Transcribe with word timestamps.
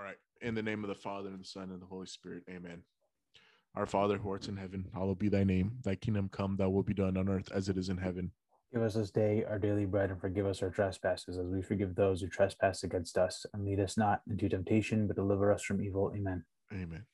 All 0.00 0.06
right. 0.06 0.16
In 0.40 0.54
the 0.54 0.62
name 0.62 0.82
of 0.82 0.88
the 0.88 0.94
Father 0.94 1.28
and 1.28 1.40
the 1.40 1.44
Son 1.44 1.64
and 1.64 1.82
the 1.82 1.84
Holy 1.84 2.06
Spirit. 2.06 2.44
Amen. 2.48 2.80
Our 3.74 3.84
Father 3.84 4.16
who 4.16 4.30
art 4.30 4.48
in 4.48 4.56
heaven, 4.56 4.88
hallowed 4.94 5.18
be 5.18 5.28
thy 5.28 5.44
name. 5.44 5.72
Thy 5.84 5.94
kingdom 5.94 6.30
come, 6.32 6.56
thy 6.56 6.68
will 6.68 6.82
be 6.82 6.94
done 6.94 7.18
on 7.18 7.28
earth 7.28 7.52
as 7.52 7.68
it 7.68 7.76
is 7.76 7.90
in 7.90 7.98
heaven. 7.98 8.32
Give 8.72 8.80
us 8.80 8.94
this 8.94 9.10
day 9.10 9.44
our 9.46 9.58
daily 9.58 9.84
bread 9.84 10.10
and 10.10 10.18
forgive 10.18 10.46
us 10.46 10.62
our 10.62 10.70
trespasses 10.70 11.36
as 11.36 11.44
we 11.48 11.60
forgive 11.60 11.94
those 11.94 12.22
who 12.22 12.28
trespass 12.28 12.82
against 12.82 13.18
us. 13.18 13.44
And 13.52 13.66
lead 13.66 13.78
us 13.78 13.98
not 13.98 14.22
into 14.26 14.48
temptation, 14.48 15.06
but 15.06 15.16
deliver 15.16 15.52
us 15.52 15.62
from 15.62 15.82
evil. 15.82 16.10
Amen. 16.16 16.44
Amen. 16.72 17.04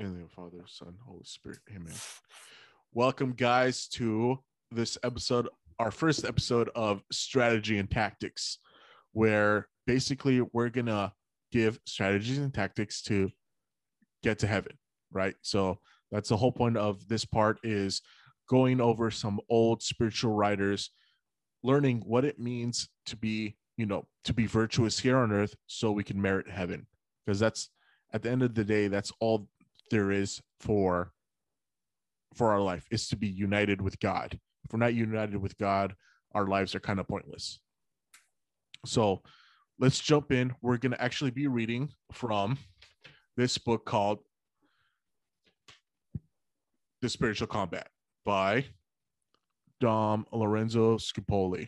In 0.00 0.06
the 0.06 0.12
name 0.14 0.22
of 0.24 0.30
the 0.30 0.34
Father, 0.34 0.64
Son, 0.66 0.94
Holy 1.06 1.22
Spirit. 1.22 1.60
Amen. 1.70 1.94
Welcome, 2.92 3.34
guys, 3.34 3.86
to 3.90 4.40
this 4.72 4.98
episode, 5.04 5.48
our 5.78 5.92
first 5.92 6.24
episode 6.24 6.68
of 6.74 7.00
Strategy 7.12 7.78
and 7.78 7.88
Tactics, 7.88 8.58
where 9.12 9.68
basically 9.86 10.40
we're 10.52 10.70
going 10.70 10.86
to 10.86 11.12
give 11.54 11.78
strategies 11.86 12.38
and 12.38 12.52
tactics 12.52 13.00
to 13.00 13.30
get 14.24 14.40
to 14.40 14.46
heaven, 14.48 14.76
right? 15.12 15.36
So 15.42 15.78
that's 16.10 16.28
the 16.28 16.36
whole 16.36 16.50
point 16.50 16.76
of 16.76 17.06
this 17.06 17.24
part 17.24 17.60
is 17.62 18.02
going 18.48 18.80
over 18.80 19.08
some 19.10 19.38
old 19.48 19.80
spiritual 19.80 20.32
writers, 20.32 20.90
learning 21.62 22.02
what 22.06 22.24
it 22.24 22.40
means 22.40 22.88
to 23.06 23.16
be, 23.16 23.56
you 23.76 23.86
know, 23.86 24.04
to 24.24 24.34
be 24.34 24.46
virtuous 24.46 24.98
here 24.98 25.16
on 25.16 25.30
earth 25.30 25.54
so 25.68 25.92
we 25.92 26.02
can 26.02 26.20
merit 26.20 26.50
heaven. 26.50 26.88
Because 27.24 27.38
that's 27.38 27.70
at 28.12 28.22
the 28.22 28.30
end 28.30 28.42
of 28.42 28.54
the 28.54 28.64
day, 28.64 28.88
that's 28.88 29.12
all 29.20 29.48
there 29.92 30.10
is 30.10 30.42
for 30.58 31.12
for 32.34 32.50
our 32.50 32.60
life 32.60 32.84
is 32.90 33.06
to 33.06 33.16
be 33.16 33.28
united 33.28 33.80
with 33.80 34.00
God. 34.00 34.36
If 34.64 34.72
we're 34.72 34.80
not 34.80 34.94
united 34.94 35.36
with 35.36 35.56
God, 35.56 35.94
our 36.34 36.48
lives 36.48 36.74
are 36.74 36.80
kind 36.80 36.98
of 36.98 37.06
pointless. 37.06 37.60
So 38.84 39.22
let's 39.78 39.98
jump 39.98 40.32
in. 40.32 40.54
We're 40.62 40.76
going 40.76 40.92
to 40.92 41.02
actually 41.02 41.30
be 41.30 41.46
reading 41.46 41.90
from 42.12 42.58
this 43.36 43.58
book 43.58 43.84
called 43.84 44.20
The 47.02 47.08
Spiritual 47.08 47.48
Combat 47.48 47.88
by 48.24 48.66
Dom 49.80 50.26
Lorenzo 50.32 50.96
Scupoli. 50.96 51.66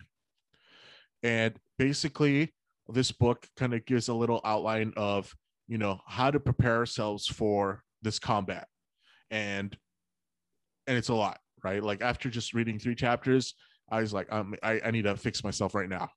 And 1.22 1.54
basically, 1.78 2.54
this 2.88 3.10
book 3.10 3.46
kind 3.56 3.74
of 3.74 3.84
gives 3.84 4.08
a 4.08 4.14
little 4.14 4.40
outline 4.44 4.92
of, 4.96 5.34
you 5.66 5.78
know, 5.78 6.00
how 6.06 6.30
to 6.30 6.38
prepare 6.38 6.76
ourselves 6.76 7.26
for 7.26 7.82
this 8.02 8.18
combat. 8.18 8.68
And 9.30 9.76
and 10.86 10.96
it's 10.96 11.08
a 11.08 11.14
lot, 11.14 11.40
right? 11.64 11.82
Like 11.82 12.00
after 12.00 12.30
just 12.30 12.54
reading 12.54 12.78
three 12.78 12.94
chapters, 12.94 13.54
I 13.90 14.00
was 14.00 14.12
like, 14.12 14.32
um, 14.32 14.54
I, 14.62 14.80
I 14.84 14.90
need 14.92 15.02
to 15.02 15.16
fix 15.16 15.42
myself 15.42 15.74
right 15.74 15.88
now. 15.88 16.08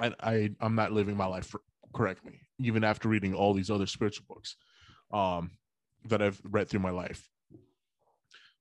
I, 0.00 0.14
I 0.20 0.50
I'm 0.60 0.74
not 0.74 0.92
living 0.92 1.16
my 1.16 1.26
life 1.26 1.54
correctly, 1.94 2.40
even 2.58 2.84
after 2.84 3.08
reading 3.08 3.34
all 3.34 3.54
these 3.54 3.70
other 3.70 3.86
spiritual 3.86 4.26
books 4.28 4.56
um, 5.12 5.50
that 6.08 6.22
I've 6.22 6.40
read 6.44 6.68
through 6.68 6.80
my 6.80 6.90
life. 6.90 7.28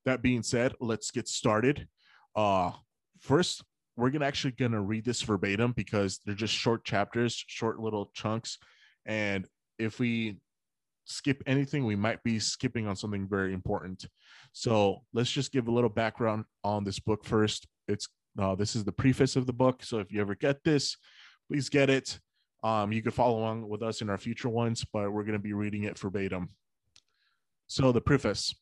That 0.05 0.21
being 0.21 0.43
said, 0.43 0.73
let's 0.80 1.11
get 1.11 1.27
started. 1.27 1.88
Uh, 2.35 2.71
first, 3.19 3.63
we're 3.95 4.09
gonna 4.09 4.25
actually 4.25 4.52
gonna 4.52 4.81
read 4.81 5.05
this 5.05 5.21
verbatim 5.21 5.73
because 5.73 6.19
they're 6.25 6.35
just 6.35 6.53
short 6.53 6.85
chapters, 6.85 7.43
short 7.47 7.80
little 7.80 8.11
chunks, 8.13 8.58
and 9.05 9.47
if 9.77 9.99
we 9.99 10.38
skip 11.05 11.41
anything, 11.45 11.85
we 11.85 11.95
might 11.95 12.21
be 12.23 12.39
skipping 12.39 12.88
on 12.88 12.95
something 12.95 13.27
very 13.27 13.53
important. 13.53 14.05
So 14.52 15.03
let's 15.13 15.31
just 15.31 15.52
give 15.52 15.67
a 15.67 15.71
little 15.71 15.89
background 15.89 16.45
on 16.63 16.83
this 16.83 16.99
book 16.99 17.25
first. 17.25 17.67
It's 17.88 18.08
uh, 18.39 18.55
this 18.55 18.75
is 18.75 18.83
the 18.83 18.91
preface 18.91 19.35
of 19.35 19.47
the 19.47 19.53
book. 19.53 19.83
So 19.83 19.97
if 19.99 20.11
you 20.11 20.21
ever 20.21 20.35
get 20.35 20.63
this, 20.63 20.95
please 21.47 21.69
get 21.69 21.89
it. 21.89 22.19
Um, 22.63 22.91
you 22.91 23.01
can 23.01 23.11
follow 23.11 23.39
along 23.39 23.67
with 23.69 23.83
us 23.83 24.01
in 24.01 24.09
our 24.09 24.17
future 24.17 24.49
ones, 24.49 24.85
but 24.91 25.11
we're 25.11 25.23
going 25.23 25.33
to 25.33 25.39
be 25.39 25.53
reading 25.53 25.83
it 25.83 25.97
verbatim. 25.97 26.49
So 27.67 27.91
the 27.91 28.01
preface, 28.01 28.55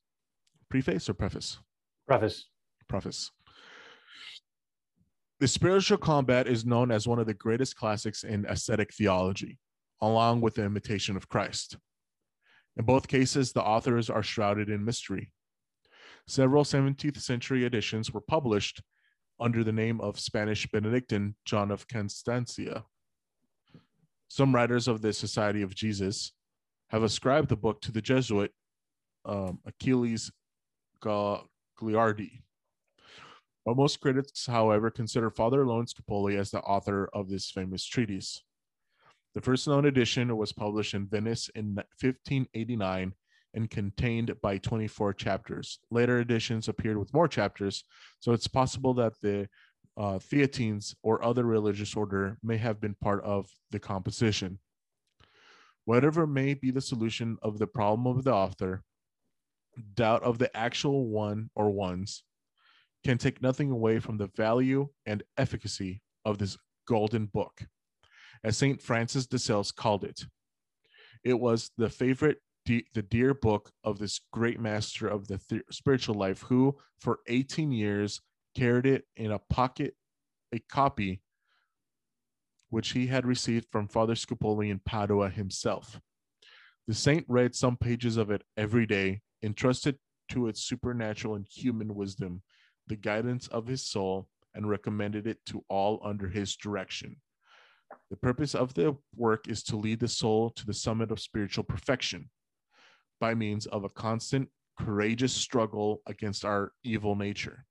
preface 0.69 1.09
or 1.09 1.13
preface? 1.13 1.59
Preface. 2.07 2.45
Preface. 2.87 3.31
The 5.39 5.47
spiritual 5.47 5.97
combat 5.97 6.47
is 6.47 6.65
known 6.65 6.91
as 6.91 7.07
one 7.07 7.19
of 7.19 7.27
the 7.27 7.33
greatest 7.33 7.75
classics 7.75 8.23
in 8.23 8.45
ascetic 8.47 8.93
theology, 8.93 9.57
along 10.01 10.41
with 10.41 10.55
the 10.55 10.63
imitation 10.63 11.17
of 11.17 11.27
Christ. 11.27 11.77
In 12.77 12.85
both 12.85 13.07
cases, 13.07 13.51
the 13.51 13.63
authors 13.63 14.09
are 14.09 14.23
shrouded 14.23 14.69
in 14.69 14.83
mystery. 14.83 15.31
Several 16.27 16.63
17th 16.63 17.19
century 17.21 17.65
editions 17.65 18.11
were 18.11 18.21
published 18.21 18.81
under 19.39 19.63
the 19.63 19.71
name 19.71 19.99
of 20.01 20.19
Spanish 20.19 20.67
Benedictine 20.67 21.35
John 21.45 21.71
of 21.71 21.87
Castaniza. 21.87 22.83
Some 24.27 24.55
writers 24.55 24.87
of 24.87 25.01
the 25.01 25.13
Society 25.13 25.61
of 25.61 25.75
Jesus 25.75 26.33
have 26.89 27.03
ascribed 27.03 27.49
the 27.49 27.55
book 27.55 27.81
to 27.81 27.91
the 27.91 28.01
Jesuit 28.01 28.51
um, 29.25 29.59
Achilles 29.65 30.31
Gagliardi. 31.01 32.41
But 33.65 33.77
most 33.77 33.99
critics, 33.99 34.45
however, 34.45 34.91
consider 34.91 35.29
Father 35.29 35.65
Lone 35.65 35.85
Scupoli 35.85 36.37
as 36.37 36.51
the 36.51 36.59
author 36.59 37.09
of 37.13 37.29
this 37.29 37.49
famous 37.49 37.83
treatise. 37.83 38.43
The 39.33 39.41
first 39.41 39.67
known 39.67 39.85
edition 39.85 40.35
was 40.37 40.53
published 40.53 40.93
in 40.93 41.07
Venice 41.07 41.49
in 41.55 41.75
1589 41.75 43.13
and 43.55 43.69
contained 43.69 44.33
by 44.41 44.57
24 44.57 45.13
chapters. 45.13 45.79
Later 45.89 46.19
editions 46.19 46.67
appeared 46.67 46.97
with 46.97 47.13
more 47.13 47.27
chapters, 47.27 47.83
so 48.19 48.33
it's 48.33 48.47
possible 48.47 48.93
that 48.95 49.13
the 49.21 49.47
uh, 49.97 50.19
Theatines 50.19 50.93
or 51.03 51.23
other 51.23 51.45
religious 51.45 51.95
order 51.95 52.37
may 52.43 52.57
have 52.57 52.81
been 52.81 52.95
part 53.01 53.23
of 53.23 53.49
the 53.71 53.79
composition. 53.79 54.59
Whatever 55.85 56.27
may 56.27 56.53
be 56.53 56.71
the 56.71 56.81
solution 56.81 57.37
of 57.41 57.57
the 57.57 57.67
problem 57.67 58.05
of 58.05 58.23
the 58.23 58.33
author, 58.33 58.83
doubt 59.93 60.23
of 60.23 60.37
the 60.37 60.55
actual 60.55 61.07
one 61.07 61.49
or 61.55 61.69
ones 61.69 62.23
can 63.05 63.17
take 63.17 63.41
nothing 63.41 63.71
away 63.71 63.99
from 63.99 64.17
the 64.17 64.29
value 64.35 64.87
and 65.05 65.23
efficacy 65.37 66.01
of 66.25 66.37
this 66.37 66.57
golden 66.87 67.27
book. 67.27 67.61
As 68.43 68.57
St. 68.57 68.81
Francis 68.81 69.27
de 69.27 69.39
Sales 69.39 69.71
called 69.71 70.03
it, 70.03 70.25
it 71.23 71.39
was 71.39 71.71
the 71.77 71.89
favorite 71.89 72.39
the 72.65 73.05
dear 73.09 73.33
book 73.33 73.71
of 73.83 73.99
this 73.99 74.21
great 74.31 74.59
master 74.59 75.07
of 75.07 75.27
the 75.27 75.37
th- 75.37 75.61
spiritual 75.69 76.15
life 76.15 76.41
who 76.41 76.75
for 76.99 77.19
18 77.27 77.71
years 77.71 78.21
carried 78.55 78.87
it 78.87 79.05
in 79.15 79.31
a 79.31 79.39
pocket 79.39 79.93
a 80.51 80.59
copy 80.59 81.21
which 82.69 82.91
he 82.91 83.07
had 83.07 83.25
received 83.25 83.67
from 83.71 83.87
father 83.87 84.15
scupoli 84.15 84.69
in 84.71 84.79
padua 84.79 85.29
himself. 85.29 85.99
The 86.87 86.93
saint 86.93 87.25
read 87.27 87.55
some 87.55 87.77
pages 87.77 88.17
of 88.17 88.31
it 88.31 88.43
every 88.57 88.85
day 88.85 89.21
entrusted 89.43 89.97
to 90.29 90.47
its 90.47 90.63
supernatural 90.63 91.35
and 91.35 91.45
human 91.47 91.93
wisdom 91.93 92.41
the 92.87 92.95
guidance 92.95 93.47
of 93.47 93.67
his 93.67 93.83
soul 93.83 94.27
and 94.53 94.69
recommended 94.69 95.27
it 95.27 95.37
to 95.47 95.63
all 95.69 95.99
under 96.03 96.27
his 96.27 96.55
direction. 96.55 97.17
The 98.09 98.17
purpose 98.17 98.55
of 98.55 98.73
the 98.73 98.95
work 99.15 99.47
is 99.47 99.61
to 99.63 99.75
lead 99.75 99.99
the 99.99 100.07
soul 100.07 100.49
to 100.51 100.65
the 100.65 100.73
summit 100.73 101.11
of 101.11 101.19
spiritual 101.19 101.63
perfection 101.63 102.29
by 103.19 103.33
means 103.33 103.65
of 103.67 103.83
a 103.83 103.89
constant, 103.89 104.49
courageous 104.79 105.33
struggle 105.33 106.01
against 106.05 106.45
our 106.45 106.71
evil 106.83 107.15
nature, 107.15 107.65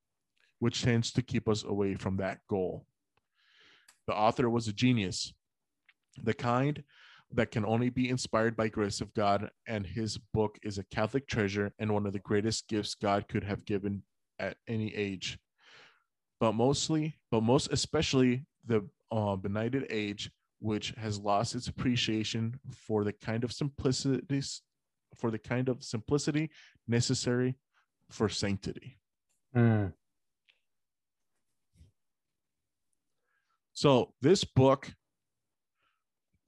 which 0.58 0.82
tends 0.82 1.12
to 1.12 1.22
keep 1.22 1.48
us 1.48 1.64
away 1.64 1.94
from 1.94 2.16
that 2.16 2.38
goal. 2.48 2.86
The 4.06 4.14
author 4.14 4.50
was 4.50 4.68
a 4.68 4.72
genius, 4.72 5.32
the 6.22 6.34
kind 6.34 6.82
that 7.32 7.50
can 7.50 7.64
only 7.64 7.90
be 7.90 8.08
inspired 8.08 8.56
by 8.56 8.68
grace 8.68 9.00
of 9.00 9.12
God, 9.14 9.50
and 9.66 9.86
his 9.86 10.18
book 10.32 10.58
is 10.62 10.78
a 10.78 10.84
Catholic 10.84 11.26
treasure 11.26 11.72
and 11.78 11.92
one 11.92 12.06
of 12.06 12.12
the 12.12 12.18
greatest 12.20 12.68
gifts 12.68 12.94
God 12.94 13.28
could 13.28 13.44
have 13.44 13.64
given 13.64 14.02
at 14.38 14.56
any 14.68 14.94
age. 14.94 15.38
But 16.40 16.52
mostly, 16.52 17.16
but 17.30 17.42
most 17.42 17.72
especially 17.72 18.46
the 18.66 18.88
uh, 19.10 19.36
benighted 19.36 19.86
age, 19.90 20.30
which 20.60 20.94
has 20.96 21.18
lost 21.18 21.54
its 21.54 21.68
appreciation 21.68 22.58
for 22.72 23.04
the 23.04 23.12
kind 23.12 23.44
of 23.44 23.52
simplicity, 23.52 24.42
for 25.16 25.30
the 25.30 25.38
kind 25.38 25.68
of 25.68 25.82
simplicity 25.82 26.50
necessary 26.86 27.56
for 28.10 28.28
sanctity. 28.28 28.98
Mm. 29.56 29.92
So 33.72 34.14
this 34.22 34.44
book, 34.44 34.94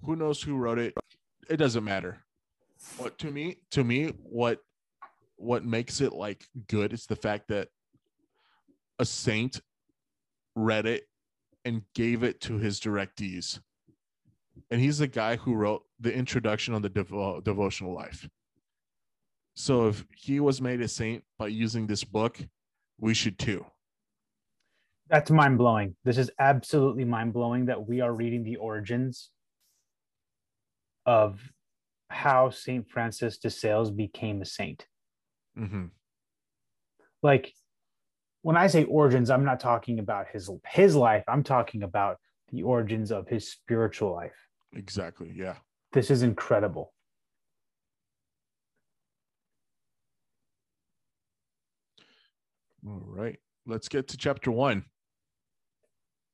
who 0.03 0.17
knows 0.17 0.43
who 0.43 0.57
wrote 0.57 0.79
it? 0.79 0.95
It 1.51 1.57
doesn't 1.57 1.85
matter. 1.85 2.19
What 2.99 3.19
to 3.19 3.31
me, 3.31 3.59
to 3.73 3.83
me, 3.85 4.13
what 4.23 4.61
what 5.37 5.65
makes 5.65 6.01
it 6.01 6.13
like 6.13 6.47
good 6.69 6.93
is 6.93 7.07
the 7.07 7.17
fact 7.17 7.49
that 7.49 7.69
a 8.99 9.05
saint 9.05 9.61
read 10.55 10.87
it 10.87 11.05
and 11.65 11.83
gave 11.95 12.23
it 12.23 12.41
to 12.43 12.59
his 12.59 12.81
directees. 12.81 13.61
And 14.71 14.81
he's 14.81 14.99
the 14.99 15.07
guy 15.07 15.37
who 15.37 15.55
wrote 15.55 15.83
the 16.01 16.15
introduction 16.15 16.73
on 16.75 16.81
the 16.81 16.89
devo- 16.89 17.45
devotional 17.45 17.93
life. 17.93 18.29
So 19.57 19.89
if 19.89 20.05
he 20.15 20.39
was 20.39 20.61
made 20.61 20.83
a 20.83 20.89
saint 20.89 21.25
by 21.39 21.49
using 21.49 21.87
this 21.87 22.05
book, 22.05 22.39
we 23.01 23.15
should 23.15 23.39
too. 23.39 23.65
That's 25.09 25.31
mind 25.31 25.57
blowing. 25.57 25.97
This 26.05 26.19
is 26.19 26.31
absolutely 26.39 27.05
mind 27.05 27.33
blowing 27.33 27.67
that 27.67 27.89
we 27.89 28.03
are 28.03 28.13
reading 28.13 28.45
the 28.45 28.57
origins 28.57 29.31
of 31.07 31.41
how 32.11 32.51
Saint 32.51 32.89
Francis 32.89 33.39
de 33.39 33.49
Sales 33.49 33.91
became 33.91 34.43
a 34.43 34.45
saint. 34.45 34.87
hmm 35.57 35.87
Like 37.23 37.55
when 38.43 38.57
I 38.57 38.67
say 38.67 38.85
origins, 38.85 39.31
I'm 39.31 39.45
not 39.45 39.59
talking 39.59 39.99
about 40.01 40.27
his 40.33 40.51
his 40.67 40.95
life. 40.95 41.25
I'm 41.29 41.43
talking 41.43 41.83
about 41.83 42.19
the 42.53 42.63
origins 42.63 43.11
of 43.11 43.27
his 43.27 43.51
spiritual 43.51 44.13
life. 44.13 44.37
Exactly. 44.75 45.33
Yeah. 45.35 45.57
This 45.93 46.11
is 46.11 46.23
incredible. 46.23 46.93
All 52.87 53.03
right. 53.05 53.39
Let's 53.67 53.89
get 53.89 54.09
to 54.09 54.17
chapter 54.17 54.51
one. 54.53 54.85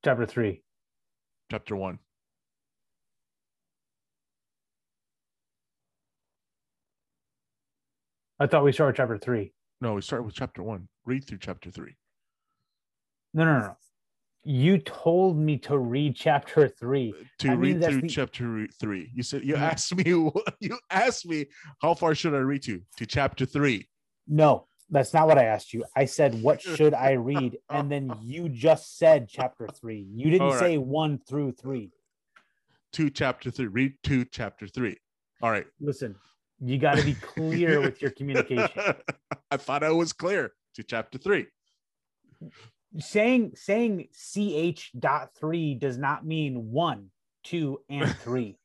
Chapter 0.05 0.27
three. 0.27 0.63
Chapter 1.51 1.77
one. 1.77 1.99
I 8.39 8.47
thought 8.47 8.65
we 8.65 8.73
started 8.73 8.97
chapter 8.97 9.19
three. 9.19 9.53
No, 9.81 9.95
we 9.95 10.03
start 10.03 10.25
with 10.25 10.35
chapter 10.35 10.63
one. 10.63 10.89
Read 11.05 11.27
through 11.27 11.39
chapter 11.39 11.71
three. 11.71 11.97
No, 13.35 13.45
no, 13.45 13.59
no. 13.59 13.77
You 14.45 14.79
told 14.79 15.37
me 15.37 15.57
to 15.59 15.79
read 15.79 16.17
chapter 16.17 16.69
three. 16.69 17.15
To 17.39 17.51
I 17.51 17.55
read 17.55 17.83
through 17.83 18.03
the- 18.03 18.09
chapter 18.09 18.67
three. 18.81 19.11
You 19.15 19.23
said 19.23 19.45
you 19.45 19.55
Mhm. 19.55 19.61
asked 19.61 19.95
me. 19.95 20.05
You 20.61 20.79
asked 20.91 21.27
me 21.27 21.47
how 21.81 21.95
far 21.95 22.15
should 22.15 22.35
I 22.35 22.39
read 22.39 22.63
to? 22.65 22.83
To 22.99 23.07
chapter 23.07 23.47
three. 23.47 23.89
No, 24.27 24.67
that's 24.93 25.15
not 25.15 25.27
what 25.27 25.39
I 25.39 25.45
asked 25.45 25.73
you. 25.73 25.85
I 25.97 26.05
said, 26.05 26.41
what 26.43 26.61
should 26.77 26.95
I 26.95 27.13
read? 27.13 27.57
And 27.71 27.91
then 27.91 28.15
you 28.23 28.49
just 28.49 28.99
said 28.99 29.27
chapter 29.29 29.67
three. 29.67 30.07
You 30.15 30.31
didn't 30.31 30.49
right. 30.49 30.61
say 30.61 30.79
one 30.79 31.19
through 31.27 31.53
three. 31.53 31.91
Two 32.93 33.09
chapter 33.09 33.51
three. 33.51 33.67
Read 33.67 33.95
two 34.05 34.27
chapter 34.27 34.69
three. 34.69 34.99
All 35.41 35.51
right. 35.51 35.65
Listen, 35.81 36.15
you 36.61 36.79
got 36.79 36.99
to 36.99 37.05
be 37.05 37.15
clear 37.15 37.81
with 37.81 38.03
your 38.03 38.11
communication. 38.11 38.69
I 39.51 39.57
thought 39.57 39.83
I 39.83 39.91
was 39.91 40.13
clear 40.13 40.53
to 40.75 40.83
chapter 40.83 41.19
three. 41.19 41.47
saying 42.99 43.53
saying 43.55 44.09
ch 44.13 44.91
dot 44.99 45.31
three 45.35 45.75
does 45.75 45.97
not 45.97 46.27
mean 46.27 46.71
one, 46.71 47.11
two, 47.45 47.81
and 47.89 48.15
three. 48.21 48.59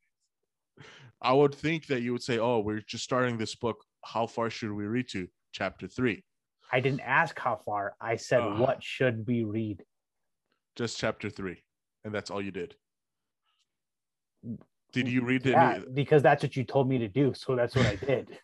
I 1.22 1.32
would 1.32 1.56
think 1.56 1.88
that 1.88 2.02
you 2.02 2.12
would 2.12 2.22
say, 2.22 2.38
"Oh, 2.38 2.60
we're 2.60 2.82
just 2.82 3.06
starting 3.06 3.38
this 3.38 3.56
book. 3.56 3.78
How 4.04 4.28
far 4.28 4.50
should 4.50 4.74
we 4.74 4.86
read 4.86 5.08
to?" 5.10 5.28
Chapter 5.58 5.88
three. 5.88 6.24
I 6.72 6.80
didn't 6.80 7.00
ask 7.00 7.40
how 7.40 7.60
far. 7.66 7.96
I 8.00 8.16
said, 8.16 8.42
Ugh. 8.42 8.60
what 8.60 8.84
should 8.84 9.26
we 9.26 9.44
read? 9.44 9.84
Just 10.76 11.00
chapter 11.00 11.32
three, 11.32 11.64
and 12.06 12.14
that's 12.14 12.30
all 12.30 12.44
you 12.44 12.52
did. 12.52 12.76
Did 14.92 15.08
you 15.08 15.24
read 15.24 15.48
it? 15.48 15.54
Yeah, 15.54 15.80
because 15.96 16.22
that's 16.22 16.44
what 16.44 16.56
you 16.56 16.64
told 16.64 16.88
me 16.88 17.00
to 17.00 17.08
do. 17.08 17.34
So 17.34 17.56
that's 17.56 17.76
what 17.76 17.88
I 17.88 17.96
did. 17.96 18.38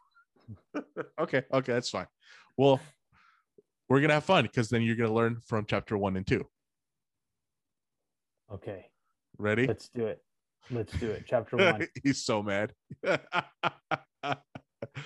okay, 1.19 1.43
okay, 1.53 1.71
that's 1.71 1.91
fine. 1.91 2.07
Well, 2.57 2.81
we're 3.89 4.01
gonna 4.01 4.15
have 4.15 4.25
fun 4.25 4.45
because 4.45 4.69
then 4.69 4.81
you're 4.81 4.95
gonna 4.95 5.13
learn 5.13 5.37
from 5.45 5.65
chapter 5.67 5.95
one 5.95 6.17
and 6.17 6.25
two. 6.25 6.43
Okay, 8.51 8.87
Ready? 9.37 9.67
let's 9.67 9.87
do 9.89 10.07
it. 10.07 10.19
Let's 10.71 10.93
do 10.93 11.11
it. 11.11 11.25
Chapter 11.27 11.57
one. 11.73 11.87
He's 12.03 12.25
so 12.25 12.41
mad. 12.41 12.73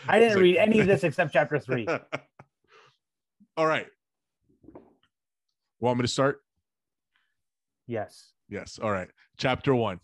I 0.07 0.19
didn't 0.19 0.39
read 0.39 0.57
any 0.57 0.79
of 0.79 0.87
this 0.87 1.03
except 1.03 1.33
chapter 1.33 1.59
three. 1.59 1.87
All 3.57 3.65
right. 3.65 3.87
Want 5.79 5.97
me 5.97 6.03
to 6.03 6.07
start? 6.07 6.41
Yes. 7.87 8.33
Yes. 8.49 8.79
All 8.81 8.91
right. 8.91 9.09
Chapter 9.37 9.73
one 9.75 9.99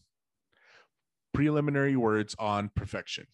Preliminary 1.34 1.96
words 1.96 2.36
on 2.38 2.70
perfection. 2.76 3.28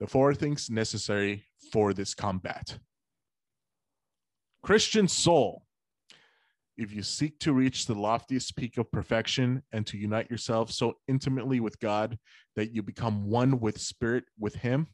The 0.00 0.06
four 0.06 0.34
things 0.34 0.68
necessary 0.68 1.44
for 1.72 1.94
this 1.94 2.14
combat. 2.14 2.78
Christian 4.62 5.08
soul. 5.08 5.64
If 6.76 6.92
you 6.92 7.02
seek 7.02 7.38
to 7.40 7.52
reach 7.52 7.86
the 7.86 7.94
loftiest 7.94 8.56
peak 8.56 8.78
of 8.78 8.90
perfection 8.90 9.62
and 9.72 9.86
to 9.86 9.98
unite 9.98 10.30
yourself 10.30 10.70
so 10.70 10.94
intimately 11.06 11.60
with 11.60 11.78
God 11.80 12.18
that 12.56 12.74
you 12.74 12.82
become 12.82 13.28
one 13.28 13.60
with 13.60 13.78
spirit 13.78 14.24
with 14.38 14.56
Him, 14.56 14.88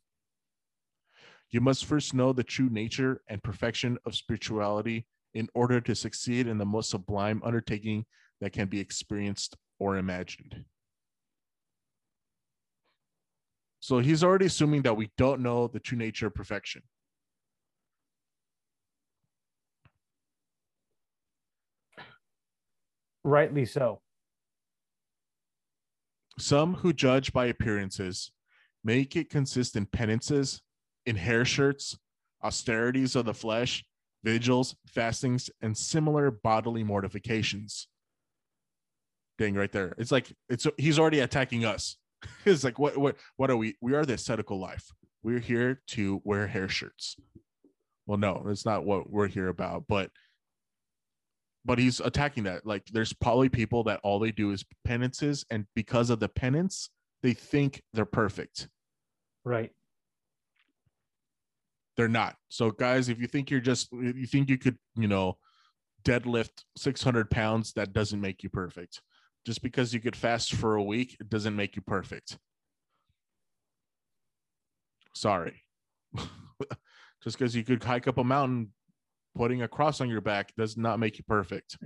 you 1.50 1.60
must 1.60 1.84
first 1.84 2.14
know 2.14 2.32
the 2.32 2.44
true 2.44 2.68
nature 2.68 3.22
and 3.28 3.42
perfection 3.42 3.98
of 4.04 4.14
spirituality 4.14 5.06
in 5.34 5.48
order 5.54 5.80
to 5.80 5.94
succeed 5.94 6.46
in 6.46 6.58
the 6.58 6.66
most 6.66 6.90
sublime 6.90 7.40
undertaking 7.44 8.04
that 8.40 8.52
can 8.52 8.68
be 8.68 8.80
experienced 8.80 9.56
or 9.78 9.96
imagined. 9.96 10.64
So 13.80 14.00
he's 14.00 14.24
already 14.24 14.46
assuming 14.46 14.82
that 14.82 14.96
we 14.96 15.10
don't 15.16 15.40
know 15.40 15.68
the 15.68 15.80
true 15.80 15.96
nature 15.96 16.26
of 16.26 16.34
perfection. 16.34 16.82
Rightly 23.24 23.66
so. 23.66 24.00
Some 26.38 26.74
who 26.74 26.92
judge 26.92 27.32
by 27.32 27.46
appearances 27.46 28.30
make 28.84 29.16
it 29.16 29.28
consist 29.28 29.76
in 29.76 29.86
penances, 29.86 30.60
in 31.08 31.16
hair 31.16 31.44
shirts, 31.44 31.98
austerities 32.44 33.16
of 33.16 33.24
the 33.24 33.32
flesh, 33.32 33.82
vigils, 34.22 34.76
fastings, 34.86 35.48
and 35.62 35.76
similar 35.76 36.30
bodily 36.30 36.84
mortifications. 36.84 37.88
Dang, 39.38 39.54
right 39.54 39.72
there. 39.72 39.94
It's 39.96 40.12
like 40.12 40.30
it's 40.50 40.66
he's 40.76 40.98
already 40.98 41.20
attacking 41.20 41.64
us. 41.64 41.96
it's 42.44 42.62
like 42.62 42.78
what 42.78 42.98
what 42.98 43.16
what 43.36 43.50
are 43.50 43.56
we? 43.56 43.76
We 43.80 43.94
are 43.94 44.04
the 44.04 44.14
ascetical 44.14 44.60
life. 44.60 44.84
We're 45.22 45.38
here 45.38 45.80
to 45.88 46.20
wear 46.24 46.46
hair 46.46 46.68
shirts. 46.68 47.16
Well, 48.06 48.18
no, 48.18 48.44
it's 48.48 48.66
not 48.66 48.84
what 48.84 49.10
we're 49.10 49.28
here 49.28 49.48
about, 49.48 49.84
but 49.88 50.10
but 51.64 51.78
he's 51.78 52.00
attacking 52.00 52.44
that. 52.44 52.66
Like 52.66 52.84
there's 52.92 53.14
probably 53.14 53.48
people 53.48 53.84
that 53.84 54.00
all 54.02 54.18
they 54.18 54.32
do 54.32 54.50
is 54.50 54.64
penances, 54.84 55.46
and 55.50 55.66
because 55.74 56.10
of 56.10 56.20
the 56.20 56.28
penance, 56.28 56.90
they 57.22 57.32
think 57.32 57.82
they're 57.94 58.04
perfect. 58.04 58.68
Right. 59.44 59.72
They're 61.98 62.08
not. 62.08 62.36
So, 62.48 62.70
guys, 62.70 63.08
if 63.08 63.18
you 63.18 63.26
think 63.26 63.50
you're 63.50 63.58
just, 63.58 63.92
you 63.92 64.24
think 64.24 64.48
you 64.48 64.56
could, 64.56 64.78
you 64.94 65.08
know, 65.08 65.36
deadlift 66.04 66.62
600 66.76 67.28
pounds, 67.28 67.72
that 67.72 67.92
doesn't 67.92 68.20
make 68.20 68.44
you 68.44 68.48
perfect. 68.48 69.02
Just 69.44 69.62
because 69.62 69.92
you 69.92 69.98
could 69.98 70.14
fast 70.14 70.54
for 70.54 70.76
a 70.76 70.82
week, 70.82 71.16
it 71.18 71.28
doesn't 71.28 71.56
make 71.56 71.74
you 71.74 71.82
perfect. 71.82 72.38
Sorry. 75.12 75.60
just 77.24 77.36
because 77.36 77.56
you 77.56 77.64
could 77.64 77.82
hike 77.82 78.06
up 78.06 78.18
a 78.18 78.24
mountain, 78.24 78.72
putting 79.34 79.62
a 79.62 79.68
cross 79.68 80.00
on 80.00 80.08
your 80.08 80.20
back 80.20 80.54
does 80.56 80.76
not 80.76 81.00
make 81.00 81.18
you 81.18 81.24
perfect. 81.26 81.78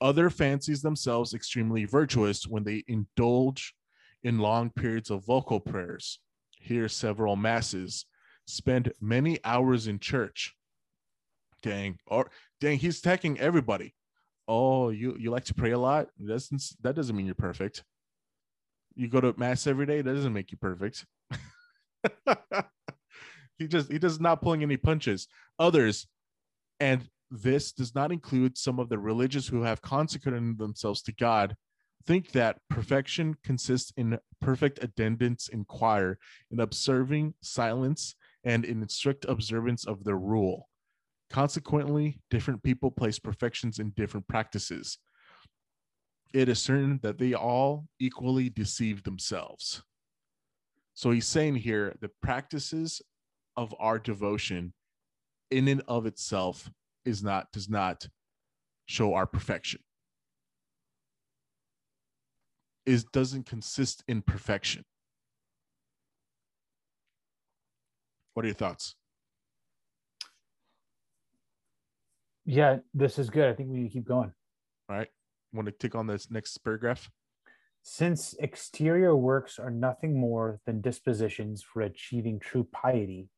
Other 0.00 0.30
fancies 0.30 0.82
themselves 0.82 1.32
extremely 1.32 1.84
virtuous 1.84 2.44
when 2.44 2.64
they 2.64 2.82
indulge 2.88 3.72
in 4.24 4.38
long 4.38 4.70
periods 4.70 5.10
of 5.10 5.24
vocal 5.24 5.60
prayers, 5.60 6.18
hear 6.64 6.88
several 6.88 7.36
masses, 7.36 8.06
spend 8.46 8.92
many 9.00 9.38
hours 9.44 9.86
in 9.86 9.98
church. 9.98 10.54
Dang, 11.62 11.98
or 12.06 12.30
dang, 12.60 12.78
he's 12.78 12.98
attacking 12.98 13.38
everybody. 13.40 13.94
Oh, 14.46 14.90
you 14.90 15.16
you 15.18 15.30
like 15.30 15.44
to 15.46 15.54
pray 15.54 15.70
a 15.70 15.78
lot? 15.78 16.08
That's 16.18 16.48
that 16.82 16.94
doesn't 16.94 17.16
mean 17.16 17.26
you're 17.26 17.34
perfect. 17.34 17.84
You 18.94 19.08
go 19.08 19.20
to 19.20 19.34
mass 19.36 19.66
every 19.66 19.86
day, 19.86 20.02
that 20.02 20.14
doesn't 20.14 20.32
make 20.32 20.52
you 20.52 20.58
perfect. 20.58 21.06
he 23.58 23.66
just 23.66 23.90
he 23.90 23.98
does 23.98 24.20
not 24.20 24.42
pulling 24.42 24.62
any 24.62 24.76
punches. 24.76 25.26
Others, 25.58 26.06
and 26.80 27.08
this 27.30 27.72
does 27.72 27.94
not 27.94 28.12
include 28.12 28.58
some 28.58 28.78
of 28.78 28.88
the 28.88 28.98
religious 28.98 29.48
who 29.48 29.62
have 29.62 29.80
consecrated 29.80 30.58
themselves 30.58 31.02
to 31.02 31.12
God 31.12 31.56
think 32.06 32.32
that 32.32 32.58
perfection 32.68 33.36
consists 33.44 33.92
in 33.96 34.18
perfect 34.40 34.82
attendance 34.82 35.48
in 35.48 35.64
choir, 35.64 36.18
in 36.50 36.60
observing 36.60 37.34
silence, 37.40 38.14
and 38.44 38.64
in 38.64 38.86
strict 38.88 39.24
observance 39.26 39.86
of 39.86 40.04
the 40.04 40.14
rule. 40.14 40.68
Consequently, 41.30 42.20
different 42.30 42.62
people 42.62 42.90
place 42.90 43.18
perfections 43.18 43.78
in 43.78 43.90
different 43.90 44.28
practices. 44.28 44.98
It 46.32 46.48
is 46.48 46.60
certain 46.60 47.00
that 47.02 47.18
they 47.18 47.32
all 47.32 47.86
equally 47.98 48.50
deceive 48.50 49.02
themselves. 49.02 49.82
So 50.92 51.10
he's 51.10 51.26
saying 51.26 51.56
here 51.56 51.94
the 52.00 52.10
practices 52.22 53.00
of 53.56 53.74
our 53.78 53.98
devotion 53.98 54.74
in 55.50 55.68
and 55.68 55.82
of 55.88 56.06
itself 56.06 56.70
is 57.04 57.22
not 57.22 57.50
does 57.52 57.68
not 57.68 58.08
show 58.86 59.14
our 59.14 59.26
perfection 59.26 59.80
is 62.86 63.04
doesn't 63.04 63.46
consist 63.46 64.04
in 64.08 64.22
perfection. 64.22 64.84
What 68.34 68.44
are 68.44 68.48
your 68.48 68.54
thoughts? 68.54 68.96
Yeah, 72.44 72.78
this 72.92 73.18
is 73.18 73.30
good. 73.30 73.48
I 73.48 73.54
think 73.54 73.70
we 73.70 73.78
need 73.78 73.88
to 73.88 73.92
keep 73.92 74.06
going. 74.06 74.32
All 74.88 74.96
right. 74.96 75.08
Want 75.52 75.66
to 75.66 75.72
take 75.72 75.94
on 75.94 76.06
this 76.06 76.30
next 76.30 76.58
paragraph? 76.58 77.10
Since 77.82 78.34
exterior 78.38 79.14
works 79.14 79.58
are 79.58 79.70
nothing 79.70 80.18
more 80.18 80.58
than 80.66 80.80
dispositions 80.80 81.62
for 81.62 81.82
achieving 81.82 82.40
true 82.40 82.66
piety 82.72 83.28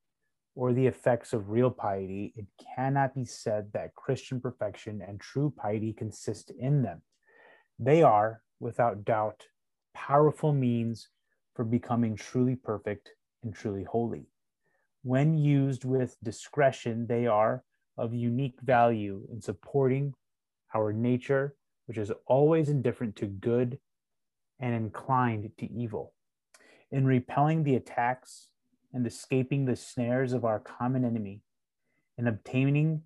or 0.54 0.72
the 0.72 0.86
effects 0.86 1.32
of 1.32 1.50
real 1.50 1.70
piety, 1.70 2.32
it 2.36 2.46
cannot 2.74 3.14
be 3.14 3.24
said 3.24 3.70
that 3.74 3.94
Christian 3.94 4.40
perfection 4.40 5.02
and 5.06 5.20
true 5.20 5.52
piety 5.56 5.92
consist 5.92 6.50
in 6.58 6.82
them. 6.82 7.02
They 7.78 8.02
are, 8.02 8.40
without 8.60 9.04
doubt, 9.04 9.44
powerful 9.94 10.52
means 10.52 11.08
for 11.54 11.64
becoming 11.64 12.16
truly 12.16 12.56
perfect 12.56 13.10
and 13.42 13.54
truly 13.54 13.84
holy. 13.84 14.26
When 15.02 15.38
used 15.38 15.84
with 15.84 16.16
discretion, 16.22 17.06
they 17.06 17.26
are 17.26 17.64
of 17.96 18.12
unique 18.12 18.60
value 18.62 19.26
in 19.30 19.40
supporting 19.40 20.14
our 20.74 20.92
nature, 20.92 21.54
which 21.86 21.98
is 21.98 22.12
always 22.26 22.68
indifferent 22.68 23.16
to 23.16 23.26
good 23.26 23.78
and 24.58 24.74
inclined 24.74 25.50
to 25.58 25.72
evil, 25.72 26.12
in 26.90 27.06
repelling 27.06 27.62
the 27.62 27.76
attacks 27.76 28.48
and 28.92 29.06
escaping 29.06 29.64
the 29.64 29.76
snares 29.76 30.32
of 30.32 30.44
our 30.44 30.58
common 30.58 31.04
enemy, 31.04 31.40
in 32.18 32.26
obtaining 32.26 33.02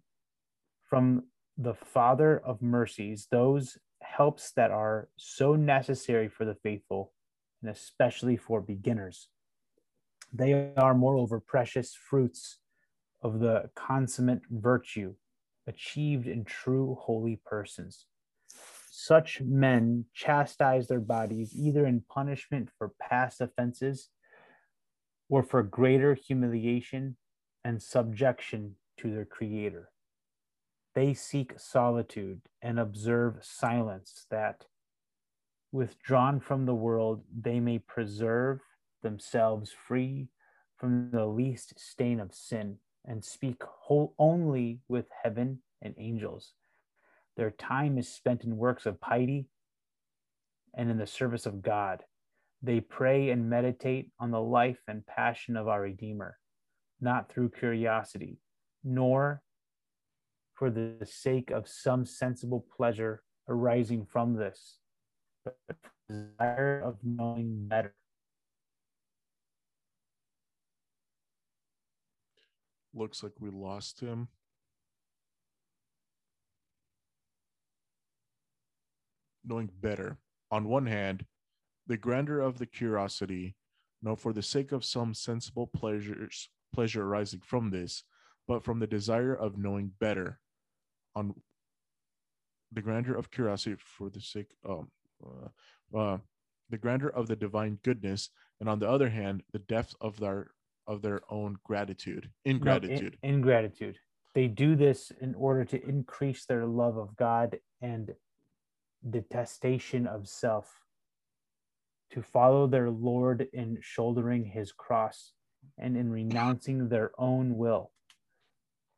from 0.85 1.25
the 1.59 1.75
Father 1.75 2.39
of 2.39 2.63
mercies 2.63 3.29
those 3.31 3.79
helps 4.17 4.53
that 4.53 4.71
are 4.71 5.09
so 5.17 5.55
necessary 5.55 6.29
for 6.29 6.45
the 6.45 6.55
faithful 6.55 7.13
and 7.63 7.71
especially 7.71 8.37
for 8.37 8.61
beginners. 8.61 9.29
They 10.33 10.73
are, 10.77 10.95
moreover, 10.95 11.41
precious 11.41 11.95
fruits 11.95 12.59
of 13.23 13.41
the 13.41 13.71
consummate 13.75 14.43
virtue 14.51 15.15
achieved 15.67 16.27
in 16.27 16.45
true 16.45 16.97
holy 17.01 17.41
persons. 17.45 18.07
Such 18.91 19.41
men 19.41 20.07
chastise 20.15 20.89
their 20.89 21.01
bodies 21.01 21.55
either 21.55 21.87
in 21.87 22.03
punishment 22.09 22.71
for 22.77 22.93
past 23.01 23.41
offenses 23.41 24.11
or 25.29 25.43
for 25.43 25.63
greater 25.63 26.15
humiliation 26.15 27.17
and 27.65 27.83
subjection 27.83 28.75
to 28.99 29.11
their 29.11 29.25
Creator. 29.25 29.91
They 30.95 31.15
seek 31.15 31.59
solitude 31.59 32.41
and 32.63 32.79
observe 32.79 33.45
silence 33.45 34.27
that, 34.31 34.67
withdrawn 35.73 36.41
from 36.41 36.67
the 36.67 36.75
world, 36.75 37.23
they 37.33 37.61
may 37.61 37.79
preserve 37.79 38.61
themselves 39.03 39.71
free 39.73 40.29
from 40.77 41.11
the 41.11 41.27
least 41.27 41.79
stain 41.79 42.19
of 42.19 42.35
sin 42.35 42.79
and 43.05 43.25
speak 43.25 43.63
whole 43.63 44.15
only 44.19 44.81
with 44.89 45.07
heaven 45.23 45.61
and 45.81 45.95
angels. 45.97 46.55
Their 47.37 47.51
time 47.53 47.97
is 47.97 48.09
spent 48.09 48.45
in 48.45 48.57
works 48.57 48.85
of 48.85 49.01
piety 49.01 49.47
and 50.75 50.91
in 50.91 50.99
the 50.99 51.07
service 51.07 51.47
of 51.47 51.63
God. 51.63 52.03
They 52.63 52.81
pray 52.81 53.31
and 53.31 53.49
meditate 53.49 54.11
on 54.19 54.31
the 54.31 54.41
life 54.41 54.81
and 54.87 55.07
passion 55.07 55.57
of 55.57 55.69
our 55.69 55.83
Redeemer, 55.83 56.37
not 57.01 57.31
through 57.31 57.51
curiosity, 57.51 58.39
nor 58.85 59.43
for 60.61 60.69
the 60.69 60.95
sake 61.07 61.51
of 61.51 61.67
some 61.67 62.05
sensible 62.05 62.67
pleasure 62.77 63.23
arising 63.49 64.05
from 64.05 64.35
this, 64.35 64.77
but 65.43 65.57
desire 66.07 66.83
of 66.85 66.99
knowing 67.03 67.67
better. 67.67 67.95
Looks 72.93 73.23
like 73.23 73.33
we 73.41 73.49
lost 73.49 74.01
him. 74.01 74.29
Knowing 79.43 79.71
better. 79.81 80.19
On 80.51 80.69
one 80.69 80.85
hand, 80.85 81.25
the 81.87 81.97
grandeur 81.97 82.41
of 82.41 82.59
the 82.59 82.67
curiosity, 82.67 83.57
no, 84.03 84.15
for 84.15 84.35
the 84.35 84.43
sake 84.43 84.73
of 84.73 84.85
some 84.85 85.15
sensible 85.15 85.69
pleasures, 85.69 86.51
pleasure 86.75 87.03
arising 87.03 87.41
from 87.43 87.71
this, 87.71 88.05
but 88.47 88.63
from 88.63 88.79
the 88.79 88.87
desire 88.87 89.35
of 89.35 89.57
knowing 89.57 89.93
better, 89.99 90.39
on 91.15 91.35
the 92.73 92.81
grandeur 92.81 93.15
of 93.15 93.31
curiosity 93.31 93.77
for 93.79 94.11
the 94.11 94.21
sake 94.21 94.55
um, 94.69 94.91
uh, 95.25 95.99
uh, 95.99 96.19
the 96.71 96.79
grandeur 96.79 97.09
of 97.09 97.27
the 97.27 97.37
divine 97.37 97.79
goodness 97.83 98.31
and 98.61 98.69
on 98.69 98.79
the 98.79 98.89
other 98.89 99.09
hand 99.09 99.43
the 99.53 99.59
depth 99.59 99.95
of 100.01 100.19
their 100.21 100.53
of 100.87 101.03
their 101.03 101.21
own 101.29 101.57
gratitude 101.65 102.31
ingratitude. 102.45 103.17
No, 103.23 103.29
in, 103.29 103.35
ingratitude. 103.37 103.99
They 104.35 104.47
do 104.47 104.77
this 104.77 105.11
in 105.21 105.35
order 105.35 105.65
to 105.65 105.89
increase 105.89 106.45
their 106.45 106.67
love 106.67 106.97
of 106.97 107.17
god 107.17 107.59
and 107.81 108.15
detestation 109.09 110.07
of 110.07 110.29
self 110.29 110.81
to 112.13 112.23
follow 112.23 112.67
their 112.67 112.91
lord 112.91 113.49
in 113.53 113.79
shouldering 113.81 114.45
his 114.45 114.73
cross 114.73 115.33
and 115.79 115.97
in 115.97 116.11
renouncing 116.11 116.89
their 116.89 117.13
own 117.19 117.57
will. 117.57 117.93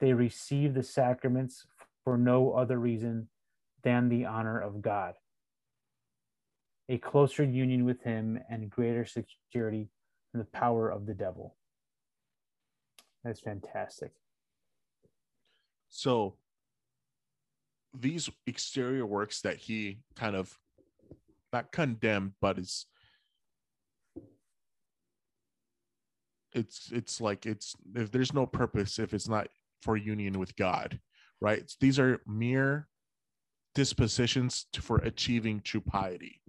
They 0.00 0.12
receive 0.12 0.75
the 0.75 0.83
sacraments 0.83 1.66
for 2.04 2.16
no 2.16 2.52
other 2.52 2.78
reason 2.78 3.28
than 3.82 4.09
the 4.09 4.26
honor 4.26 4.61
of 4.61 4.82
God, 4.82 5.14
a 6.88 6.99
closer 6.99 7.44
union 7.44 7.85
with 7.85 8.02
Him, 8.02 8.38
and 8.50 8.71
greater 8.71 9.04
security 9.04 9.88
from 10.30 10.40
the 10.40 10.47
power 10.47 10.88
of 10.88 11.06
the 11.06 11.14
devil. 11.14 11.56
That's 13.25 13.40
fantastic. 13.40 14.12
So, 15.88 16.37
these 17.94 18.30
exterior 18.47 19.04
works 19.04 19.42
that 19.42 19.59
he 19.59 19.99
kind 20.16 20.35
of 20.35 20.59
not 21.52 21.71
condemned, 21.73 22.32
but 22.40 22.59
is 22.59 22.87
it's 26.54 26.90
it's 26.92 27.21
like 27.21 27.47
it's 27.47 27.75
if 27.94 28.11
there's 28.11 28.32
no 28.32 28.47
purpose 28.47 28.99
if 28.99 29.14
it's 29.14 29.28
not 29.28 29.49
for 29.80 29.97
union 29.97 30.38
with 30.38 30.54
God 30.56 30.99
right? 31.42 31.70
These 31.80 31.99
are 31.99 32.22
mere 32.26 32.88
dispositions 33.75 34.66
to, 34.72 34.82
for 34.82 34.99
achieving 34.99 35.61
true 35.61 35.80
piety. 35.80 36.40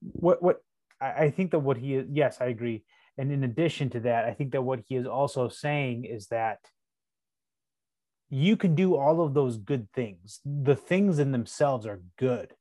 What 0.00 0.42
what 0.42 0.62
I 1.00 1.30
think 1.30 1.50
that 1.50 1.60
what 1.60 1.76
he 1.76 1.94
is 1.96 2.06
yes, 2.10 2.38
I 2.40 2.46
agree. 2.46 2.84
And 3.18 3.32
in 3.32 3.42
addition 3.42 3.90
to 3.90 4.00
that, 4.00 4.24
I 4.24 4.32
think 4.32 4.52
that 4.52 4.62
what 4.62 4.80
he 4.86 4.94
is 4.94 5.06
also 5.06 5.48
saying 5.48 6.04
is 6.04 6.28
that 6.28 6.58
you 8.30 8.56
can 8.56 8.74
do 8.74 8.94
all 8.94 9.20
of 9.20 9.34
those 9.34 9.56
good 9.56 9.88
things. 9.92 10.40
The 10.44 10.76
things 10.76 11.18
in 11.18 11.32
themselves 11.32 11.86
are 11.86 12.00
good. 12.16 12.54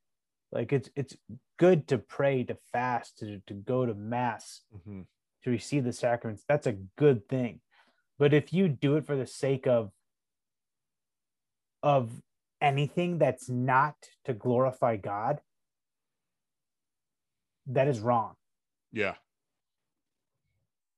Like 0.51 0.74
it's 0.74 0.89
it's 0.96 1.15
good 1.60 1.88
to 1.89 1.98
pray, 1.98 2.44
to 2.46 2.58
fast, 2.72 3.20
to, 3.20 3.41
to 3.48 3.53
go 3.53 3.86
to 3.86 3.94
mass, 3.94 4.62
mm-hmm. 4.75 5.01
to 5.44 5.50
receive 5.50 5.84
the 5.84 5.94
sacraments. 5.94 6.44
That's 6.48 6.67
a 6.67 6.77
good 6.98 7.27
thing. 7.27 7.60
But 8.17 8.34
if 8.34 8.53
you 8.53 8.67
do 8.67 8.96
it 8.96 9.06
for 9.06 9.15
the 9.15 9.27
sake 9.27 9.67
of 9.67 9.91
of 11.84 12.12
anything 12.62 13.18
that's 13.18 13.50
not 13.50 13.96
to 14.26 14.34
glorify 14.34 14.98
God, 14.98 15.40
that 17.68 17.88
is 17.88 18.00
wrong. 18.00 18.34
Yeah. 18.92 19.16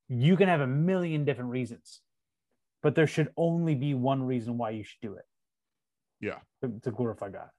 You 0.07 0.37
can 0.37 0.47
have 0.47 0.61
a 0.61 0.67
million 0.67 1.25
different 1.25 1.51
reasons, 1.51 2.01
but 2.81 2.95
there 2.95 3.07
should 3.07 3.29
only 3.37 3.75
be 3.75 3.93
one 3.93 4.23
reason 4.23 4.57
why 4.57 4.71
you 4.71 4.83
should 4.83 5.01
do 5.01 5.13
it. 5.13 5.25
Yeah. 6.19 6.39
To, 6.61 6.79
to 6.83 6.91
glorify 6.91 7.29
God. 7.29 7.49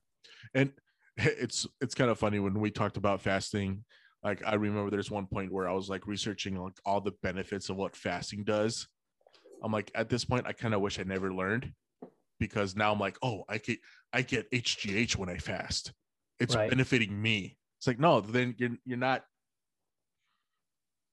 And 0.55 0.73
it's 1.17 1.67
it's 1.81 1.95
kind 1.95 2.11
of 2.11 2.19
funny 2.19 2.39
when 2.39 2.59
we 2.59 2.71
talked 2.71 2.97
about 2.97 3.21
fasting. 3.21 3.85
Like 4.23 4.43
I 4.47 4.55
remember 4.55 4.91
there's 4.91 5.11
one 5.11 5.27
point 5.27 5.53
where 5.53 5.69
I 5.69 5.73
was 5.73 5.89
like 5.89 6.07
researching 6.07 6.57
like 6.57 6.75
all 6.85 7.01
the 7.01 7.13
benefits 7.23 7.69
of 7.69 7.77
what 7.77 7.97
fasting 7.97 8.45
does. 8.45 8.87
I'm 9.63 9.73
like 9.73 9.91
at 9.95 10.09
this 10.09 10.25
point 10.25 10.47
I 10.47 10.53
kind 10.53 10.75
of 10.75 10.81
wish 10.81 10.99
I 10.99 11.05
never 11.05 11.33
learned 11.33 11.73
because 12.41 12.75
now 12.75 12.93
I'm 12.93 12.99
like, 12.99 13.19
oh, 13.23 13.45
I 13.49 13.59
get 13.59 13.79
I 14.13 14.23
get 14.23 14.51
HGH 14.51 15.15
when 15.17 15.29
I 15.29 15.37
fast. 15.37 15.93
It's 16.41 16.57
right. 16.57 16.69
benefiting 16.69 17.21
me. 17.21 17.57
It's 17.79 17.87
like, 17.87 18.01
no, 18.01 18.21
then 18.21 18.57
you're 18.59 18.77
you're 18.85 18.99
not 18.99 19.23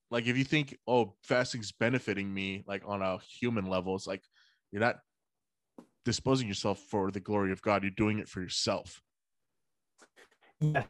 like 0.10 0.26
if 0.26 0.38
you 0.38 0.44
think, 0.44 0.78
oh, 0.88 1.14
fasting's 1.22 1.72
benefiting 1.72 2.34
me 2.34 2.64
like 2.66 2.84
on 2.88 3.02
a 3.02 3.20
human 3.20 3.68
level, 3.68 3.96
it's 3.96 4.08
like 4.08 4.24
you're 4.72 4.82
not 4.82 4.98
disposing 6.06 6.48
yourself 6.48 6.80
for 6.90 7.12
the 7.12 7.20
glory 7.20 7.52
of 7.52 7.62
God. 7.62 7.84
You're 7.84 7.92
doing 7.92 8.20
it 8.20 8.30
for 8.30 8.42
yourself. 8.42 9.02
Yes. 10.62 10.88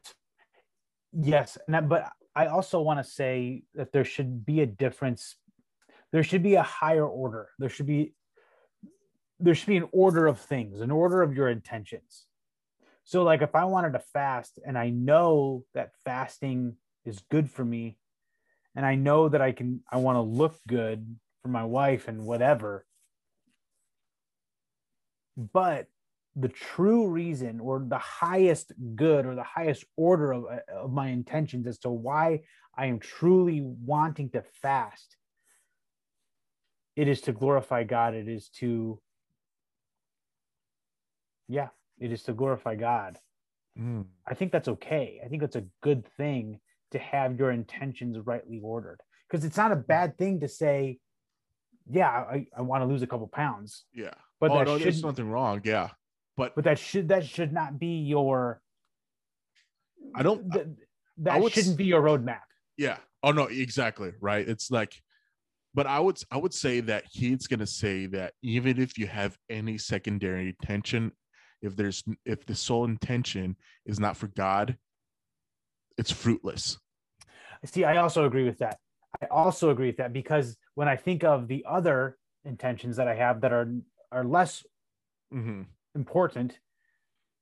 Yes. 1.12 1.58
And 1.68 1.74
that, 1.74 1.90
but 1.90 2.12
I 2.36 2.48
also 2.48 2.82
want 2.82 3.04
to 3.04 3.12
say 3.12 3.64
that 3.74 3.92
there 3.92 4.06
should 4.06 4.46
be 4.46 4.62
a 4.62 4.66
difference. 4.68 5.36
There 6.12 6.24
should 6.24 6.44
be 6.44 6.56
a 6.56 6.64
higher 6.64 7.06
order. 7.06 7.50
There 7.58 7.70
should 7.70 7.88
be 7.88 8.14
there 9.40 9.56
should 9.56 9.68
be 9.68 9.78
an 9.78 9.90
order 9.92 10.28
of 10.28 10.40
things, 10.40 10.82
an 10.82 10.92
order 10.92 11.22
of 11.22 11.36
your 11.36 11.50
intentions. 11.50 12.26
So, 13.04 13.24
like, 13.24 13.42
if 13.42 13.56
I 13.56 13.66
wanted 13.66 13.94
to 13.94 14.00
fast 14.00 14.60
and 14.66 14.78
I 14.78 14.90
know 14.90 15.64
that 15.74 15.92
fasting 16.04 16.76
is 17.06 17.20
good 17.32 17.50
for 17.50 17.64
me, 17.64 17.98
and 18.76 18.86
I 18.86 18.96
know 18.96 19.30
that 19.30 19.42
I 19.42 19.54
can, 19.54 19.82
I 19.92 19.98
want 19.98 20.18
to 20.18 20.22
look 20.22 20.60
good 20.68 21.16
for 21.42 21.48
my 21.50 21.64
wife 21.64 22.08
and 22.08 22.26
whatever, 22.26 22.86
but 25.36 25.88
the 26.36 26.50
true 26.50 27.08
reason 27.08 27.60
or 27.60 27.80
the 27.80 27.98
highest 27.98 28.72
good 28.96 29.26
or 29.26 29.34
the 29.34 29.44
highest 29.44 29.86
order 29.96 30.34
of, 30.34 30.46
of 30.72 30.92
my 30.92 31.08
intentions 31.08 31.66
as 31.66 31.80
to 31.80 31.90
why 31.90 32.42
I 32.76 32.86
am 32.86 33.00
truly 33.00 33.62
wanting 33.64 34.30
to 34.32 34.44
fast, 34.62 35.18
it 36.96 37.08
is 37.08 37.22
to 37.22 37.32
glorify 37.32 37.84
God. 37.84 38.14
It 38.14 38.28
is 38.28 38.50
to, 38.58 39.00
yeah, 41.48 41.70
it 42.00 42.12
is 42.12 42.24
to 42.24 42.34
glorify 42.34 42.76
God. 42.76 43.18
Mm. 43.80 44.06
I 44.28 44.34
think 44.34 44.52
that's 44.52 44.68
okay. 44.68 45.22
I 45.24 45.28
think 45.28 45.44
it's 45.44 45.56
a 45.56 45.66
good 45.82 46.06
thing 46.18 46.60
to 46.92 47.00
have 47.00 47.38
your 47.38 47.52
intentions 47.52 48.18
rightly 48.26 48.60
ordered 48.64 49.02
because 49.30 49.46
it's 49.46 49.58
not 49.58 49.72
a 49.72 49.76
bad 49.76 50.18
thing 50.18 50.40
to 50.40 50.48
say, 50.48 51.00
yeah, 51.90 52.10
I, 52.10 52.48
I 52.58 52.62
want 52.62 52.82
to 52.82 52.86
lose 52.86 53.02
a 53.02 53.08
couple 53.08 53.28
pounds, 53.28 53.86
Yeah. 53.94 54.14
but 54.40 54.52
oh 54.52 54.58
that 54.60 54.68
no, 54.68 54.78
there's 54.78 55.04
nothing 55.04 55.30
wrong. 55.30 55.62
Yeah. 55.64 55.90
But 56.36 56.54
but 56.56 56.66
that 56.66 56.78
should 56.80 57.08
that 57.10 57.26
should 57.26 57.52
not 57.54 57.80
be 57.80 58.00
your 58.02 58.62
I 60.16 60.24
don't 60.24 60.52
th- 60.52 60.68
that 61.18 61.42
would 61.42 61.52
shouldn't 61.52 61.78
be 61.78 61.86
your 61.86 62.02
roadmap. 62.02 62.42
yeah. 62.78 62.98
Oh 63.24 63.32
no, 63.32 63.46
exactly. 63.46 64.12
Right. 64.22 64.48
It's 64.48 64.70
like 64.70 64.94
but 65.74 65.88
I 65.88 66.00
would 66.00 66.20
I 66.32 66.38
would 66.38 66.54
say 66.54 66.80
that 66.82 67.06
he's 67.12 67.48
gonna 67.48 67.68
say 67.68 68.06
that 68.08 68.34
even 68.44 68.80
if 68.80 68.98
you 68.98 69.08
have 69.08 69.38
any 69.50 69.78
secondary 69.78 70.56
intention, 70.60 71.12
if 71.62 71.76
there's 71.76 72.04
if 72.26 72.46
the 72.46 72.56
sole 72.56 72.86
intention 72.86 73.56
is 73.86 74.00
not 74.00 74.18
for 74.18 74.28
God, 74.28 74.78
it's 75.98 76.12
fruitless. 76.12 76.78
See, 77.66 77.84
I 77.84 77.98
also 77.98 78.26
agree 78.26 78.46
with 78.46 78.60
that. 78.60 78.78
I 79.22 79.26
also 79.28 79.72
agree 79.72 79.88
with 79.88 79.98
that 79.98 80.14
because 80.14 80.58
when 80.76 80.88
I 80.88 80.96
think 80.96 81.24
of 81.24 81.48
the 81.48 81.66
other 81.68 82.18
intentions 82.46 82.98
that 82.98 83.08
I 83.08 83.16
have 83.16 83.42
that 83.42 83.52
are 83.52 83.72
are 84.12 84.24
less 84.24 84.64
Mm-hmm. 85.34 85.64
important, 85.96 86.58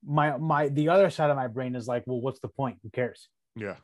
my 0.04 0.38
my 0.38 0.70
the 0.70 0.90
other 0.90 1.10
side 1.10 1.30
of 1.30 1.36
my 1.36 1.48
brain 1.48 1.76
is 1.76 1.88
like, 1.88 2.04
well, 2.08 2.22
what's 2.22 2.40
the 2.40 2.48
point? 2.48 2.78
Who 2.82 2.90
cares? 2.90 3.30
Yeah. 3.56 3.76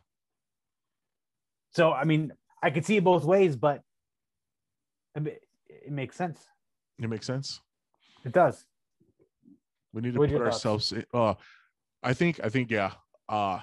So 1.72 1.92
I 1.94 2.06
mean, 2.06 2.32
I 2.64 2.70
could 2.70 2.86
see 2.86 2.98
it 2.98 3.04
both 3.04 3.24
ways, 3.24 3.56
but 3.56 3.82
I 5.16 5.20
mean, 5.20 5.36
it 5.68 5.92
makes 5.92 6.16
sense. 6.16 6.40
It 6.98 7.10
makes 7.10 7.28
sense. 7.28 7.62
It 8.24 8.32
does. 8.32 8.66
We 9.94 10.02
need 10.02 10.14
to 10.14 10.20
What 10.20 10.30
put 10.30 10.42
ourselves 10.42 10.92
in, 10.92 11.06
uh 11.14 11.36
I 12.04 12.14
think 12.14 12.40
I 12.44 12.50
think 12.50 12.72
yeah. 12.72 12.94
Uh 13.30 13.60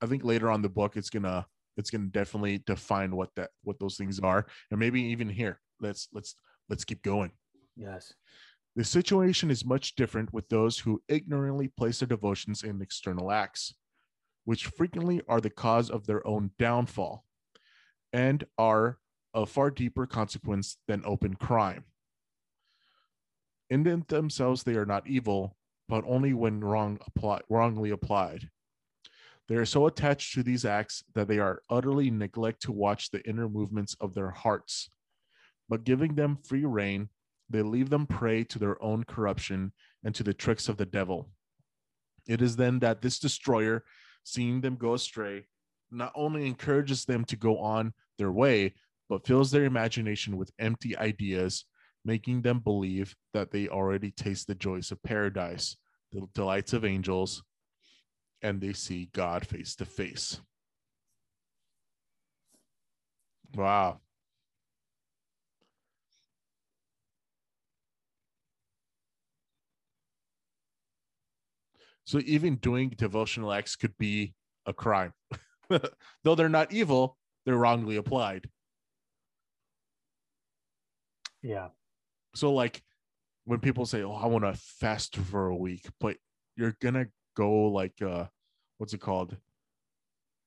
I 0.00 0.06
think 0.06 0.24
later 0.24 0.50
on 0.50 0.62
the 0.62 0.68
book 0.68 0.96
it's 0.96 1.10
gonna 1.10 1.46
it's 1.76 1.90
gonna 1.90 2.06
definitely 2.06 2.58
define 2.66 3.14
what 3.16 3.30
that 3.36 3.50
what 3.62 3.78
those 3.78 3.96
things 3.96 4.20
are. 4.20 4.46
And 4.70 4.80
maybe 4.80 5.02
even 5.02 5.28
here. 5.28 5.60
Let's 5.80 6.08
let's 6.12 6.34
let's 6.68 6.84
keep 6.84 7.02
going. 7.02 7.32
Yes. 7.76 8.12
The 8.76 8.84
situation 8.84 9.50
is 9.50 9.64
much 9.64 9.94
different 9.94 10.32
with 10.32 10.48
those 10.48 10.78
who 10.80 11.00
ignorantly 11.08 11.68
place 11.68 12.00
their 12.00 12.08
devotions 12.08 12.64
in 12.64 12.82
external 12.82 13.30
acts, 13.30 13.74
which 14.44 14.66
frequently 14.66 15.22
are 15.28 15.40
the 15.40 15.50
cause 15.50 15.90
of 15.90 16.06
their 16.06 16.26
own 16.26 16.50
downfall 16.58 17.24
and 18.12 18.44
are 18.58 18.98
of 19.32 19.50
far 19.50 19.70
deeper 19.70 20.06
consequence 20.06 20.76
than 20.88 21.02
open 21.04 21.34
crime. 21.34 21.84
In 23.70 24.04
themselves, 24.08 24.62
they 24.62 24.74
are 24.74 24.86
not 24.86 25.06
evil, 25.06 25.56
but 25.88 26.04
only 26.06 26.32
when 26.32 26.60
wrong 26.60 26.98
apply, 27.06 27.40
wrongly 27.48 27.90
applied. 27.90 28.50
They 29.48 29.56
are 29.56 29.66
so 29.66 29.86
attached 29.86 30.34
to 30.34 30.42
these 30.42 30.64
acts 30.64 31.04
that 31.14 31.28
they 31.28 31.38
are 31.38 31.62
utterly 31.68 32.10
neglect 32.10 32.62
to 32.62 32.72
watch 32.72 33.10
the 33.10 33.26
inner 33.28 33.48
movements 33.48 33.94
of 34.00 34.14
their 34.14 34.30
hearts. 34.30 34.88
But 35.68 35.84
giving 35.84 36.14
them 36.14 36.36
free 36.36 36.64
rein, 36.64 37.08
they 37.50 37.62
leave 37.62 37.90
them 37.90 38.06
prey 38.06 38.44
to 38.44 38.58
their 38.58 38.82
own 38.82 39.04
corruption 39.04 39.72
and 40.02 40.14
to 40.14 40.22
the 40.22 40.34
tricks 40.34 40.68
of 40.68 40.76
the 40.76 40.86
devil. 40.86 41.30
It 42.26 42.40
is 42.40 42.56
then 42.56 42.78
that 42.78 43.02
this 43.02 43.18
destroyer, 43.18 43.84
seeing 44.24 44.62
them 44.62 44.76
go 44.76 44.94
astray, 44.94 45.46
not 45.90 46.12
only 46.14 46.46
encourages 46.46 47.04
them 47.04 47.24
to 47.26 47.36
go 47.36 47.58
on 47.58 47.92
their 48.18 48.32
way, 48.32 48.74
but 49.08 49.26
fills 49.26 49.50
their 49.50 49.64
imagination 49.64 50.36
with 50.38 50.52
empty 50.58 50.96
ideas, 50.96 51.66
making 52.04 52.42
them 52.42 52.58
believe 52.58 53.14
that 53.32 53.50
they 53.50 53.68
already 53.68 54.10
taste 54.10 54.46
the 54.46 54.54
joys 54.54 54.90
of 54.90 55.02
paradise, 55.02 55.76
the 56.12 56.26
delights 56.34 56.72
of 56.72 56.84
angels, 56.84 57.42
and 58.42 58.60
they 58.60 58.72
see 58.72 59.08
God 59.12 59.46
face 59.46 59.74
to 59.76 59.84
face. 59.84 60.40
Wow. 63.54 64.00
So 72.04 72.20
even 72.26 72.56
doing 72.56 72.90
devotional 72.90 73.52
acts 73.52 73.76
could 73.76 73.96
be 73.96 74.34
a 74.66 74.74
crime. 74.74 75.12
Though 76.22 76.34
they're 76.34 76.48
not 76.50 76.72
evil, 76.72 77.16
they're 77.46 77.56
wrongly 77.56 77.96
applied. 77.96 78.48
Yeah. 81.42 81.68
So 82.34 82.52
like 82.52 82.82
when 83.44 83.60
people 83.60 83.86
say, 83.86 84.02
"Oh, 84.02 84.12
I 84.12 84.26
want 84.26 84.44
to 84.44 84.54
fast 84.54 85.16
for 85.16 85.48
a 85.48 85.56
week," 85.56 85.86
but 86.00 86.16
you're 86.56 86.76
gonna 86.80 87.06
go 87.36 87.64
like 87.64 88.00
uh 88.02 88.26
what's 88.78 88.94
it 88.94 89.00
called? 89.00 89.36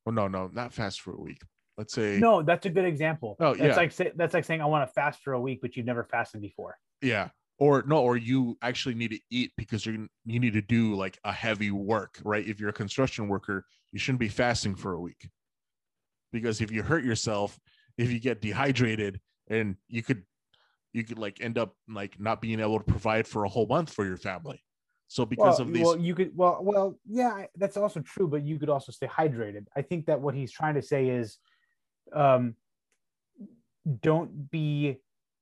Oh 0.05 0.11
no, 0.11 0.27
no, 0.27 0.49
not 0.53 0.73
fast 0.73 1.01
for 1.01 1.13
a 1.13 1.19
week. 1.19 1.41
Let's 1.77 1.93
say 1.93 2.17
No, 2.17 2.41
that's 2.41 2.65
a 2.65 2.69
good 2.69 2.85
example. 2.85 3.35
Oh, 3.39 3.53
that's 3.53 3.59
yeah. 3.59 3.75
like 3.75 3.91
say, 3.91 4.11
that's 4.15 4.33
like 4.33 4.45
saying 4.45 4.61
I 4.61 4.65
want 4.65 4.87
to 4.87 4.93
fast 4.93 5.21
for 5.21 5.33
a 5.33 5.39
week, 5.39 5.59
but 5.61 5.75
you've 5.75 5.85
never 5.85 6.03
fasted 6.03 6.41
before. 6.41 6.77
yeah. 7.01 7.29
Or 7.59 7.83
no, 7.87 8.03
or 8.03 8.17
you 8.17 8.55
actually 8.61 8.93
need 8.93 9.09
to 9.09 9.19
eat 9.31 9.51
because 9.57 9.83
you're 9.83 9.95
you 10.25 10.39
need 10.39 10.53
to 10.53 10.61
do 10.61 10.93
like 10.93 11.17
a 11.23 11.31
heavy 11.31 11.71
work, 11.71 12.19
right? 12.23 12.47
If 12.47 12.59
you're 12.59 12.69
a 12.69 12.73
construction 12.73 13.27
worker, 13.27 13.65
you 13.91 13.97
shouldn't 13.97 14.19
be 14.19 14.27
fasting 14.29 14.75
for 14.75 14.93
a 14.93 14.99
week. 14.99 15.27
Because 16.31 16.61
if 16.61 16.71
you 16.71 16.83
hurt 16.83 17.03
yourself, 17.03 17.59
if 17.97 18.11
you 18.11 18.19
get 18.19 18.41
dehydrated 18.41 19.19
and 19.49 19.75
you 19.87 20.03
could 20.03 20.21
you 20.93 21.03
could 21.03 21.19
like 21.19 21.41
end 21.41 21.57
up 21.57 21.75
like 21.87 22.19
not 22.19 22.41
being 22.41 22.59
able 22.59 22.79
to 22.79 22.85
provide 22.85 23.27
for 23.27 23.43
a 23.43 23.49
whole 23.49 23.67
month 23.67 23.93
for 23.93 24.05
your 24.05 24.17
family. 24.17 24.63
So 25.09 25.25
because 25.25 25.59
well, 25.59 25.67
of 25.67 25.73
these 25.73 25.83
well, 25.85 25.97
you 25.97 26.15
could 26.15 26.31
well, 26.35 26.59
well, 26.61 26.99
yeah, 27.07 27.45
that's 27.55 27.77
also 27.77 28.01
true, 28.01 28.27
but 28.27 28.43
you 28.43 28.59
could 28.59 28.69
also 28.69 28.91
stay 28.91 29.07
hydrated. 29.07 29.65
I 29.75 29.81
think 29.81 30.07
that 30.07 30.19
what 30.19 30.35
he's 30.35 30.51
trying 30.51 30.75
to 30.75 30.81
say 30.81 31.07
is, 31.09 31.37
um, 32.13 32.55
don't 34.01 34.51
be 34.51 34.97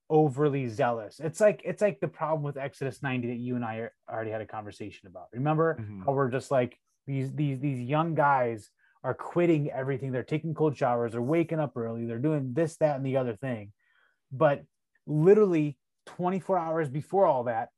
overly 0.10 0.67
zealous. 0.67 1.19
It's 1.19 1.39
like 1.39 1.62
it's 1.65 1.81
like 1.81 1.99
the 1.99 2.08
problem 2.08 2.43
with 2.43 2.58
Exodus 2.58 3.01
90 3.01 3.27
that 3.29 3.38
you 3.38 3.55
and 3.55 3.65
I 3.65 3.77
are- 3.77 3.93
already 4.08 4.29
had 4.29 4.41
a 4.41 4.45
conversation 4.45 5.08
about. 5.08 5.29
Remember 5.34 5.77
Mhm. 5.79 6.05
how 6.05 6.12
we're 6.12 6.29
just 6.29 6.51
like 6.51 6.77
these 7.08 7.34
these 7.34 7.60
these 7.60 7.79
young 7.79 8.13
guys 8.13 8.69
are 9.03 9.15
quitting 9.15 9.71
everything. 9.71 10.12
They're 10.12 10.23
taking 10.23 10.53
cold 10.53 10.77
showers. 10.77 11.13
They're 11.13 11.21
waking 11.21 11.60
up 11.60 11.75
early. 11.75 12.05
They're 12.05 12.19
doing 12.19 12.53
this, 12.53 12.77
that, 12.77 12.97
and 12.97 13.05
the 13.05 13.17
other 13.17 13.36
thing. 13.36 13.71
But 14.31 14.63
literally 15.07 15.77
24 16.07 16.57
hours 16.57 16.89
before 16.89 17.25
all 17.25 17.45
that, 17.45 17.69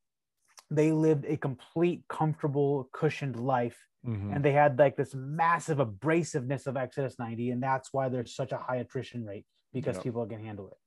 they 0.70 0.92
lived 0.92 1.26
a 1.26 1.38
complete, 1.38 2.04
comfortable, 2.10 2.90
cushioned 2.94 3.38
life. 3.38 3.78
Mhm. 4.06 4.36
And 4.36 4.44
they 4.46 4.52
had 4.52 4.78
like 4.78 4.96
this 4.96 5.14
massive 5.16 5.78
abrasiveness 5.80 6.68
of 6.68 6.78
Exodus 6.78 7.18
90. 7.20 7.52
And 7.52 7.62
that's 7.64 7.94
why 7.94 8.10
there's 8.10 8.36
such 8.36 8.52
a 8.52 8.58
high 8.58 8.78
attrition 8.78 9.26
rate 9.26 9.46
because 9.74 9.98
Yeah. 9.98 10.04
people 10.04 10.26
can 10.26 10.44
handle 10.44 10.70
it. 10.70 10.78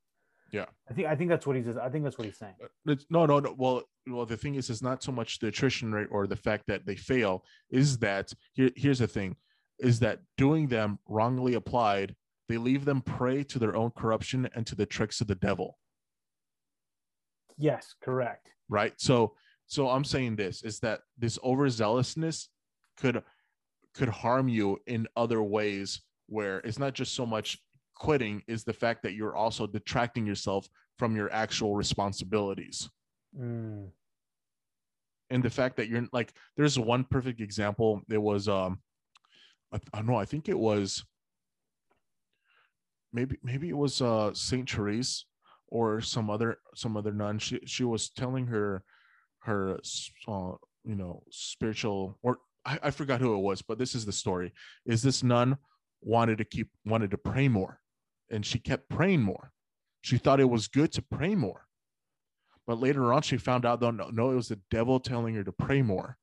Yeah. 0.52 0.66
I 0.88 0.94
think 0.94 1.06
I 1.08 1.14
think 1.16 1.30
that's 1.30 1.46
what 1.46 1.56
he's 1.56 1.76
I 1.76 1.88
think 1.90 2.04
that's 2.04 2.18
what 2.18 2.26
he's 2.26 2.38
saying. 2.38 2.56
It's, 2.86 3.06
no, 3.08 3.24
no, 3.26 3.38
no. 3.40 3.54
Well, 3.56 3.82
well, 4.06 4.26
the 4.26 4.36
thing 4.36 4.56
is, 4.56 4.68
it's 4.68 4.82
not 4.82 5.02
so 5.02 5.12
much 5.12 5.38
the 5.38 5.48
attrition 5.48 5.92
rate 5.92 6.08
or 6.10 6.26
the 6.26 6.36
fact 6.36 6.64
that 6.66 6.86
they 6.86 6.96
fail. 6.96 7.44
Is 7.70 7.98
that 7.98 8.32
here? 8.52 8.70
Here's 8.74 8.98
the 8.98 9.06
thing: 9.06 9.36
is 9.78 10.00
that 10.00 10.20
doing 10.36 10.66
them 10.66 10.98
wrongly 11.08 11.54
applied, 11.54 12.16
they 12.48 12.58
leave 12.58 12.84
them 12.84 13.00
prey 13.00 13.44
to 13.44 13.58
their 13.60 13.76
own 13.76 13.92
corruption 13.92 14.48
and 14.54 14.66
to 14.66 14.74
the 14.74 14.86
tricks 14.86 15.20
of 15.20 15.28
the 15.28 15.36
devil. 15.36 15.78
Yes, 17.60 17.94
correct. 18.02 18.48
Right. 18.68 18.94
So, 18.96 19.34
so 19.66 19.88
I'm 19.88 20.04
saying 20.04 20.36
this 20.36 20.62
is 20.62 20.80
that 20.80 21.02
this 21.18 21.38
overzealousness 21.38 22.48
could 22.96 23.22
could 23.94 24.08
harm 24.08 24.48
you 24.48 24.78
in 24.86 25.06
other 25.16 25.42
ways 25.42 26.00
where 26.26 26.58
it's 26.60 26.78
not 26.78 26.94
just 26.94 27.14
so 27.14 27.26
much 27.26 27.58
quitting 27.94 28.42
is 28.46 28.64
the 28.64 28.72
fact 28.72 29.02
that 29.02 29.14
you're 29.14 29.36
also 29.36 29.66
detracting 29.66 30.26
yourself 30.26 30.68
from 30.98 31.14
your 31.14 31.30
actual 31.32 31.76
responsibilities 31.76 32.88
Mm, 33.38 33.92
and 35.30 35.42
the 35.42 35.50
fact 35.50 35.76
that 35.76 35.88
you're 35.88 36.04
like 36.12 36.32
there's 36.56 36.76
one 36.76 37.04
perfect 37.04 37.40
example 37.40 38.02
it 38.10 38.20
was 38.20 38.48
um 38.48 38.80
i, 39.72 39.78
I 39.94 39.98
don't 39.98 40.08
know 40.08 40.16
i 40.16 40.24
think 40.24 40.48
it 40.48 40.58
was 40.58 41.04
maybe 43.12 43.38
maybe 43.44 43.68
it 43.68 43.76
was 43.76 44.02
uh 44.02 44.34
saint 44.34 44.68
therese 44.68 45.26
or 45.70 46.00
some 46.00 46.30
other 46.30 46.58
some 46.74 46.96
other 46.96 47.12
nun 47.12 47.38
she 47.38 47.60
she 47.66 47.84
was 47.84 48.10
telling 48.10 48.46
her 48.46 48.82
her 49.40 49.78
uh, 50.28 50.52
you 50.84 50.96
know 50.96 51.22
spiritual 51.30 52.18
or 52.22 52.38
I, 52.64 52.78
I 52.84 52.90
forgot 52.90 53.20
who 53.20 53.34
it 53.34 53.40
was 53.40 53.62
but 53.62 53.78
this 53.78 53.94
is 53.94 54.04
the 54.06 54.12
story 54.12 54.52
is 54.86 55.02
this 55.02 55.22
nun 55.22 55.58
wanted 56.02 56.38
to 56.38 56.44
keep 56.44 56.70
wanted 56.84 57.10
to 57.12 57.18
pray 57.18 57.48
more 57.48 57.80
and 58.30 58.44
she 58.44 58.58
kept 58.58 58.88
praying 58.88 59.22
more 59.22 59.52
she 60.02 60.18
thought 60.18 60.40
it 60.40 60.50
was 60.50 60.68
good 60.68 60.92
to 60.92 61.02
pray 61.02 61.34
more 61.34 61.66
But 62.66 62.80
later 62.80 63.12
on, 63.12 63.22
she 63.22 63.36
found 63.36 63.66
out 63.66 63.80
though 63.80 63.90
no, 63.90 64.10
no, 64.10 64.30
it 64.30 64.36
was 64.36 64.48
the 64.48 64.60
devil 64.70 65.00
telling 65.00 65.34
her 65.34 65.44
to 65.44 65.52
pray 65.52 65.82
more. 65.82 66.18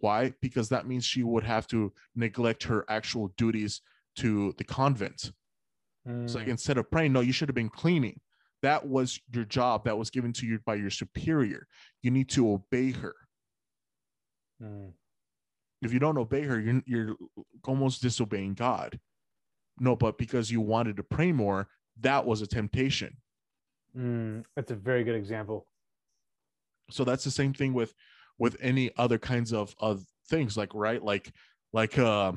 Why? 0.00 0.34
Because 0.40 0.68
that 0.68 0.86
means 0.86 1.04
she 1.04 1.22
would 1.22 1.44
have 1.44 1.66
to 1.68 1.92
neglect 2.14 2.64
her 2.64 2.84
actual 2.88 3.28
duties 3.36 3.80
to 4.16 4.54
the 4.58 4.64
convent. 4.64 5.32
Mm. 6.06 6.28
So 6.28 6.38
like 6.38 6.48
instead 6.48 6.78
of 6.78 6.90
praying, 6.90 7.12
no, 7.12 7.20
you 7.20 7.32
should 7.32 7.48
have 7.48 7.54
been 7.54 7.68
cleaning. 7.68 8.20
That 8.62 8.86
was 8.86 9.20
your 9.32 9.44
job 9.44 9.84
that 9.84 9.98
was 9.98 10.10
given 10.10 10.32
to 10.34 10.46
you 10.46 10.58
by 10.64 10.76
your 10.76 10.90
superior. 10.90 11.66
You 12.02 12.10
need 12.10 12.28
to 12.30 12.50
obey 12.50 12.92
her. 12.92 13.14
Mm. 14.62 14.92
If 15.82 15.92
you 15.92 15.98
don't 15.98 16.18
obey 16.18 16.42
her, 16.42 16.58
you're, 16.58 16.82
you're 16.86 17.16
almost 17.64 18.02
disobeying 18.02 18.54
God. 18.54 18.98
No, 19.78 19.94
but 19.94 20.16
because 20.16 20.50
you 20.50 20.60
wanted 20.60 20.96
to 20.96 21.02
pray 21.02 21.32
more, 21.32 21.68
that 22.00 22.24
was 22.24 22.40
a 22.40 22.46
temptation. 22.46 23.16
Mm, 23.96 24.44
that's 24.54 24.70
a 24.70 24.74
very 24.74 25.04
good 25.04 25.14
example. 25.14 25.66
So 26.90 27.04
that's 27.04 27.24
the 27.24 27.30
same 27.30 27.52
thing 27.52 27.74
with 27.74 27.94
with 28.38 28.56
any 28.60 28.90
other 28.96 29.18
kinds 29.18 29.52
of 29.52 29.74
of 29.78 30.04
things, 30.28 30.56
like 30.56 30.74
right, 30.74 31.02
like 31.02 31.32
like 31.72 31.98
uh, 31.98 32.32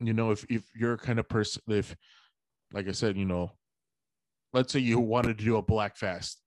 you 0.00 0.12
know, 0.12 0.30
if 0.30 0.44
if 0.48 0.64
you're 0.74 0.94
a 0.94 0.98
kind 0.98 1.18
of 1.18 1.28
person, 1.28 1.62
if 1.68 1.94
like 2.72 2.88
I 2.88 2.92
said, 2.92 3.16
you 3.16 3.24
know, 3.24 3.52
let's 4.52 4.72
say 4.72 4.80
you 4.80 4.98
wanted 4.98 5.38
to 5.38 5.44
do 5.44 5.56
a 5.56 5.62
black 5.62 5.96
fast 5.96 6.40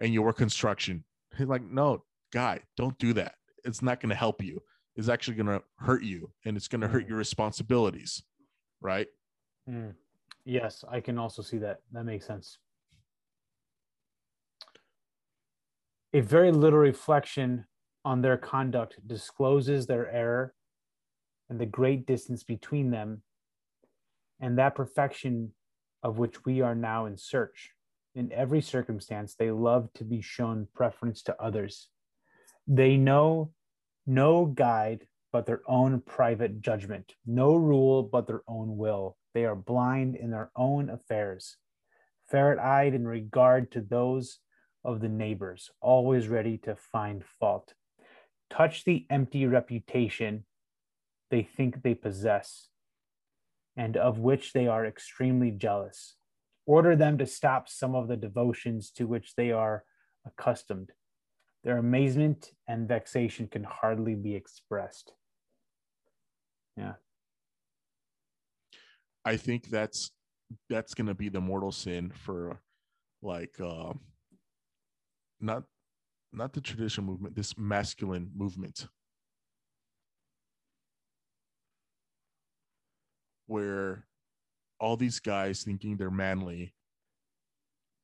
and 0.00 0.12
you 0.12 0.22
were 0.22 0.32
construction, 0.32 1.04
He's 1.36 1.48
like 1.48 1.68
no, 1.68 2.04
guy, 2.32 2.60
don't 2.76 2.98
do 2.98 3.12
that. 3.14 3.34
It's 3.64 3.82
not 3.82 4.00
going 4.00 4.10
to 4.10 4.16
help 4.16 4.42
you. 4.42 4.60
It's 4.96 5.08
actually 5.08 5.36
going 5.36 5.46
to 5.46 5.62
hurt 5.78 6.04
you, 6.04 6.30
and 6.44 6.56
it's 6.56 6.68
going 6.68 6.82
to 6.82 6.88
hurt 6.88 7.06
mm. 7.06 7.08
your 7.08 7.18
responsibilities, 7.18 8.22
right? 8.80 9.08
Mm. 9.68 9.94
Yes, 10.44 10.84
I 10.88 11.00
can 11.00 11.18
also 11.18 11.42
see 11.42 11.58
that. 11.58 11.80
That 11.92 12.04
makes 12.04 12.26
sense. 12.26 12.58
A 16.12 16.20
very 16.20 16.52
little 16.52 16.78
reflection 16.78 17.64
on 18.04 18.20
their 18.20 18.36
conduct 18.36 19.00
discloses 19.06 19.86
their 19.86 20.12
error 20.12 20.54
and 21.50 21.58
the 21.58 21.66
great 21.66 22.06
distance 22.06 22.44
between 22.44 22.90
them 22.90 23.22
and 24.40 24.58
that 24.58 24.76
perfection 24.76 25.52
of 26.04 26.18
which 26.18 26.44
we 26.44 26.60
are 26.60 26.74
now 26.74 27.06
in 27.06 27.16
search. 27.16 27.70
In 28.14 28.30
every 28.30 28.60
circumstance, 28.60 29.34
they 29.34 29.50
love 29.50 29.88
to 29.94 30.04
be 30.04 30.20
shown 30.20 30.68
preference 30.74 31.22
to 31.22 31.42
others. 31.42 31.88
They 32.68 32.96
know 32.96 33.52
no 34.06 34.44
guide 34.44 35.06
but 35.32 35.46
their 35.46 35.62
own 35.66 36.00
private 36.00 36.60
judgment, 36.60 37.14
no 37.26 37.56
rule 37.56 38.04
but 38.04 38.28
their 38.28 38.42
own 38.46 38.76
will. 38.76 39.16
They 39.32 39.46
are 39.46 39.56
blind 39.56 40.14
in 40.14 40.30
their 40.30 40.52
own 40.54 40.90
affairs, 40.90 41.56
ferret 42.30 42.60
eyed 42.60 42.94
in 42.94 43.08
regard 43.08 43.72
to 43.72 43.80
those 43.80 44.38
of 44.84 45.00
the 45.00 45.08
neighbors, 45.08 45.70
always 45.80 46.28
ready 46.28 46.58
to 46.58 46.76
find 46.76 47.24
fault. 47.40 47.74
Touch 48.48 48.84
the 48.84 49.06
empty 49.10 49.46
reputation 49.46 50.44
they 51.30 51.42
think 51.42 51.82
they 51.82 51.94
possess, 51.94 52.68
and 53.76 53.96
of 53.96 54.18
which 54.18 54.52
they 54.52 54.66
are 54.66 54.86
extremely 54.86 55.50
jealous. 55.50 56.16
Order 56.66 56.96
them 56.96 57.18
to 57.18 57.26
stop 57.26 57.68
some 57.68 57.94
of 57.94 58.08
the 58.08 58.16
devotions 58.16 58.90
to 58.92 59.06
which 59.06 59.34
they 59.36 59.50
are 59.50 59.84
accustomed. 60.26 60.92
Their 61.62 61.78
amazement 61.78 62.52
and 62.68 62.88
vexation 62.88 63.48
can 63.48 63.64
hardly 63.64 64.14
be 64.14 64.34
expressed. 64.34 65.12
Yeah. 66.76 66.94
I 69.24 69.36
think 69.36 69.68
that's 69.70 70.10
that's 70.68 70.94
gonna 70.94 71.14
be 71.14 71.28
the 71.28 71.40
mortal 71.40 71.72
sin 71.72 72.12
for 72.14 72.60
like 73.22 73.58
uh 73.60 73.94
not 75.40 75.64
not 76.32 76.52
the 76.52 76.60
traditional 76.60 77.06
movement, 77.06 77.34
this 77.34 77.56
masculine 77.56 78.30
movement. 78.34 78.88
Where 83.54 84.04
all 84.80 84.96
these 84.96 85.20
guys 85.20 85.62
thinking 85.62 85.96
they're 85.96 86.10
manly 86.10 86.74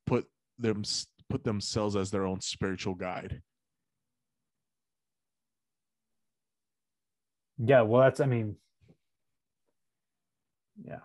put 0.07 0.27
them 0.61 0.85
put 1.29 1.43
themselves 1.43 1.97
as 1.97 2.13
their 2.13 2.25
own 2.25 2.41
spiritual 2.41 2.95
guide. 2.95 3.43
Yeah, 7.59 7.83
well 7.83 8.03
that's 8.03 8.21
I 8.21 8.27
mean 8.27 8.55
yeah. 10.85 11.01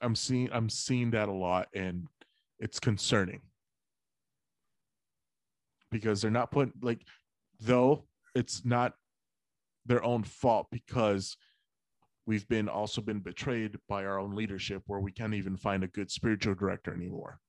I'm 0.00 0.14
seeing 0.14 0.48
I'm 0.52 0.70
seeing 0.70 1.10
that 1.10 1.28
a 1.28 1.32
lot 1.32 1.66
and 1.74 2.06
it's 2.60 2.78
concerning 2.78 3.40
because 5.90 6.22
they're 6.22 6.30
not 6.30 6.52
put 6.52 6.70
like 6.80 7.02
though 7.60 8.04
it's 8.36 8.64
not 8.64 8.94
their 9.84 10.04
own 10.04 10.22
fault 10.22 10.68
because 10.70 11.36
we've 12.28 12.46
been 12.46 12.68
also 12.68 13.00
been 13.00 13.20
betrayed 13.20 13.78
by 13.88 14.04
our 14.04 14.20
own 14.20 14.36
leadership 14.36 14.82
where 14.86 15.00
we 15.00 15.10
can't 15.10 15.32
even 15.32 15.56
find 15.56 15.82
a 15.82 15.88
good 15.88 16.10
spiritual 16.10 16.54
director 16.54 16.92
anymore. 16.92 17.40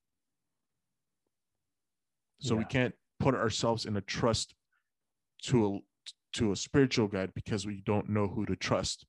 So 2.40 2.54
yeah. 2.54 2.58
we 2.60 2.64
can't 2.64 2.94
put 3.20 3.34
ourselves 3.34 3.84
in 3.84 3.98
a 3.98 4.00
trust 4.00 4.54
to 5.42 5.66
a 5.66 5.78
to 6.32 6.52
a 6.52 6.56
spiritual 6.56 7.08
guide 7.08 7.32
because 7.34 7.66
we 7.66 7.82
don't 7.84 8.08
know 8.08 8.26
who 8.26 8.46
to 8.46 8.56
trust 8.56 9.04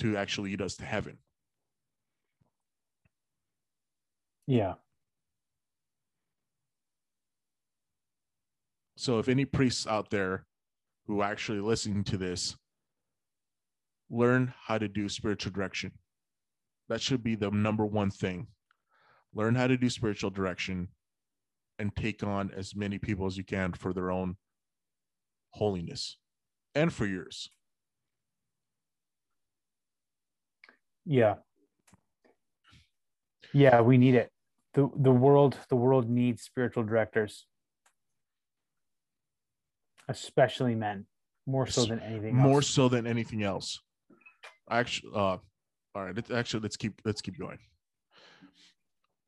to 0.00 0.18
actually 0.18 0.50
lead 0.50 0.60
us 0.60 0.76
to 0.76 0.84
heaven. 0.84 1.16
Yeah. 4.46 4.74
So 8.96 9.18
if 9.18 9.28
any 9.28 9.46
priests 9.46 9.86
out 9.86 10.10
there 10.10 10.44
who 11.06 11.22
are 11.22 11.30
actually 11.30 11.60
listening 11.60 12.04
to 12.04 12.18
this, 12.18 12.56
learn 14.10 14.54
how 14.66 14.78
to 14.78 14.88
do 14.88 15.08
spiritual 15.08 15.52
direction. 15.52 15.92
That 16.88 17.00
should 17.00 17.22
be 17.22 17.34
the 17.34 17.50
number 17.50 17.84
one 17.84 18.10
thing. 18.10 18.48
Learn 19.34 19.54
how 19.54 19.66
to 19.66 19.76
do 19.76 19.90
spiritual 19.90 20.30
direction 20.30 20.88
and 21.78 21.94
take 21.94 22.22
on 22.22 22.50
as 22.56 22.74
many 22.74 22.98
people 22.98 23.26
as 23.26 23.36
you 23.36 23.44
can 23.44 23.72
for 23.72 23.92
their 23.92 24.10
own 24.10 24.36
holiness 25.50 26.16
and 26.74 26.92
for 26.92 27.06
yours. 27.06 27.50
Yeah. 31.04 31.36
Yeah, 33.52 33.80
we 33.80 33.98
need 33.98 34.14
it. 34.14 34.30
The 34.74 34.90
the 34.96 35.10
world 35.10 35.56
the 35.70 35.76
world 35.76 36.08
needs 36.08 36.42
spiritual 36.42 36.84
directors 36.84 37.46
especially 40.08 40.74
men, 40.74 41.06
more 41.46 41.66
so 41.66 41.84
than 41.84 42.00
anything. 42.00 42.34
More 42.34 42.62
so 42.62 42.88
than 42.88 43.06
anything 43.06 43.42
else. 43.42 43.80
Actually, 44.70 45.12
uh, 45.14 45.38
all 45.94 46.04
right. 46.04 46.30
Actually, 46.30 46.60
let's 46.60 46.76
keep 46.76 47.00
let's 47.04 47.20
keep 47.20 47.38
going. 47.38 47.58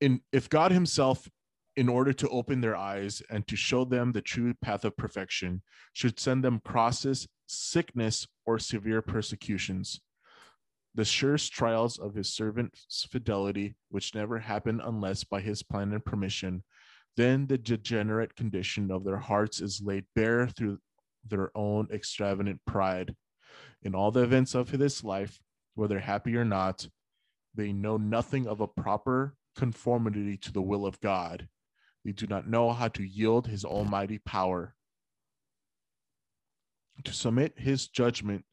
In 0.00 0.20
if 0.32 0.48
God 0.48 0.72
Himself, 0.72 1.28
in 1.76 1.88
order 1.88 2.12
to 2.12 2.28
open 2.28 2.60
their 2.60 2.76
eyes 2.76 3.22
and 3.30 3.46
to 3.48 3.56
show 3.56 3.84
them 3.84 4.12
the 4.12 4.22
true 4.22 4.54
path 4.62 4.84
of 4.84 4.96
perfection, 4.96 5.62
should 5.92 6.18
send 6.18 6.44
them 6.44 6.60
crosses, 6.64 7.26
sickness, 7.46 8.26
or 8.46 8.58
severe 8.58 9.02
persecutions, 9.02 10.00
the 10.94 11.04
surest 11.04 11.52
trials 11.52 11.98
of 11.98 12.14
His 12.14 12.28
servant's 12.28 13.06
fidelity, 13.10 13.74
which 13.88 14.14
never 14.14 14.38
happen 14.38 14.80
unless 14.82 15.24
by 15.24 15.40
His 15.40 15.62
plan 15.62 15.92
and 15.92 16.04
permission, 16.04 16.62
then 17.16 17.46
the 17.46 17.58
degenerate 17.58 18.36
condition 18.36 18.90
of 18.90 19.04
their 19.04 19.18
hearts 19.18 19.60
is 19.60 19.82
laid 19.84 20.04
bare 20.14 20.48
through 20.48 20.78
their 21.28 21.50
own 21.54 21.88
extravagant 21.92 22.60
pride. 22.66 23.14
In 23.82 23.94
all 23.94 24.10
the 24.10 24.22
events 24.22 24.54
of 24.54 24.70
this 24.70 25.02
life, 25.02 25.40
whether 25.74 26.00
happy 26.00 26.36
or 26.36 26.44
not, 26.44 26.88
they 27.54 27.72
know 27.72 27.96
nothing 27.96 28.46
of 28.46 28.60
a 28.60 28.68
proper 28.68 29.36
conformity 29.56 30.36
to 30.36 30.52
the 30.52 30.62
will 30.62 30.86
of 30.86 31.00
God. 31.00 31.48
They 32.04 32.12
do 32.12 32.26
not 32.26 32.48
know 32.48 32.72
how 32.72 32.88
to 32.88 33.02
yield 33.02 33.46
his 33.46 33.64
almighty 33.64 34.18
power, 34.18 34.74
to 37.02 37.12
submit 37.12 37.58
his 37.58 37.88
judgment, 37.88 38.44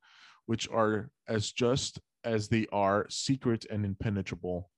which 0.45 0.67
are 0.69 1.09
as 1.27 1.51
just 1.51 1.99
as 2.23 2.47
they 2.47 2.67
are 2.71 3.05
secret 3.09 3.65
and 3.69 3.85
impenetrable. 3.85 4.69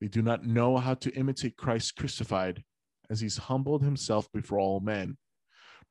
They 0.00 0.08
do 0.08 0.22
not 0.22 0.44
know 0.44 0.78
how 0.78 0.94
to 0.94 1.10
imitate 1.12 1.56
Christ 1.56 1.96
crucified, 1.96 2.64
as 3.08 3.20
he's 3.20 3.36
humbled 3.36 3.82
himself 3.82 4.30
before 4.32 4.58
all 4.58 4.80
men. 4.80 5.16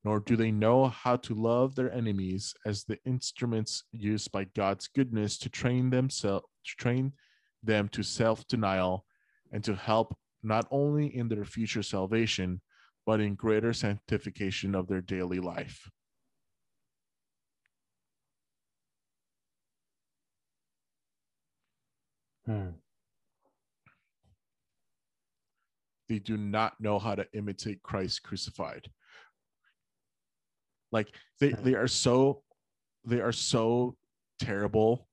Nor 0.04 0.22
do 0.22 0.36
they 0.36 0.52
know 0.52 0.88
how 0.88 1.18
to 1.18 1.34
love 1.34 1.76
their 1.76 1.92
enemies 1.92 2.54
as 2.66 2.84
the 2.84 2.98
instruments 3.06 3.84
used 3.92 4.32
by 4.32 4.46
God's 4.46 4.88
goodness 4.88 5.38
to 5.40 5.50
train 5.50 5.90
themselves 5.90 6.46
to 6.66 6.76
train 6.76 7.14
them 7.64 7.90
to 7.90 8.04
self-denial 8.04 9.06
and 9.52 9.64
to 9.64 9.76
help 9.76 10.16
not 10.44 10.68
only 10.72 11.14
in 11.16 11.28
their 11.28 11.44
future 11.44 11.84
salvation, 11.84 12.62
but 13.06 13.20
in 13.20 13.36
greater 13.36 13.74
sanctification 13.74 14.76
of 14.76 14.88
their 14.88 15.02
daily 15.02 15.40
life. 15.40 15.90
Hmm. 22.46 22.70
they 26.10 26.20
do 26.20 26.36
not 26.36 26.82
know 26.82 27.00
how 27.00 27.16
to 27.16 27.28
imitate 27.34 27.84
Christ 27.84 28.24
crucified. 28.24 28.90
Like 30.91 31.13
they 31.39 31.52
they 31.52 31.75
are 31.75 31.88
so 31.88 32.43
they 33.06 33.21
are 33.21 33.32
so 33.32 33.95
terrible. 34.39 35.08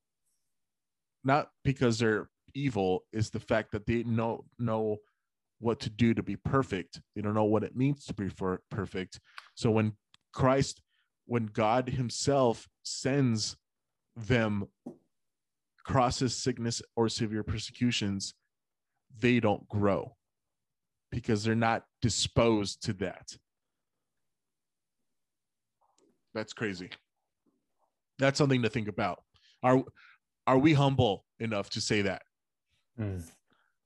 Not 1.24 1.48
because 1.64 1.98
they're 1.98 2.28
evil 2.54 3.04
is 3.12 3.30
the 3.30 3.40
fact 3.40 3.72
that 3.72 3.86
they 3.86 4.02
know 4.04 4.44
know 4.58 4.98
what 5.58 5.80
to 5.80 5.90
do 5.90 6.14
to 6.14 6.22
be 6.22 6.36
perfect. 6.36 7.00
They 7.14 7.22
don't 7.22 7.34
know 7.34 7.44
what 7.44 7.64
it 7.64 7.76
means 7.76 8.04
to 8.06 8.14
be 8.14 8.28
for 8.28 8.60
perfect. 8.70 9.20
So 9.54 9.70
when 9.70 9.92
christ 10.36 10.82
when 11.24 11.46
god 11.46 11.88
himself 11.88 12.68
sends 12.82 13.56
them 14.16 14.66
crosses 15.82 16.36
sickness 16.36 16.82
or 16.94 17.08
severe 17.08 17.42
persecutions 17.42 18.34
they 19.18 19.40
don't 19.40 19.66
grow 19.68 20.14
because 21.10 21.42
they're 21.42 21.54
not 21.54 21.84
disposed 22.02 22.82
to 22.82 22.92
that 22.92 23.34
that's 26.36 26.52
crazy. 26.52 26.90
That's 28.18 28.38
something 28.38 28.62
to 28.62 28.68
think 28.68 28.88
about. 28.88 29.22
Are 29.62 29.82
are 30.46 30.58
we 30.58 30.74
humble 30.74 31.24
enough 31.40 31.70
to 31.70 31.80
say 31.80 32.02
that? 32.02 32.22
Mm. 32.98 33.22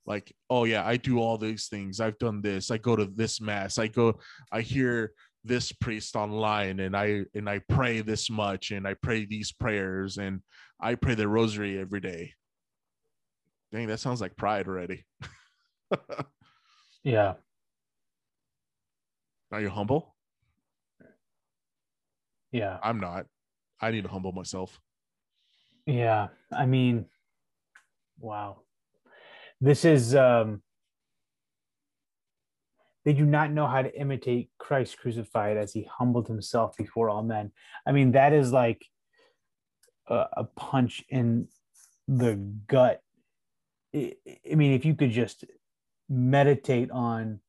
like 0.07 0.33
oh 0.51 0.63
yeah 0.63 0.87
i 0.87 0.97
do 0.97 1.19
all 1.19 1.37
these 1.37 1.67
things. 1.69 2.01
I've 2.01 2.19
done 2.19 2.43
this. 2.43 2.71
I 2.71 2.79
go 2.79 2.97
to 2.97 3.07
this 3.07 3.41
mass. 3.41 3.79
I 3.79 3.87
go 3.87 4.19
i 4.53 4.61
hear 4.61 5.13
this 5.43 5.73
priest 5.73 6.17
online 6.17 6.81
and 6.81 6.95
i 6.97 7.23
and 7.35 7.49
i 7.49 7.61
pray 7.71 8.03
this 8.03 8.29
much 8.29 8.73
and 8.73 8.87
i 8.87 8.95
pray 8.95 9.25
these 9.25 9.53
prayers 9.53 10.19
and 10.19 10.43
i 10.79 10.95
pray 10.95 11.15
the 11.15 11.27
rosary 11.27 11.81
every 11.81 12.01
day. 12.01 12.35
Dang 13.73 13.87
that 13.89 14.01
sounds 14.01 14.21
like 14.21 14.37
pride 14.37 14.69
already. 14.69 15.05
Yeah. 17.03 17.35
are 19.51 19.61
you 19.63 19.71
humble 19.71 20.15
Yeah. 22.53 22.79
i'm 22.83 23.01
not 23.01 23.27
i 23.81 23.91
need 23.91 24.03
to 24.03 24.09
humble 24.11 24.33
myself 24.33 24.81
Yeah. 25.87 26.29
I 26.53 26.67
mean, 26.67 27.07
wow. 28.19 28.63
This 29.61 29.85
is 29.85 30.15
um 30.15 30.63
they 33.05 33.13
do 33.13 33.25
not 33.25 33.51
know 33.51 33.67
how 33.67 33.83
to 33.83 34.01
imitate 34.01 34.51
Christ 34.59 34.99
crucified 34.99 35.57
as 35.57 35.73
he 35.73 35.89
humbled 35.99 36.29
himself 36.29 36.77
before 36.77 37.09
all 37.09 37.23
men. 37.23 37.51
I 37.87 37.93
mean, 37.93 38.13
that 38.13 38.33
is 38.33 38.53
like 38.53 38.85
a, 40.07 40.27
a 40.37 40.45
punch 40.45 41.03
in 41.09 41.49
the 42.07 42.37
gut. 42.67 43.03
I, 43.95 44.15
I 44.51 44.55
mean, 44.55 44.73
if 44.73 44.85
you 44.85 44.95
could 44.95 45.11
just 45.11 45.45
meditate 46.09 46.91
on 46.91 47.41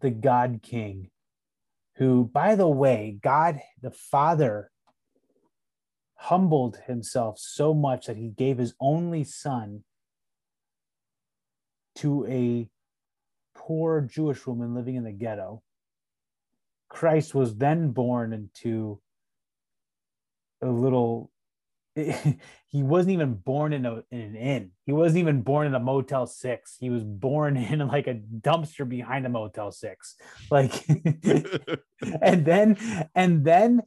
the 0.00 0.10
God 0.10 0.60
King, 0.62 1.10
who, 1.96 2.30
by 2.32 2.54
the 2.54 2.68
way, 2.68 3.18
God 3.22 3.60
the 3.80 3.90
Father 3.90 4.70
humbled 6.16 6.78
himself 6.86 7.38
so 7.38 7.72
much 7.72 8.06
that 8.06 8.16
he 8.16 8.28
gave 8.28 8.58
his 8.58 8.74
only 8.80 9.24
son 9.24 9.84
to 11.96 12.26
a 12.26 12.68
poor 13.54 14.00
Jewish 14.02 14.46
woman 14.46 14.74
living 14.74 14.96
in 14.96 15.04
the 15.04 15.12
ghetto. 15.12 15.62
Christ 16.88 17.34
was 17.34 17.56
then 17.56 17.90
born 17.90 18.32
into 18.32 19.00
a 20.62 20.68
little. 20.68 21.30
he 22.66 22.82
wasn't 22.82 23.12
even 23.12 23.34
born 23.34 23.72
in, 23.72 23.86
a, 23.86 24.02
in 24.10 24.20
an 24.20 24.36
inn. 24.36 24.70
He 24.84 24.92
wasn't 24.92 25.18
even 25.18 25.42
born 25.42 25.66
in 25.66 25.74
a 25.74 25.80
Motel 25.80 26.26
Six. 26.26 26.76
He 26.78 26.90
was 26.90 27.02
born 27.02 27.56
in 27.56 27.86
like 27.88 28.06
a 28.06 28.14
dumpster 28.14 28.88
behind 28.88 29.26
a 29.26 29.30
Motel 29.30 29.72
Six. 29.72 30.16
Like, 30.50 30.86
and 32.22 32.44
then 32.44 33.08
and 33.14 33.44
then 33.44 33.82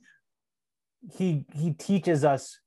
he 1.11 1.45
he 1.53 1.71
teaches 1.71 2.25
us 2.25 2.59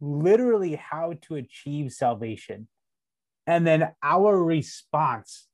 literally 0.00 0.74
how 0.74 1.14
to 1.22 1.36
achieve 1.36 1.92
salvation 1.92 2.68
and 3.46 3.66
then 3.66 3.92
our 4.02 4.42
response 4.42 5.48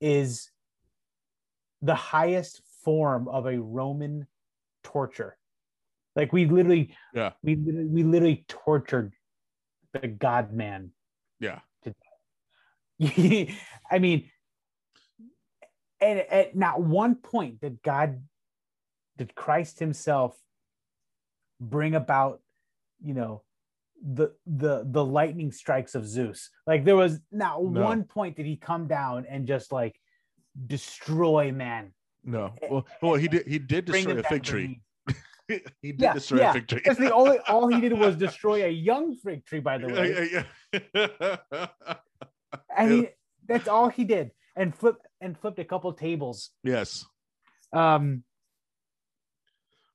is 0.00 0.50
the 1.82 1.94
highest 1.94 2.62
form 2.84 3.28
of 3.28 3.46
a 3.46 3.58
roman 3.60 4.26
torture 4.82 5.36
like 6.18 6.32
we 6.32 6.44
literally 6.46 6.94
Yeah. 7.14 7.32
we 7.42 7.54
we 7.54 8.02
literally 8.02 8.44
tortured 8.48 9.14
the 9.94 10.08
god 10.08 10.52
man 10.52 10.90
yeah 11.40 11.60
i 13.00 13.98
mean 13.98 14.28
and 16.00 16.18
at 16.18 16.54
not 16.56 16.82
one 16.82 17.14
point 17.14 17.60
did 17.60 17.80
god 17.82 18.20
did 19.16 19.34
christ 19.34 19.78
himself 19.78 20.36
bring 21.60 21.94
about 21.94 22.42
you 23.02 23.14
know 23.14 23.42
the 24.04 24.32
the 24.46 24.84
the 24.84 25.04
lightning 25.04 25.52
strikes 25.52 25.94
of 25.94 26.06
zeus 26.06 26.50
like 26.66 26.84
there 26.84 26.96
was 26.96 27.20
not 27.30 27.62
No. 27.64 27.82
one 27.82 28.04
point 28.04 28.36
did 28.36 28.46
he 28.46 28.56
come 28.56 28.88
down 28.88 29.26
and 29.28 29.46
just 29.46 29.72
like 29.72 29.98
destroy 30.66 31.52
man 31.52 31.92
no 32.24 32.52
well, 32.68 32.86
well 33.00 33.14
he 33.14 33.28
did 33.28 33.46
he 33.46 33.58
did 33.60 33.84
destroy 33.86 34.18
a 34.18 34.22
fig 34.24 34.42
tree. 34.42 34.80
he 35.82 35.92
did 35.92 36.00
Yeah, 36.02 36.12
destroy 36.14 36.38
yeah. 36.38 36.50
a 36.50 36.52
fig 36.54 36.68
tree. 36.68 36.80
That's 36.84 36.98
the 36.98 37.12
only 37.12 37.38
all 37.48 37.68
he 37.68 37.80
did 37.80 37.92
was 37.92 38.16
destroy 38.26 38.64
a 38.64 38.68
young 38.70 39.16
fig 39.16 39.44
tree 39.46 39.60
by 39.60 39.78
the 39.78 39.86
way. 39.88 40.28
yeah, 40.32 40.42
yeah, 40.94 41.56
i 42.76 42.86
mean 42.86 43.08
that's 43.46 43.68
all 43.68 43.88
he 43.88 44.04
did 44.04 44.30
and 44.56 44.74
flip 44.74 44.96
and 45.20 45.36
flipped 45.38 45.58
a 45.58 45.64
couple 45.64 45.92
tables. 45.92 46.50
Yes. 46.62 47.04
Um 47.72 48.22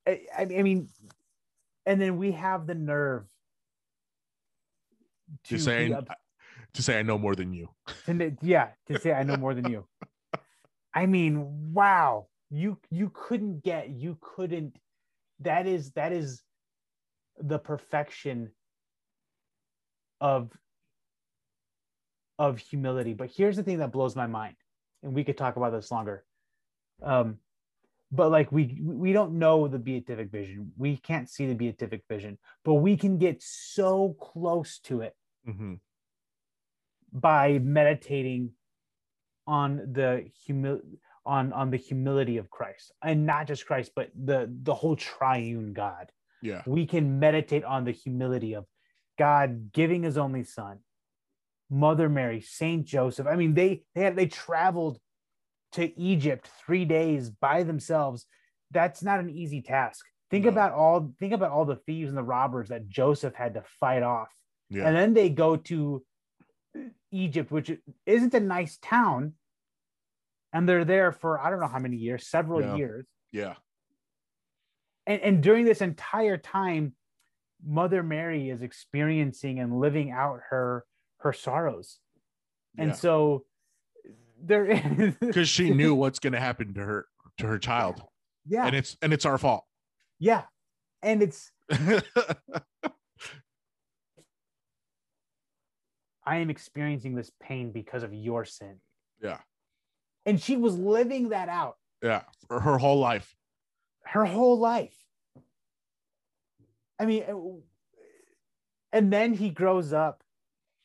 I, 0.08 0.22
I 0.38 0.46
mean 0.46 0.90
and 1.86 2.02
then 2.02 2.18
we 2.18 2.32
have 2.32 2.68
the 2.68 2.76
nerve 2.76 3.26
to 5.46 5.58
say 5.58 5.92
up- 5.92 6.08
to 6.74 6.82
say 6.82 6.98
i 7.00 7.04
know 7.04 7.18
more 7.18 7.36
than 7.36 7.54
you. 7.54 7.70
to, 8.06 8.36
yeah 8.42 8.70
to 8.88 9.00
say 9.00 9.14
i 9.14 9.24
know 9.24 9.38
more 9.38 9.54
than 9.54 9.70
you. 9.70 9.86
I 10.94 11.06
mean 11.06 11.74
wow. 11.74 12.28
You 12.50 12.78
you 12.92 13.10
couldn't 13.14 13.64
get 13.64 13.90
you 13.90 14.18
couldn't 14.22 14.76
that 15.44 15.68
is 15.68 15.92
that 15.92 16.12
is 16.12 16.42
the 17.38 17.60
perfection 17.60 18.52
of 20.22 20.52
of 22.40 22.58
humility. 22.58 23.14
But 23.14 23.30
here's 23.36 23.56
the 23.56 23.64
thing 23.64 23.78
that 23.78 23.92
blows 23.92 24.16
my 24.16 24.28
mind 24.28 24.56
and 25.04 25.14
we 25.14 25.24
could 25.24 25.38
talk 25.38 25.56
about 25.56 25.72
this 25.72 25.92
longer. 25.92 26.26
Um 27.02 27.38
but 28.12 28.30
like 28.30 28.52
we 28.52 28.80
we 28.82 29.12
don't 29.14 29.40
know 29.40 29.68
the 29.68 29.80
beatific 29.80 30.30
vision. 30.32 30.72
We 30.78 30.98
can't 30.98 31.30
see 31.30 31.48
the 31.48 31.56
beatific 31.56 32.04
vision 32.10 32.38
but 32.64 32.76
we 32.76 32.98
can 32.98 33.18
get 33.18 33.42
so 33.42 34.16
close 34.20 34.80
to 34.80 35.02
it 35.02 35.16
Mhm. 35.48 35.80
by 37.12 37.60
meditating 37.60 38.52
on 39.46 39.78
the 39.92 40.32
humil 40.48 40.82
on 41.26 41.54
on 41.54 41.72
the 41.72 41.78
humility 41.78 42.38
of 42.38 42.50
Christ 42.50 42.92
and 43.04 43.26
not 43.26 43.48
just 43.48 43.66
Christ 43.66 43.92
but 43.96 44.10
the 44.16 44.50
the 44.64 44.74
whole 44.74 44.96
triune 44.96 45.74
God. 45.74 46.12
Yeah. 46.42 46.62
We 46.66 46.86
can 46.86 47.20
meditate 47.20 47.64
on 47.64 47.86
the 47.86 47.92
humility 47.92 48.54
of 48.54 48.66
God 49.18 49.72
giving 49.72 50.04
his 50.04 50.18
only 50.18 50.44
son 50.44 50.80
mother 51.70 52.10
Mary 52.10 52.42
saint 52.42 52.86
Joseph. 52.86 53.28
I 53.28 53.36
mean 53.36 53.54
they 53.54 53.84
they 53.96 54.04
had 54.04 54.16
they 54.16 54.28
traveled 54.28 55.00
to 55.74 56.00
Egypt 56.00 56.50
3 56.66 56.86
days 56.86 57.30
by 57.30 57.64
themselves. 57.64 58.26
That's 58.72 59.02
not 59.02 59.20
an 59.20 59.30
easy 59.30 59.62
task. 59.62 60.06
Think 60.30 60.46
No. 60.46 60.52
about 60.52 60.74
all 60.74 61.14
think 61.20 61.34
about 61.34 61.52
all 61.52 61.66
the 61.66 61.78
thieves 61.78 62.10
and 62.10 62.18
the 62.18 62.24
robbers 62.24 62.70
that 62.70 62.90
Joseph 62.90 63.36
had 63.36 63.54
to 63.54 63.64
fight 63.80 64.04
off. 64.04 64.30
Yeah. 64.70 64.88
And 64.88 64.96
then 64.96 65.14
they 65.14 65.30
go 65.30 65.56
to 65.56 66.04
Egypt, 67.12 67.52
which 67.52 67.72
isn't 68.06 68.34
a 68.34 68.40
nice 68.40 68.78
town, 68.82 69.34
and 70.54 70.70
they're 70.70 70.86
there 70.86 71.12
for 71.12 71.40
I 71.40 71.50
don't 71.50 71.60
know 71.60 71.68
how 71.68 71.80
many 71.80 71.98
years, 71.98 72.28
several 72.28 72.62
Yeah. 72.62 72.76
years, 72.76 73.06
yeah. 73.32 73.56
And 75.06 75.22
and 75.22 75.44
during 75.44 75.66
this 75.66 75.82
entire 75.82 76.38
time, 76.38 76.96
Mother 77.66 78.04
Mary 78.04 78.50
is 78.50 78.62
experiencing 78.62 79.60
and 79.60 79.80
living 79.80 80.12
out 80.12 80.40
her 80.52 80.86
her 81.18 81.34
sorrows, 81.34 82.00
and 82.78 82.90
yeah. 82.90 82.96
so 82.96 83.46
there 84.42 84.66
is 84.66 85.16
because 85.20 85.50
she 85.50 85.72
knew 85.72 85.96
what's 85.96 86.20
going 86.20 86.34
to 86.34 86.40
happen 86.40 86.74
to 86.76 86.82
her 86.82 87.08
to 87.40 87.48
her 87.48 87.58
child. 87.58 88.02
Yeah. 88.46 88.66
And 88.66 88.76
it's 88.76 88.96
and 89.02 89.12
it's 89.12 89.26
our 89.26 89.38
fault. 89.38 89.66
Yeah, 90.20 90.44
and 91.02 91.22
it's 91.24 91.52
I 96.26 96.38
am 96.38 96.50
experiencing 96.50 97.16
this 97.16 97.32
pain 97.42 97.72
because 97.72 98.04
of 98.04 98.14
your 98.14 98.46
sin, 98.46 98.80
yeah 99.22 99.40
and 100.26 100.42
she 100.42 100.58
was 100.58 100.78
living 100.78 101.30
that 101.30 101.50
out 101.50 101.78
yeah 102.02 102.22
for 102.48 102.60
her 102.60 102.78
whole 102.78 103.00
life 103.00 103.36
her 104.06 104.26
whole 104.26 104.60
life. 104.60 104.96
I 107.00 107.06
mean, 107.06 107.24
uh, 107.24 107.36
and 108.92 109.12
then 109.12 109.34
he 109.34 109.50
grows 109.50 109.92
up, 109.92 110.24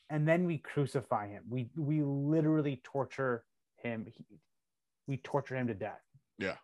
and 0.08 0.26
then 0.26 0.46
we 0.46 0.58
crucify 0.58 1.28
him. 1.28 1.44
We 1.48 1.68
we 1.76 2.02
literally 2.02 2.80
torture 2.82 3.44
him, 3.76 4.06
he, 4.06 4.24
we 5.06 5.18
torture 5.18 5.56
him 5.56 5.66
to 5.68 5.74
death. 5.74 6.00
Yeah. 6.38 6.56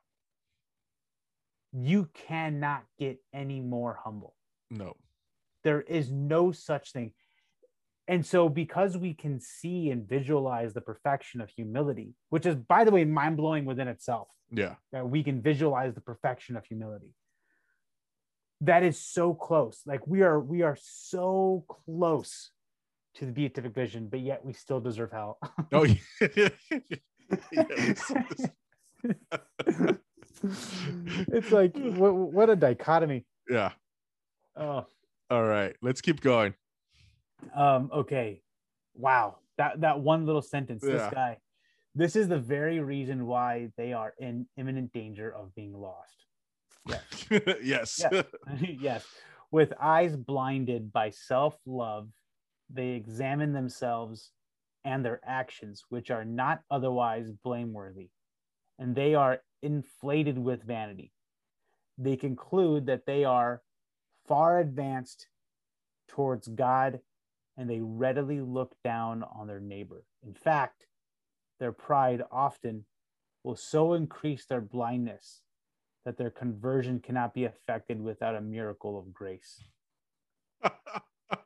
You 1.73 2.09
cannot 2.15 2.85
get 2.99 3.19
any 3.33 3.61
more 3.61 3.99
humble. 4.03 4.35
No. 4.71 4.97
There 5.65 5.83
is 5.83 6.11
no 6.11 6.53
such 6.53 6.93
thing. 6.93 7.13
And 8.07 8.25
so, 8.27 8.49
because 8.51 8.99
we 8.99 9.15
can 9.15 9.41
see 9.41 9.89
and 9.91 10.07
visualize 10.07 10.75
the 10.75 10.83
perfection 10.83 11.41
of 11.41 11.49
humility, 11.49 12.15
which 12.29 12.45
is, 12.45 12.55
by 12.55 12.85
the 12.85 12.91
way, 12.91 13.05
mind 13.05 13.37
blowing 13.39 13.65
within 13.65 13.89
itself, 13.89 14.29
Yeah. 14.51 14.75
that 14.93 15.09
we 15.09 15.23
can 15.23 15.41
visualize 15.41 15.95
the 15.95 16.03
perfection 16.03 16.57
of 16.57 16.67
humility. 16.67 17.15
That 18.61 18.83
is 18.83 19.01
so 19.01 19.33
close. 19.35 19.81
Like 19.87 20.07
we 20.07 20.21
are, 20.23 20.39
we 20.39 20.63
are 20.63 20.77
so 20.81 21.65
close 21.87 22.51
to 23.15 23.27
the 23.27 23.33
beatific 23.33 23.73
vision, 23.75 24.09
but 24.09 24.21
yet 24.21 24.45
we 24.45 24.53
still 24.53 24.81
deserve 24.81 25.11
hell. 25.13 25.39
Oh, 25.73 25.85
yeah. 26.37 26.49
It's 30.43 31.51
like 31.53 31.77
what, 31.77 32.15
what 32.15 32.51
a 32.51 32.57
dichotomy. 32.57 33.25
yeah. 33.49 33.73
Oh, 34.57 34.87
All 35.31 35.43
right. 35.45 35.75
Let's 35.83 36.01
keep 36.01 36.21
going. 36.21 36.55
Um, 37.55 37.91
okay. 37.93 38.43
Wow. 38.95 39.39
That 39.59 39.81
that 39.83 40.01
one 40.01 40.27
little 40.27 40.43
sentence, 40.43 40.83
this 40.83 41.03
guy. 41.13 41.39
This 41.95 42.17
is 42.17 42.27
the 42.27 42.39
very 42.39 42.81
reason 42.81 43.27
why 43.27 43.71
they 43.77 43.93
are 43.93 44.15
in 44.19 44.47
imminent 44.57 44.93
danger 44.93 45.33
of 45.33 45.55
being 45.55 45.73
lost. 45.73 46.27
yes. 46.87 47.01
Yes. 47.63 48.05
yes. 48.61 49.07
With 49.51 49.73
eyes 49.81 50.17
blinded 50.17 50.93
by 50.93 51.11
self 51.11 51.57
love, 51.67 52.09
they 52.69 52.91
examine 52.91 53.53
themselves 53.53 54.33
and 54.85 55.05
their 55.05 55.21
actions, 55.25 55.85
which 55.89 56.11
are 56.11 56.25
not 56.25 56.63
otherwise 56.71 57.31
blameworthy, 57.45 58.11
and 58.79 58.95
they 58.95 59.15
are 59.15 59.41
inflated 59.63 60.37
with 60.37 60.63
vanity. 60.63 61.13
They 61.97 62.17
conclude 62.17 62.87
that 62.87 63.07
they 63.07 63.25
are 63.25 63.63
far 64.27 64.59
advanced 64.59 65.29
towards 66.09 66.49
God 66.49 67.01
and 67.57 67.69
they 67.69 67.81
readily 67.81 68.41
look 68.41 68.75
down 68.83 69.23
on 69.23 69.47
their 69.47 69.61
neighbor. 69.61 70.05
In 70.27 70.35
fact, 70.35 70.87
their 71.61 71.73
pride 71.73 72.23
often 72.33 72.85
will 73.45 73.57
so 73.57 73.95
increase 73.95 74.47
their 74.47 74.61
blindness 74.61 75.43
that 76.05 76.19
their 76.19 76.31
conversion 76.31 77.01
cannot 77.01 77.33
be 77.33 77.45
effected 77.45 78.01
without 78.01 78.35
a 78.35 78.41
miracle 78.41 78.99
of 78.99 79.13
grace. 79.13 79.63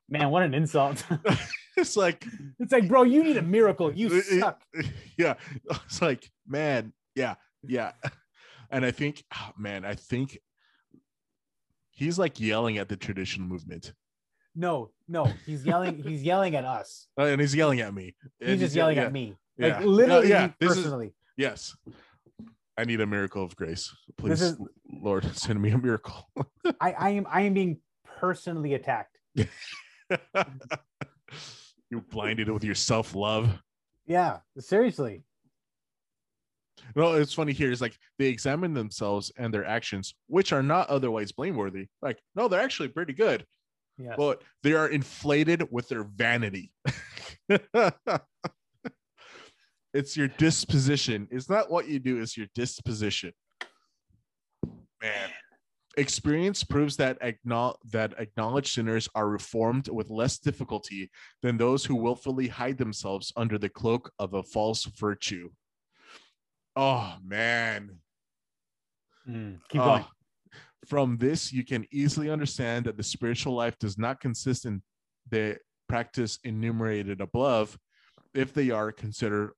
Man, 0.08 0.30
what 0.30 0.42
an 0.42 0.54
insult. 0.54 1.04
it's 1.76 1.96
like, 1.96 2.24
it's 2.58 2.72
like, 2.72 2.88
bro, 2.88 3.02
you 3.02 3.22
need 3.22 3.36
a 3.36 3.42
miracle. 3.42 3.92
You 3.92 4.08
It- 4.16 4.40
suck. 4.40 4.62
yeah. 5.18 5.34
It's 5.84 6.00
like, 6.02 6.30
man, 6.46 6.92
yeah, 7.14 7.34
yeah. 7.62 7.92
And 8.70 8.84
I 8.84 8.90
think, 8.90 9.22
oh, 9.34 9.50
man, 9.58 9.84
I 9.84 9.94
think 9.94 10.38
he's 11.90 12.18
like 12.18 12.40
yelling 12.40 12.78
at 12.78 12.88
the 12.88 12.96
traditional 12.96 13.46
movement. 13.46 13.92
No, 14.60 14.90
no, 15.06 15.24
he's 15.46 15.64
yelling, 15.64 16.02
he's 16.06 16.22
yelling 16.22 16.56
at 16.56 16.64
us. 16.64 17.06
Uh, 17.16 17.26
and 17.26 17.40
he's 17.40 17.54
yelling 17.54 17.80
at 17.80 17.94
me. 17.94 18.16
He's 18.40 18.48
And 18.50 18.60
just 18.60 18.74
yeah, 18.74 18.80
yelling 18.82 18.96
yeah, 18.96 19.04
at 19.04 19.12
me. 19.12 19.36
yeah. 19.56 19.66
Like 19.68 19.80
No, 19.82 19.86
literally 19.86 20.28
yeah, 20.30 20.46
me 20.48 20.54
this 20.58 20.70
is- 20.72 20.76
personally. 20.78 21.14
Yes. 21.36 21.76
I 22.76 22.84
need 22.84 23.00
a 23.00 23.06
miracle 23.06 23.44
of 23.44 23.54
grace. 23.54 23.94
Please, 24.16 24.42
is- 24.42 24.58
Lord, 24.90 25.24
send 25.36 25.62
me 25.62 25.70
a 25.70 25.78
miracle. 25.78 26.28
I, 26.80 26.92
I 26.92 27.08
am 27.10 27.26
I 27.30 27.42
am 27.42 27.54
being 27.54 27.78
personally 28.20 28.74
attacked. 28.74 29.16
You're 31.90 32.00
blinded 32.10 32.50
with 32.50 32.64
your 32.64 32.74
self 32.74 33.14
love. 33.14 33.48
Yeah, 34.06 34.38
seriously. 34.58 35.22
No, 36.94 37.14
it's 37.14 37.32
funny 37.34 37.52
here. 37.52 37.70
It's 37.72 37.80
like 37.80 37.96
they 38.18 38.26
examine 38.26 38.74
themselves 38.74 39.30
and 39.38 39.52
their 39.52 39.64
actions, 39.64 40.14
which 40.26 40.52
are 40.52 40.62
not 40.62 40.88
otherwise 40.88 41.32
blameworthy. 41.32 41.86
Like, 42.02 42.18
no, 42.34 42.48
they're 42.48 42.60
actually 42.60 42.88
pretty 42.88 43.12
good, 43.12 43.44
Yes. 43.98 44.14
but 44.16 44.42
they 44.62 44.74
are 44.74 44.88
inflated 44.88 45.66
with 45.72 45.88
their 45.88 46.04
vanity. 46.04 46.70
it's 49.92 50.16
your 50.16 50.28
disposition. 50.28 51.26
It's 51.30 51.50
not 51.50 51.70
what 51.70 51.88
you 51.88 51.98
do, 51.98 52.20
it's 52.20 52.36
your 52.36 52.46
disposition. 52.54 53.32
Man. 55.02 55.30
Experience 55.96 56.62
proves 56.62 56.96
that 56.98 57.20
acknow- 57.20 57.74
that 57.90 58.14
acknowledged 58.20 58.72
sinners 58.72 59.08
are 59.16 59.28
reformed 59.28 59.88
with 59.88 60.10
less 60.10 60.38
difficulty 60.38 61.10
than 61.42 61.56
those 61.56 61.84
who 61.84 61.96
willfully 61.96 62.46
hide 62.46 62.78
themselves 62.78 63.32
under 63.36 63.58
the 63.58 63.68
cloak 63.68 64.12
of 64.20 64.34
a 64.34 64.42
false 64.44 64.84
virtue. 64.84 65.50
Oh 66.76 67.16
man. 67.24 67.98
Mm, 69.28 69.58
keep 69.68 69.80
Oh, 69.80 69.84
going. 69.86 70.04
From 70.86 71.16
this, 71.18 71.52
you 71.52 71.64
can 71.64 71.86
easily 71.90 72.30
understand 72.30 72.86
that 72.86 72.96
the 72.96 73.02
spiritual 73.02 73.54
life 73.54 73.78
does 73.78 73.98
not 73.98 74.20
consist 74.20 74.64
in 74.64 74.82
the 75.30 75.58
practice 75.88 76.38
enumerated 76.44 77.20
above 77.20 77.78
if 78.34 78.52
they 78.54 78.70
are 78.70 78.92
considered 78.92 79.52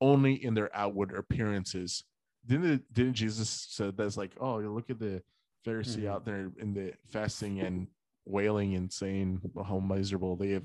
only 0.00 0.34
in 0.44 0.54
their 0.54 0.74
outward 0.76 1.14
appearances. 1.16 2.04
Didn't 2.46 2.70
it, 2.70 2.92
didn't 2.94 3.14
Jesus 3.14 3.66
said 3.70 3.96
that's 3.96 4.16
like, 4.16 4.32
oh, 4.40 4.58
you 4.58 4.70
look 4.72 4.90
at 4.90 4.98
the 4.98 5.22
Pharisee 5.66 6.02
Mhm. 6.02 6.08
out 6.08 6.24
there 6.24 6.52
in 6.58 6.74
the 6.74 6.92
fasting 7.08 7.60
and 7.60 7.88
wailing 8.26 8.74
and 8.74 8.92
saying 8.92 9.40
how 9.66 9.78
miserable 9.80 10.36
they 10.36 10.50
have 10.50 10.64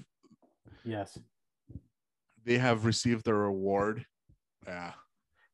Yes. 0.84 1.18
they 2.44 2.58
have 2.58 2.86
received 2.86 3.24
their 3.26 3.36
reward. 3.36 4.06
Yeah. 4.68 4.94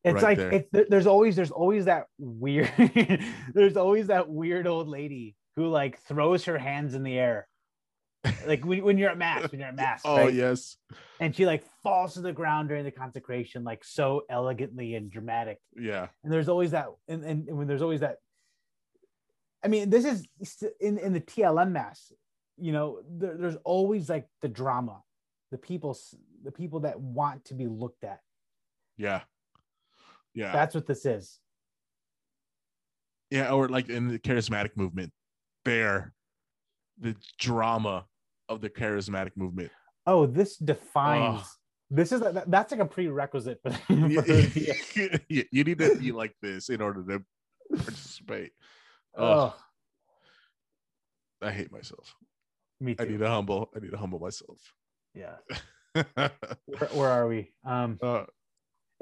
It's 0.04 0.14
right 0.14 0.22
like 0.22 0.38
there. 0.38 0.52
it's 0.52 0.88
there's 0.90 1.06
always 1.06 1.34
there's 1.36 1.50
always 1.50 1.86
that 1.86 2.06
weird 2.18 2.70
there's 3.54 3.76
always 3.76 4.06
that 4.08 4.28
weird 4.28 4.66
old 4.66 4.88
lady 4.88 5.34
who 5.56 5.68
like 5.68 5.98
throws 6.02 6.44
her 6.44 6.56
hands 6.58 6.94
in 6.94 7.02
the 7.02 7.18
air. 7.18 7.48
Like 8.46 8.64
when, 8.64 8.84
when 8.84 8.98
you're 8.98 9.10
at 9.10 9.18
mass, 9.18 9.50
when 9.50 9.60
you're 9.60 9.68
at 9.68 9.76
mass, 9.76 10.02
Oh 10.04 10.16
right? 10.24 10.34
yes. 10.34 10.76
and 11.20 11.34
she 11.34 11.46
like 11.46 11.64
falls 11.82 12.14
to 12.14 12.20
the 12.20 12.32
ground 12.32 12.68
during 12.68 12.84
the 12.84 12.90
consecration, 12.90 13.64
like 13.64 13.84
so 13.84 14.22
elegantly 14.28 14.94
and 14.94 15.10
dramatic. 15.10 15.58
Yeah. 15.76 16.08
and 16.22 16.32
there's 16.32 16.48
always 16.48 16.72
that 16.72 16.86
and, 17.08 17.24
and, 17.24 17.48
and 17.48 17.56
when 17.58 17.66
there's 17.66 17.82
always 17.82 18.00
that 18.00 18.16
i 19.64 19.68
mean 19.68 19.90
this 19.90 20.04
is 20.04 20.24
in 20.80 20.98
in 20.98 21.12
the 21.12 21.20
tlm 21.20 21.72
mass 21.72 22.12
you 22.56 22.70
know 22.72 23.00
there, 23.10 23.36
there's 23.36 23.56
always 23.64 24.08
like 24.08 24.26
the 24.40 24.48
drama 24.48 25.02
the 25.50 25.58
people 25.58 25.98
the 26.44 26.52
people 26.52 26.80
that 26.80 27.00
want 27.00 27.44
to 27.46 27.54
be 27.54 27.66
looked 27.66 28.04
at 28.04 28.20
Yeah. 28.96 29.22
Yeah. 30.34 30.52
that's 30.52 30.74
what 30.74 30.86
this 30.86 31.04
is 31.04 31.40
yeah, 33.30 33.50
or 33.50 33.68
like 33.68 33.88
in 33.88 34.08
the 34.08 34.18
charismatic 34.18 34.70
movement, 34.76 35.12
there, 35.64 36.14
the 36.98 37.14
drama 37.38 38.06
of 38.48 38.60
the 38.60 38.70
charismatic 38.70 39.32
movement. 39.36 39.70
oh 40.06 40.26
this 40.26 40.56
defines 40.56 41.40
Ugh. 41.40 41.46
this 41.90 42.12
is 42.12 42.22
that's 42.46 42.72
like 42.72 42.80
a 42.80 42.86
prerequisite 42.86 43.60
for, 43.62 43.70
for 43.86 43.94
you, 45.28 45.44
need 45.52 45.78
to 45.78 45.96
be 45.96 46.12
like 46.12 46.34
this 46.40 46.70
in 46.70 46.80
order 46.80 47.04
to 47.04 47.76
participate. 47.76 48.52
Oh, 49.16 49.26
oh 49.26 49.54
I 51.42 51.50
hate 51.50 51.70
myself. 51.70 52.14
me 52.80 52.96
I 52.98 53.04
need 53.04 53.18
to 53.18 53.28
humble. 53.28 53.70
I 53.76 53.80
need 53.80 53.90
to 53.90 53.98
humble 53.98 54.18
myself. 54.18 54.58
yeah 55.14 55.36
uh, 55.94 56.28
where, 56.66 56.90
where 56.92 57.10
are 57.10 57.28
we 57.28 57.52
um 57.64 57.98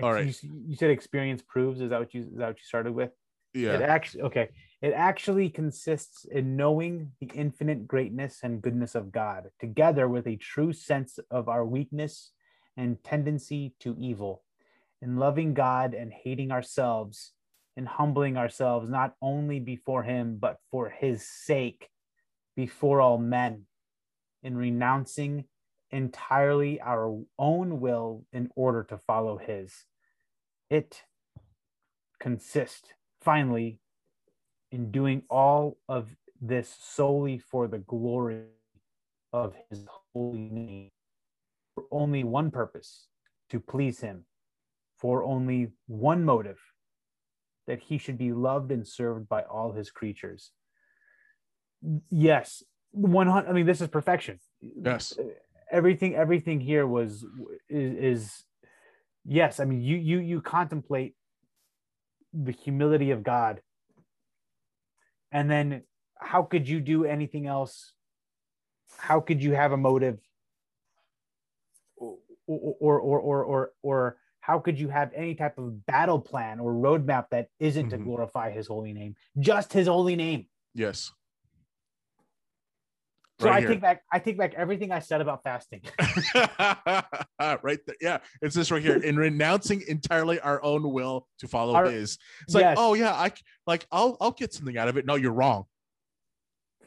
all 0.03 0.13
right. 0.13 0.43
you, 0.43 0.51
you 0.67 0.77
said 0.77 0.91
experience 0.91 1.43
proves 1.43 1.81
is 1.81 1.91
that 1.91 2.01
what 2.01 2.15
you 2.15 2.23
is 2.23 2.37
that 2.37 2.49
what 2.49 2.59
you 2.59 2.65
started 2.65 2.95
with 2.95 3.11
Yeah. 3.57 3.75
It 3.77 3.83
actually 3.83 4.23
okay. 4.25 4.51
It 4.83 4.93
actually 4.93 5.49
consists 5.49 6.27
in 6.27 6.57
knowing 6.57 7.13
the 7.21 7.31
infinite 7.35 7.89
greatness 7.89 8.41
and 8.43 8.61
goodness 8.61 8.95
of 8.95 9.11
God, 9.11 9.49
together 9.59 10.07
with 10.09 10.27
a 10.27 10.37
true 10.37 10.73
sense 10.75 11.19
of 11.31 11.49
our 11.49 11.65
weakness 11.65 12.33
and 12.77 13.03
tendency 13.03 13.75
to 13.81 13.97
evil, 13.99 14.45
in 15.01 15.17
loving 15.17 15.55
God 15.55 15.95
and 15.95 16.13
hating 16.13 16.53
ourselves, 16.53 17.33
in 17.77 17.87
humbling 17.87 18.37
ourselves 18.37 18.91
not 18.91 19.15
only 19.23 19.59
before 19.59 20.03
Him, 20.03 20.37
but 20.39 20.59
for 20.71 20.91
His 20.91 21.27
sake, 21.27 21.89
before 22.55 23.01
all 23.01 23.17
men, 23.17 23.63
in 24.43 24.57
renouncing 24.57 25.45
entirely 25.91 26.81
our 26.81 27.19
own 27.39 27.81
will 27.81 28.25
in 28.33 28.51
order 28.57 28.83
to 28.85 28.99
follow 28.99 29.39
His. 29.39 29.85
It 30.69 31.03
consists 32.19 32.89
finally 33.21 33.81
in 34.73 34.91
doing 34.91 35.23
all 35.31 35.79
of 35.89 36.17
this 36.41 36.75
solely 36.81 37.39
for 37.39 37.67
the 37.67 37.79
glory 37.79 38.43
of 39.33 39.55
his 39.71 39.85
holy 40.13 40.49
name 40.51 40.91
for 41.75 41.85
only 41.91 42.25
one 42.25 42.51
purpose 42.51 43.07
to 43.51 43.61
please 43.61 44.01
him 44.01 44.25
for 44.97 45.23
only 45.25 45.69
one 45.87 46.25
motive 46.25 46.59
that 47.67 47.81
he 47.81 47.99
should 47.99 48.19
be 48.19 48.33
loved 48.33 48.71
and 48.71 48.87
served 48.87 49.29
by 49.29 49.43
all 49.43 49.73
his 49.73 49.91
creatures 49.91 50.53
yes 52.11 52.63
100 52.93 53.49
i 53.49 53.53
mean 53.53 53.67
this 53.67 53.81
is 53.81 53.89
perfection 53.89 54.39
Yes. 54.61 55.19
Everything 55.71 56.15
everything 56.15 56.61
here 56.61 56.87
was 56.87 57.25
is, 57.69 57.95
is 58.23 58.45
yes, 59.25 59.61
I 59.61 59.65
mean 59.65 59.81
you 59.81 59.97
you 59.97 60.19
you 60.21 60.41
contemplate 60.41 61.15
the 62.33 62.53
humility 62.53 63.11
of 63.11 63.23
God, 63.23 63.61
and 65.33 65.51
then 65.51 65.83
how 66.19 66.43
could 66.43 66.69
you 66.69 66.81
do 66.81 67.05
anything 67.05 67.47
else? 67.47 67.93
How 68.99 69.21
could 69.21 69.43
you 69.43 69.53
have 69.53 69.73
a 69.73 69.77
motive? 69.77 70.19
Or 71.97 72.19
or 72.47 73.01
or 73.01 73.21
or 73.21 73.43
or, 73.45 73.73
or 73.83 74.17
how 74.41 74.61
could 74.61 74.79
you 74.79 74.89
have 74.89 75.11
any 75.15 75.35
type 75.35 75.59
of 75.59 75.85
battle 75.87 76.21
plan 76.21 76.61
or 76.61 76.73
roadmap 76.73 77.31
that 77.31 77.49
isn't 77.59 77.89
to 77.91 77.99
Mhm. 77.99 78.05
glorify 78.05 78.51
his 78.51 78.69
holy 78.69 78.93
name? 78.93 79.17
Just 79.39 79.73
his 79.73 79.89
holy 79.89 80.15
name. 80.15 80.47
Yes. 80.75 81.13
So 83.39 83.47
Right 83.49 83.57
I 83.57 83.61
here. 83.61 83.69
take 83.69 83.81
back 83.83 84.03
I 84.11 84.19
take 84.19 84.39
back 84.39 84.55
everything 84.55 84.93
I 84.93 84.99
said 84.99 85.21
about 85.21 85.43
fasting. 85.43 85.83
right 86.35 87.79
there. 87.87 87.97
Yeah, 88.01 88.19
it's 88.41 88.55
this 88.55 88.71
right 88.71 88.83
here. 88.83 88.97
In 88.97 89.17
renouncing 89.17 89.83
entirely 89.89 90.41
our 90.41 90.63
own 90.63 90.91
will 90.91 91.27
to 91.41 91.49
follow 91.49 91.75
Our- 91.75 91.91
his. 91.91 92.17
It's 92.43 92.55
like, 92.55 92.63
Yes. 92.63 92.77
oh 92.81 92.95
yeah, 92.95 93.13
I 93.13 93.33
like 93.67 93.87
I'll 93.93 94.17
I'll 94.21 94.31
get 94.33 94.55
something 94.55 94.79
out 94.79 94.89
of 94.89 94.97
it. 94.97 95.05
No, 95.05 95.17
you're 95.17 95.33
wrong. 95.35 95.65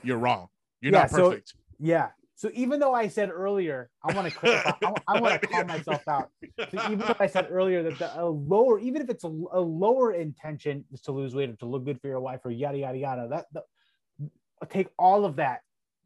You're 0.02 0.18
wrong. 0.18 0.48
You're 0.82 0.94
Yeah, 0.94 1.00
not 1.02 1.10
so- 1.12 1.30
perfect. 1.30 1.54
Yeah. 1.80 2.10
So 2.36 2.50
even 2.54 2.80
though 2.80 2.94
I 2.94 3.10
said 3.10 3.30
earlier, 3.30 3.90
I 4.02 4.14
want 4.14 4.32
to 4.32 4.34
clarify, 4.40 4.72
I, 4.82 4.94
I 5.10 5.20
want 5.20 5.42
to 5.42 5.46
call 5.48 5.66
myself 5.66 6.08
out. 6.08 6.30
So 6.72 6.84
even 6.86 7.00
though 7.00 7.16
I 7.20 7.28
said 7.28 7.50
earlier 7.52 7.84
that 7.84 8.00
the 8.00 8.18
a 8.22 8.24
lower, 8.26 8.80
even 8.80 9.02
if 9.02 9.10
it's 9.10 9.26
a, 9.26 9.28
a 9.28 9.60
lower 9.60 10.14
intention 10.14 10.86
is 10.94 11.02
to 11.02 11.12
lose 11.12 11.36
weight 11.36 11.50
or 11.50 11.58
to 11.58 11.66
look 11.66 11.84
good 11.84 12.00
for 12.02 12.08
your 12.08 12.22
wife 12.22 12.40
or 12.46 12.50
yada 12.52 12.78
yada 12.78 12.98
yada, 12.98 13.28
that, 13.30 13.46
that 13.52 14.70
take 14.70 14.88
all 14.98 15.26
of 15.26 15.36
that 15.36 15.60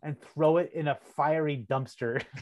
and 0.04 0.22
throw 0.34 0.58
it 0.58 0.72
in 0.74 0.88
a 0.88 0.97
fiery 1.16 1.66
dumpster. 1.70 2.24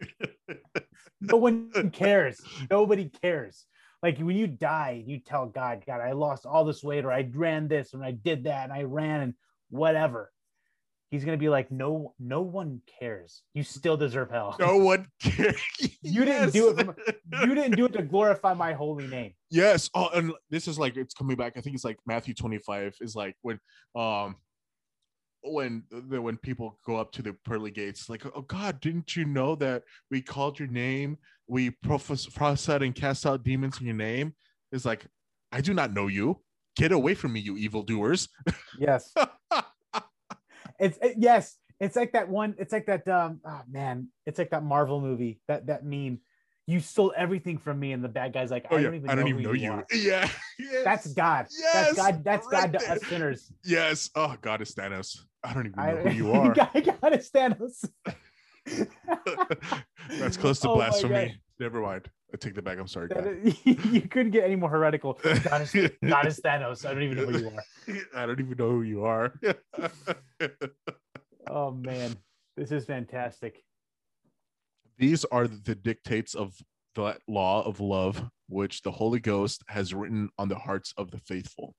no 1.20 1.36
one 1.36 1.90
cares. 1.92 2.40
Nobody 2.70 3.10
cares. 3.22 3.64
Like 4.02 4.18
when 4.18 4.36
you 4.36 4.46
die, 4.46 5.02
you 5.04 5.18
tell 5.18 5.46
God, 5.46 5.82
God, 5.86 6.00
I 6.00 6.12
lost 6.12 6.46
all 6.46 6.64
this 6.64 6.84
weight, 6.84 7.04
or 7.04 7.12
I 7.12 7.28
ran 7.32 7.66
this, 7.66 7.94
and 7.94 8.04
I 8.04 8.12
did 8.12 8.44
that, 8.44 8.64
and 8.64 8.72
I 8.72 8.82
ran, 8.82 9.20
and 9.20 9.34
whatever. 9.70 10.30
He's 11.10 11.24
gonna 11.24 11.38
be 11.38 11.48
like, 11.48 11.72
no, 11.72 12.14
no 12.20 12.42
one 12.42 12.82
cares. 13.00 13.42
You 13.54 13.62
still 13.62 13.96
deserve 13.96 14.30
hell. 14.30 14.54
no 14.60 14.76
one 14.84 15.06
cares. 15.20 15.60
You 16.02 16.24
didn't 16.24 16.52
do 16.52 16.68
it 16.68 16.86
You 17.42 17.54
didn't 17.54 17.76
do 17.76 17.86
it 17.86 17.94
to 17.94 18.02
glorify 18.02 18.54
my 18.54 18.74
holy 18.74 19.06
name. 19.06 19.32
Yes. 19.50 19.88
Oh, 19.94 20.10
and 20.14 20.32
this 20.50 20.68
is 20.68 20.78
like 20.78 20.96
it's 20.96 21.14
coming 21.14 21.36
back. 21.36 21.54
I 21.56 21.60
think 21.62 21.74
it's 21.74 21.84
like 21.84 21.98
Matthew 22.06 22.34
25 22.34 22.96
is 23.00 23.16
like 23.16 23.34
when 23.40 23.58
um 23.96 24.36
when 25.52 25.82
the 25.90 26.20
when 26.20 26.36
people 26.36 26.78
go 26.86 26.96
up 26.96 27.12
to 27.12 27.22
the 27.22 27.32
pearly 27.44 27.70
gates, 27.70 28.08
like, 28.08 28.24
oh 28.34 28.42
God, 28.42 28.80
didn't 28.80 29.16
you 29.16 29.24
know 29.24 29.54
that 29.56 29.82
we 30.10 30.20
called 30.22 30.58
your 30.58 30.68
name? 30.68 31.18
We 31.46 31.70
prophesied 31.70 32.82
and 32.82 32.94
cast 32.94 33.24
out 33.26 33.42
demons 33.42 33.80
in 33.80 33.86
your 33.86 33.94
name. 33.96 34.34
It's 34.72 34.84
like, 34.84 35.06
I 35.50 35.60
do 35.60 35.72
not 35.72 35.92
know 35.92 36.06
you. 36.08 36.40
Get 36.76 36.92
away 36.92 37.14
from 37.14 37.32
me, 37.32 37.40
you 37.40 37.56
evildoers. 37.56 38.28
Yes. 38.78 39.12
it's 40.78 40.98
it- 41.02 41.16
yes. 41.18 41.56
It's 41.80 41.94
like 41.94 42.12
that 42.12 42.28
one. 42.28 42.54
It's 42.58 42.72
like 42.72 42.86
that. 42.86 43.06
Um. 43.06 43.40
Oh 43.46 43.60
man. 43.70 44.08
It's 44.26 44.38
like 44.38 44.50
that 44.50 44.64
Marvel 44.64 45.00
movie. 45.00 45.40
That 45.48 45.66
that 45.68 45.84
meme. 45.84 46.18
You 46.66 46.80
stole 46.80 47.14
everything 47.16 47.56
from 47.56 47.80
me, 47.80 47.92
and 47.92 48.04
the 48.04 48.08
bad 48.08 48.34
guy's 48.34 48.50
like, 48.50 48.66
I 48.70 48.74
Oh 48.74 48.76
yeah, 48.76 48.82
don't 48.84 48.94
even 48.96 49.10
I 49.10 49.14
don't 49.14 49.24
know 49.24 49.30
even 49.30 49.42
know 49.44 49.52
you. 49.52 49.84
you. 49.90 50.02
Yeah. 50.10 50.28
Yes. 50.58 50.84
That's 50.84 51.06
God. 51.14 51.46
Yes, 51.58 51.72
That's 51.72 51.96
God. 51.96 52.24
That's 52.24 52.46
right 52.52 52.72
God 52.72 52.78
to 52.80 52.92
us 52.92 53.06
sinners. 53.06 53.52
Yes. 53.64 54.10
Oh 54.14 54.34
God, 54.40 54.60
it's 54.60 54.74
Thanos. 54.74 55.20
I 55.44 55.54
don't 55.54 55.66
even 55.66 55.76
know 55.76 55.82
I, 55.82 55.94
who 55.94 56.10
you 56.10 56.32
are. 56.34 56.54
God, 56.54 56.98
God 57.00 57.14
is 57.14 57.30
Thanos. 57.30 57.88
That's 60.18 60.36
close 60.36 60.58
to 60.60 60.68
Oh 60.68 60.74
blasphemy. 60.74 61.40
Never 61.60 61.80
mind. 61.80 62.08
I 62.32 62.36
take 62.36 62.54
that 62.54 62.62
back. 62.62 62.78
I'm 62.78 62.86
sorry. 62.86 63.08
Is- 63.10 63.56
you 63.64 64.02
couldn't 64.02 64.32
get 64.32 64.44
any 64.44 64.56
more 64.56 64.68
heretical. 64.68 65.18
God 65.22 65.62
is, 65.62 65.72
God 66.06 66.26
is 66.26 66.40
Thanos. 66.40 66.84
I 66.84 66.92
don't 66.92 67.02
even 67.02 67.16
know 67.16 67.26
who 67.26 67.38
you 67.38 67.48
are. 67.48 68.22
I 68.22 68.26
don't 68.26 68.38
even 68.40 68.56
know 68.58 68.70
who 68.70 68.82
you 68.82 69.04
are. 69.04 69.32
Oh 71.48 71.70
man, 71.70 72.14
this 72.56 72.70
is 72.70 72.84
fantastic. 72.84 73.62
These 74.98 75.24
are 75.26 75.46
the 75.46 75.74
dictates 75.74 76.34
of 76.34 76.54
the 76.94 77.16
law 77.26 77.62
of 77.62 77.80
love, 77.80 78.28
which 78.48 78.82
the 78.82 78.90
Holy 78.90 79.20
Ghost 79.20 79.62
has 79.68 79.94
written 79.94 80.28
on 80.38 80.48
the 80.48 80.56
hearts 80.56 80.92
of 80.96 81.10
the 81.10 81.18
faithful. 81.18 81.74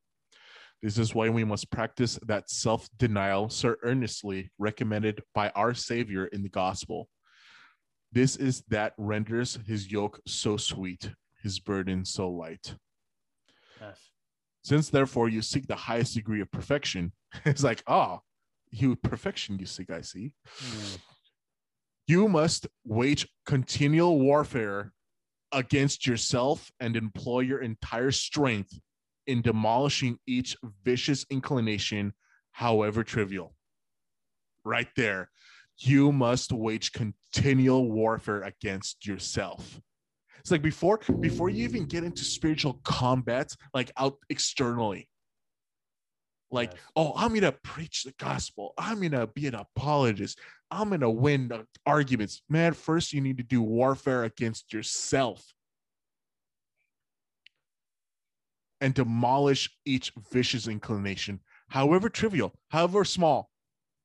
This 0.82 0.98
is 0.98 1.14
why 1.14 1.28
we 1.30 1.44
must 1.44 1.72
practice 1.72 2.18
that 2.26 2.50
self 2.50 2.88
denial 2.98 3.50
so 3.50 3.76
earnestly 3.84 4.52
recommended 4.58 5.22
by 5.34 5.50
our 5.50 5.74
Savior 5.74 6.28
in 6.28 6.42
the 6.42 6.50
gospel. 6.50 7.10
This 8.12 8.38
is 8.38 8.64
that 8.70 8.94
renders 8.98 9.60
his 9.68 9.92
yoke 9.92 10.22
so 10.26 10.58
sweet, 10.58 11.12
his 11.44 11.60
burden 11.60 12.06
so 12.06 12.30
light. 12.30 12.76
Yes. 13.80 14.00
Since 14.64 14.90
therefore 14.90 15.30
you 15.30 15.42
seek 15.42 15.68
the 15.68 15.76
highest 15.76 16.16
degree 16.16 16.42
of 16.42 16.52
perfection, 16.52 17.12
it's 17.46 17.64
like, 17.64 17.84
oh, 17.86 18.22
you 18.72 18.96
perfection 18.96 19.60
you 19.60 19.66
seek, 19.66 19.92
I 19.92 20.02
see. 20.02 20.34
Mm. 20.60 20.98
You 22.08 22.28
must 22.28 22.68
wage 22.86 23.28
continual 23.46 24.20
warfare 24.20 24.94
against 25.52 26.08
yourself 26.08 26.72
and 26.80 26.96
employ 26.96 27.42
your 27.42 27.60
entire 27.60 28.12
strength 28.12 28.80
in 29.30 29.42
demolishing 29.44 30.18
each 30.26 30.58
vicious 30.84 31.24
inclination, 31.30 32.14
however 32.52 33.04
trivial. 33.04 33.56
Right 34.66 34.90
there. 34.96 35.30
You 35.78 36.12
must 36.12 36.52
wage 36.52 36.92
continual 36.92 37.90
warfare 37.90 38.42
against 38.42 39.06
yourself. 39.06 39.80
It's 40.40 40.52
like 40.52 40.64
before 40.64 41.00
before 41.20 41.50
you 41.50 41.64
even 41.64 41.86
get 41.86 42.04
into 42.04 42.24
spiritual 42.24 42.82
combat, 42.84 43.56
like 43.74 43.92
out 43.98 44.18
externally. 44.30 45.08
Like, 46.52 46.72
Yes. 46.72 46.82
oh, 46.96 47.14
I'm 47.16 47.34
gonna 47.36 47.52
preach 47.52 48.04
the 48.04 48.14
gospel. 48.18 48.74
I'm 48.78 49.00
gonna 49.02 49.28
be 49.28 49.46
an 49.46 49.56
apologist. 49.56 50.40
I'm 50.72 50.90
gonna 50.90 51.10
win 51.10 51.50
the 51.50 51.68
arguments. 51.86 52.42
Man, 52.50 52.74
first 52.74 53.14
you 53.14 53.22
need 53.22 53.38
to 53.38 53.44
do 53.44 53.62
warfare 53.62 54.24
against 54.24 54.74
yourself 54.74 55.54
and 58.82 58.94
demolish 58.94 59.70
each 59.86 60.12
vicious 60.32 60.68
inclination, 60.68 61.40
however 61.70 62.10
trivial, 62.10 62.54
however 62.70 63.04
small. 63.04 63.50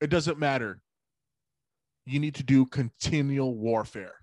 It 0.00 0.10
doesn't 0.10 0.38
matter. 0.38 0.80
You 2.06 2.20
need 2.20 2.34
to 2.34 2.42
do 2.42 2.66
continual 2.66 3.56
warfare. 3.56 4.14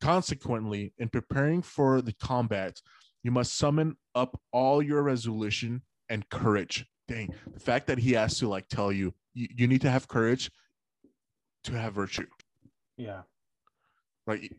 Consequently, 0.00 0.92
in 0.98 1.08
preparing 1.08 1.62
for 1.62 2.00
the 2.02 2.12
combat, 2.14 2.80
you 3.22 3.30
must 3.30 3.56
summon 3.56 3.96
up 4.14 4.40
all 4.52 4.82
your 4.82 5.02
resolution 5.02 5.82
and 6.08 6.28
courage. 6.30 6.86
Dang, 7.06 7.34
the 7.52 7.60
fact 7.60 7.86
that 7.88 7.98
he 7.98 8.12
has 8.12 8.38
to 8.38 8.48
like 8.48 8.68
tell 8.68 8.90
you, 8.90 9.14
you, 9.34 9.48
you 9.56 9.66
need 9.66 9.82
to 9.82 9.90
have 9.90 10.08
courage 10.08 10.50
to 11.64 11.72
have 11.72 11.92
virtue 11.92 12.26
Yeah. 12.96 13.22
like 14.26 14.52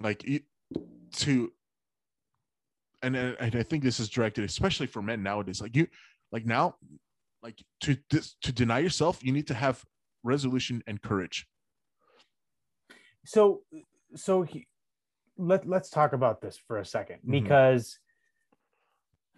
like 0.00 0.24
you- 0.24 0.40
to 1.12 1.52
and, 3.06 3.36
and 3.40 3.54
I 3.56 3.62
think 3.62 3.82
this 3.84 4.00
is 4.00 4.08
directed 4.08 4.44
especially 4.44 4.86
for 4.86 5.00
men 5.02 5.22
nowadays 5.22 5.60
like 5.60 5.76
you 5.76 5.86
like 6.32 6.44
now 6.44 6.74
like 7.42 7.62
to 7.80 7.96
to 8.42 8.52
deny 8.52 8.80
yourself 8.80 9.22
you 9.22 9.32
need 9.32 9.46
to 9.48 9.54
have 9.54 9.84
resolution 10.22 10.82
and 10.86 11.00
courage 11.00 11.46
So, 13.24 13.62
so 14.14 14.42
he, 14.42 14.66
let 15.36 15.66
let's 15.68 15.90
talk 15.90 16.12
about 16.12 16.40
this 16.40 16.56
for 16.66 16.78
a 16.78 16.82
2nd 16.82 17.18
Mhm. 17.24 17.30
because 17.30 17.98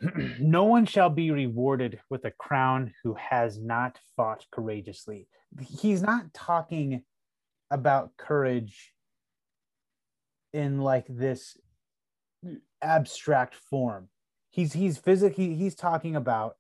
no 0.39 0.65
one 0.65 0.87
shall 0.87 1.11
be 1.11 1.31
rewarded 1.31 2.01
with 2.11 2.25
a 2.25 2.31
crown 2.31 2.93
who 3.03 3.15
has 3.15 3.59
not 3.59 3.99
fought 4.15 4.47
courageously. 4.53 5.27
He's 5.61 6.03
not 6.03 6.33
talking 6.33 7.03
about 7.71 8.17
courage 8.17 8.95
in 10.53 10.81
like 10.81 11.07
this 11.09 11.57
abstract 12.83 13.55
form. 13.55 14.09
He's 14.51 14.73
he's 14.73 14.99
physically 14.99 15.55
he's 15.55 15.75
talking 15.75 16.17
about 16.17 16.57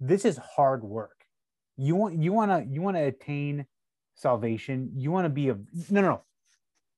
this 0.00 0.24
is 0.24 0.36
hard 0.36 0.84
work. 0.84 1.24
You 1.76 1.96
want 1.96 2.18
you 2.18 2.32
want 2.32 2.50
to 2.50 2.72
you 2.72 2.82
want 2.82 2.96
to 2.96 3.02
attain 3.04 3.66
salvation. 4.14 4.90
You 4.94 5.10
want 5.10 5.24
to 5.24 5.30
be 5.30 5.48
a 5.48 5.54
no 5.90 6.00
no 6.00 6.02
no. 6.02 6.22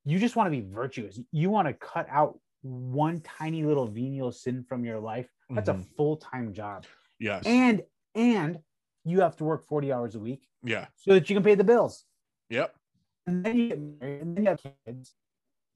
You 0.05 0.19
just 0.19 0.37
want 0.37 0.47
to 0.47 0.51
be 0.51 0.67
virtuous. 0.67 1.21
You 1.33 1.51
want 1.51 1.69
to 1.69 1.75
cut 1.75 2.07
out 2.11 2.39
one 2.63 3.21
tiny 3.21 3.63
little 3.65 3.87
venial 3.87 4.33
sin 4.33 4.65
from 4.69 4.85
your 4.85 4.99
life. 4.99 5.29
That's 5.51 5.69
Mhm. 5.69 5.81
a 5.81 5.83
full-time 5.97 6.53
job. 6.53 6.87
yes 7.21 7.45
And 7.47 7.83
and 8.15 8.59
you 9.05 9.21
have 9.21 9.37
to 9.37 9.45
work 9.45 9.65
40 9.67 9.93
hours 9.93 10.15
a 10.15 10.19
week 10.21 10.49
yeah 10.63 10.87
so 10.97 11.13
that 11.15 11.29
you 11.31 11.37
can 11.37 11.43
pay 11.43 11.55
the 11.55 11.65
bills. 11.65 12.05
yep 12.51 12.75
And 13.27 13.45
then 13.45 13.57
you 13.59 13.69
get 13.69 13.79
married, 13.81 14.23
and 14.23 14.37
then 14.37 14.45
you 14.45 14.51
have 14.51 14.63
kids. 14.87 15.15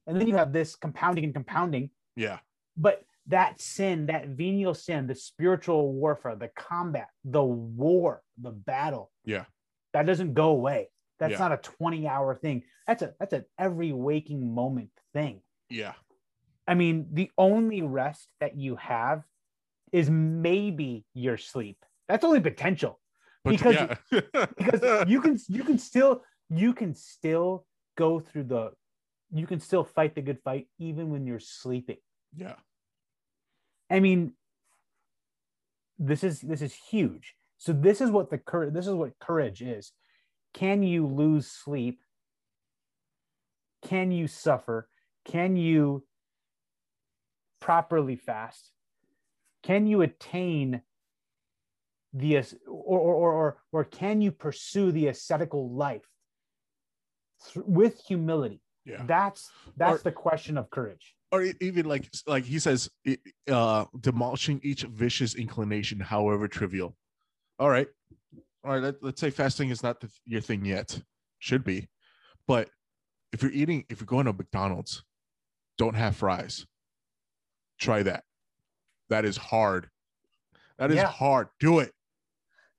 And 0.07 0.21
then 0.21 0.27
you 0.29 0.37
have 0.37 0.53
this 0.53 0.75
compounding 0.77 1.25
and 1.25 1.35
compounding. 1.35 1.91
yeah 2.17 2.39
But 2.77 3.05
that 3.29 3.61
sin, 3.61 4.07
that 4.07 4.29
venial 4.29 4.75
sin, 4.75 5.07
the 5.07 5.15
spiritual 5.15 5.93
warfare, 5.93 6.35
the 6.35 6.49
combat, 6.49 7.09
the 7.25 7.45
war, 7.45 8.23
the 8.41 8.51
battle, 8.51 9.13
Yeah. 9.25 9.45
that 9.93 10.07
doesn't 10.07 10.35
go 10.35 10.49
away. 10.51 10.91
That's 11.21 11.33
Yeah. 11.33 11.39
not 11.39 11.53
a 11.53 11.57
20 11.59 12.09
hour 12.09 12.35
thing. 12.35 12.65
That's 12.87 13.03
a 13.03 13.15
that's 13.21 13.33
an 13.33 13.45
every 13.59 13.93
waking 13.93 14.53
moment 14.55 14.91
thing. 15.13 15.43
yeah 15.71 15.95
I 16.67 16.75
mean, 16.75 17.09
the 17.13 17.29
only 17.37 17.83
rest 17.83 18.29
that 18.41 18.57
you 18.57 18.77
have 18.77 19.25
is 19.93 20.09
maybe 20.09 21.05
your 21.13 21.37
sleep. 21.37 21.79
That's 22.09 22.25
only 22.25 22.41
potential 22.41 23.01
But 23.45 23.51
Because- 23.53 23.75
yeah. 23.75 23.97
because 24.57 24.83
you 25.13 25.21
can 25.21 25.35
you 25.49 25.65
can 25.65 25.79
still 25.79 26.23
you 26.51 26.73
can 26.75 26.95
still 26.95 27.67
go 27.97 28.21
through 28.21 28.45
the 28.55 28.73
you 29.33 29.47
can 29.47 29.61
still 29.61 29.85
fight 29.85 30.15
the 30.15 30.23
good 30.23 30.41
fight 30.41 30.67
even 30.79 31.11
when 31.11 31.27
you're 31.27 31.41
sleeping. 31.41 31.99
yeah. 32.37 32.55
I 33.91 34.01
mean, 34.01 34.33
this 35.99 36.25
is 36.25 36.41
this 36.41 36.63
is 36.63 36.75
huge. 36.75 37.35
So 37.59 37.73
this 37.73 38.01
is 38.01 38.11
what 38.11 38.31
the 38.31 38.39
courage 38.39 38.73
this 38.73 38.87
is 38.87 38.95
what 38.95 39.19
courage 39.21 39.61
is. 39.61 39.93
Can 40.55 40.83
you 40.83 41.07
lose 41.07 41.47
sleep? 41.47 42.01
Can 43.87 44.11
you 44.11 44.27
suffer? 44.29 44.89
Can 45.27 45.57
you 45.57 46.05
properly 47.61 48.17
fast? 48.17 48.71
Can 49.63 49.87
you 49.87 50.01
attain 50.01 50.81
the 52.15 52.39
or 52.67 52.99
or 52.99 53.15
or 53.15 53.59
or, 53.73 53.85
can 53.85 54.23
you 54.23 54.33
pursue 54.33 54.91
the 54.91 55.09
ascetical 55.09 55.71
life 55.71 56.09
th- 57.53 57.67
with 57.67 58.01
humility? 58.07 58.62
Yeah. 58.85 59.03
That's 59.07 59.51
that's 59.77 60.01
Or- 60.01 60.05
the 60.05 60.13
question 60.13 60.59
of 60.59 60.71
courage. 60.71 61.15
or 61.31 61.43
even 61.61 61.87
like 61.87 62.11
like 62.27 62.45
he 62.45 62.59
says 62.59 62.91
uh 63.51 63.85
demolishing 64.01 64.61
each 64.63 64.83
vicious 64.83 65.35
inclination 65.35 66.01
however 66.01 66.49
trivial. 66.49 66.97
All 67.59 67.71
right. 67.71 67.89
All 68.65 68.73
right 68.73 68.83
let, 68.83 69.03
let's 69.03 69.21
say 69.21 69.31
fasting 69.31 69.71
is 69.71 69.83
not 69.83 70.01
the, 70.01 70.11
your 70.27 70.41
thing 70.41 70.65
yet. 70.65 71.01
Should 71.39 71.65
be. 71.65 71.89
But 72.47 72.71
if 73.33 73.43
you're 73.43 73.53
eating 73.53 73.85
if 73.89 74.01
you're 74.01 74.07
going 74.07 74.27
to 74.27 74.33
mcdonald's 74.33 75.05
don't 75.79 75.95
have 75.95 76.17
fries. 76.17 76.67
Try 77.79 78.03
that. 78.03 78.25
That 79.09 79.25
is 79.25 79.37
hard. 79.37 79.89
That 80.79 80.91
is 80.91 80.97
Yeah. 80.97 81.07
hard. 81.07 81.49
Do 81.61 81.79
it. 81.81 81.93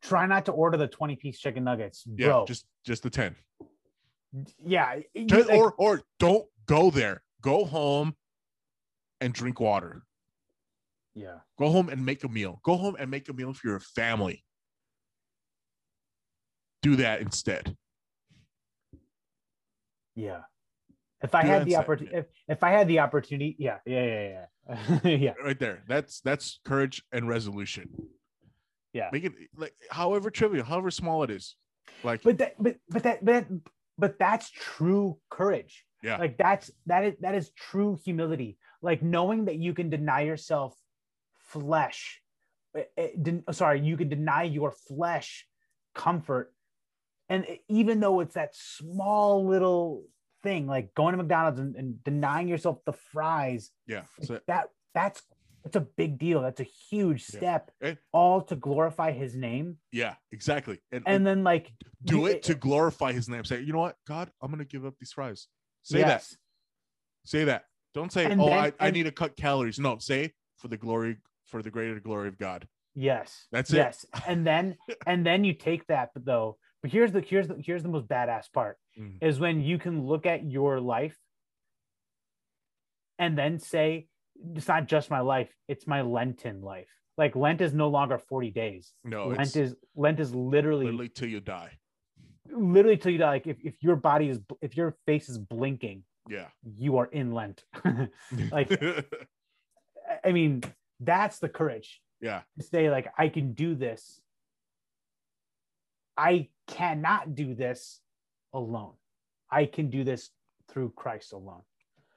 Try 0.02 0.26
not 0.26 0.46
to 0.46 0.52
order 0.52 0.78
the 0.78 0.88
20 0.88 1.16
piece 1.16 1.40
chicken 1.40 1.64
nuggets, 1.64 2.04
yeah 2.18 2.44
just 2.46 2.66
just 2.86 3.04
the 3.04 3.10
10 3.10 3.36
yeah, 4.66 5.00
Just- 5.26 5.50
like- 5.50 5.58
or 5.60 5.74
or 5.78 6.02
don't 6.20 6.46
go 6.66 6.90
there 6.90 7.24
go 7.42 7.66
home 7.66 8.16
and 9.22 9.34
drink 9.34 9.60
water 9.60 10.04
yeah. 11.16 11.36
Go 11.60 11.70
home 11.70 11.90
and 11.90 12.04
make 12.04 12.24
a 12.24 12.28
meal. 12.28 12.60
Go 12.64 12.76
home 12.76 12.96
and 12.98 13.12
make 13.12 13.30
a 13.30 13.34
meal 13.34 13.54
for 13.54 13.68
your 13.68 13.80
family. 13.80 14.44
Do 16.82 16.96
that 16.96 17.22
instead. 17.22 17.78
Yeah. 20.16 20.42
If 21.22 21.36
I 21.36 21.44
Do 21.44 21.48
had 21.50 21.66
the 21.66 21.76
opportunity, 21.78 22.18
if, 22.18 22.26
if 22.48 22.64
I 22.64 22.72
had 22.72 22.88
the 22.88 23.00
opportunity, 23.00 23.56
yeah, 23.60 23.78
yeah, 23.86 24.04
yeah, 24.04 24.46
yeah, 24.68 25.00
yeah, 25.16 25.34
Right 25.44 25.60
there. 25.60 25.84
That's 25.88 26.20
that's 26.22 26.60
courage 26.66 27.04
and 27.12 27.28
resolution. 27.30 27.90
yeah. 28.92 29.10
Make 29.14 29.26
it 29.26 29.34
like 29.56 29.74
however 29.92 30.30
trivial, 30.32 30.66
however 30.66 30.92
small 30.92 31.22
it 31.24 31.30
is. 31.30 31.56
Like 32.04 32.24
But 32.24 32.40
that, 32.40 32.56
but 32.62 32.78
but 32.90 33.04
that, 33.04 33.24
but 33.24 33.46
but 33.98 34.18
that's 34.20 34.50
true 34.50 35.18
courage. 35.30 35.86
Yeah. 36.02 36.18
Like 36.18 36.38
that's 36.38 36.72
that 36.88 37.04
is 37.06 37.14
that 37.22 37.36
is 37.36 37.52
true 37.52 37.98
humility. 38.04 38.58
Like 38.82 39.02
knowing 39.02 39.46
that 39.46 39.56
you 39.56 39.74
can 39.74 39.90
deny 39.90 40.22
yourself 40.22 40.76
flesh. 41.38 42.22
eh, 42.76 42.84
eh, 42.98 43.10
den- 43.22 43.44
sorry, 43.52 43.80
you 43.82 43.96
can 43.98 44.10
deny 44.10 44.44
your 44.44 44.72
flesh 44.72 45.48
comfort, 45.96 46.54
and 47.30 47.46
even 47.70 48.00
though 48.00 48.20
it's 48.20 48.34
that 48.34 48.56
small 48.56 49.46
little 49.46 50.04
thing, 50.42 50.68
like 50.68 50.94
going 50.94 51.14
to 51.14 51.18
McDonald's 51.18 51.60
and, 51.60 51.76
and 51.76 52.04
denying 52.04 52.48
yourself 52.48 52.80
the 52.86 52.94
fries, 52.94 53.72
yeah. 53.88 54.04
Like, 54.20 54.28
So 54.28 54.40
that 54.48 54.70
that's 54.94 55.22
that's 55.64 55.76
a 55.78 55.82
big 55.82 56.18
deal. 56.20 56.42
That's 56.42 56.60
a 56.60 56.64
huge 56.90 57.26
Yeah. 57.34 57.38
step, 57.40 57.72
Eh. 57.82 57.96
all 58.12 58.42
to 58.44 58.56
glorify 58.56 59.12
His 59.12 59.36
name, 59.36 59.78
yeah, 59.92 60.16
exactly. 60.32 60.80
And, 60.92 61.04
and 61.08 61.26
then 61.26 61.44
like 61.44 61.72
do 62.04 62.18
you- 62.20 62.26
it 62.28 62.44
to 62.44 62.56
glorify 62.56 63.14
his 63.14 63.30
name. 63.30 63.44
Say, 63.46 63.62
you 63.62 63.72
know 63.74 63.80
what, 63.80 63.96
God, 64.08 64.32
I'm 64.42 64.52
gonna 64.52 64.66
give 64.66 64.86
up 64.86 64.96
these 65.00 65.12
fries. 65.14 65.48
Say 65.84 66.02
that. 66.02 66.26
Say 67.26 67.46
that. 67.46 67.66
Don't 67.94 68.12
say, 68.12 68.26
And 68.26 68.42
oh, 68.42 68.48
then- 68.48 68.74
I, 68.80 68.88
I 68.88 68.92
need 68.92 69.04
to 69.04 69.12
cut 69.12 69.36
calories. 69.38 69.80
No, 69.80 69.98
say 70.00 70.34
for 70.58 70.68
the 70.68 70.78
glory, 70.78 71.18
for 71.48 71.62
the 71.62 71.70
greater 71.72 72.00
glory 72.00 72.28
of 72.28 72.38
God. 72.38 72.68
Yes. 72.96 73.48
That's 73.52 73.72
it. 73.72 73.78
yes. 73.78 74.06
And 74.28 74.46
then 74.46 74.78
and 75.08 75.26
then 75.26 75.44
you 75.44 75.54
take 75.54 75.88
that 75.88 76.10
but 76.14 76.26
though. 76.26 76.58
But 76.82 76.92
here's 76.92 77.12
the 77.14 77.22
here's 77.22 77.48
the 77.48 77.56
here's 77.56 77.84
the 77.84 77.90
most 77.90 78.08
badass 78.08 78.52
part 78.52 78.78
Mm. 79.00 79.18
is 79.24 79.40
when 79.40 79.62
you 79.62 79.80
can 79.80 80.06
look 80.06 80.26
at 80.26 80.44
your 80.44 80.80
life 80.80 81.18
and 83.18 83.38
then 83.38 83.58
say 83.60 84.08
it's 84.56 84.68
not 84.68 84.88
just 84.88 85.10
my 85.10 85.20
life, 85.22 85.50
it's 85.68 85.88
my 85.88 86.02
Lenten 86.02 86.62
life. 86.62 86.88
Like 87.18 87.36
Lent 87.36 87.62
is 87.62 87.74
no 87.74 87.90
longer 87.90 88.18
40 88.18 88.52
days. 88.52 88.94
No, 89.04 89.28
Lent 89.28 89.56
is 89.56 89.76
Lent 89.96 90.20
is 90.20 90.34
literally 90.34 90.86
literally 90.86 91.10
till 91.10 91.30
you 91.30 91.40
die. 91.40 91.72
literally 92.50 92.98
till 92.98 93.12
you 93.12 93.18
die. 93.20 93.30
Like 93.30 93.48
if, 93.48 93.58
if 93.64 93.76
your 93.82 93.96
body 93.96 94.30
is 94.30 94.40
if 94.62 94.76
your 94.76 94.96
face 95.06 95.30
is 95.30 95.38
blinking, 95.38 96.04
Yeah. 96.30 96.48
you 96.64 96.98
are 96.98 97.06
in 97.08 97.32
Lent. 97.34 97.64
Like- 98.52 98.72
I 100.26 100.32
mean, 100.32 100.64
that's 101.00 101.40
the 101.40 101.50
courage. 101.50 102.02
yeah. 102.22 102.42
to 102.58 102.64
say 102.64 102.90
like 102.90 103.08
i 103.18 103.28
can 103.28 103.54
do 103.54 103.76
this 103.76 104.22
i 106.18 106.48
cannot 106.68 107.36
do 107.36 107.54
this 107.56 108.00
alone 108.54 108.94
i 109.52 109.66
can 109.66 109.90
do 109.90 110.04
this 110.04 110.30
through 110.70 110.90
christ 110.96 111.34
alone 111.34 111.64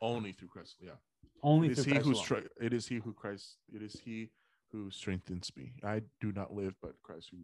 Only 0.00 0.32
through 0.32 0.48
Christ. 0.48 0.76
Yeah. 0.80 0.98
Only 1.42 1.68
It 1.68 1.78
is 1.78 1.84
he 1.84 1.92
christ 1.92 2.06
who 2.06 2.14
stri- 2.14 2.48
it 2.60 2.72
is 2.72 2.86
he 2.86 2.96
who 2.96 3.12
Christ 3.12 3.56
it 3.72 3.82
is 3.82 3.98
he 4.04 4.30
who 4.72 4.90
strengthens 4.90 5.50
me. 5.56 5.72
I 5.84 6.02
do 6.20 6.32
not 6.32 6.52
live, 6.52 6.74
but 6.82 6.92
Christ 7.02 7.30
who 7.30 7.38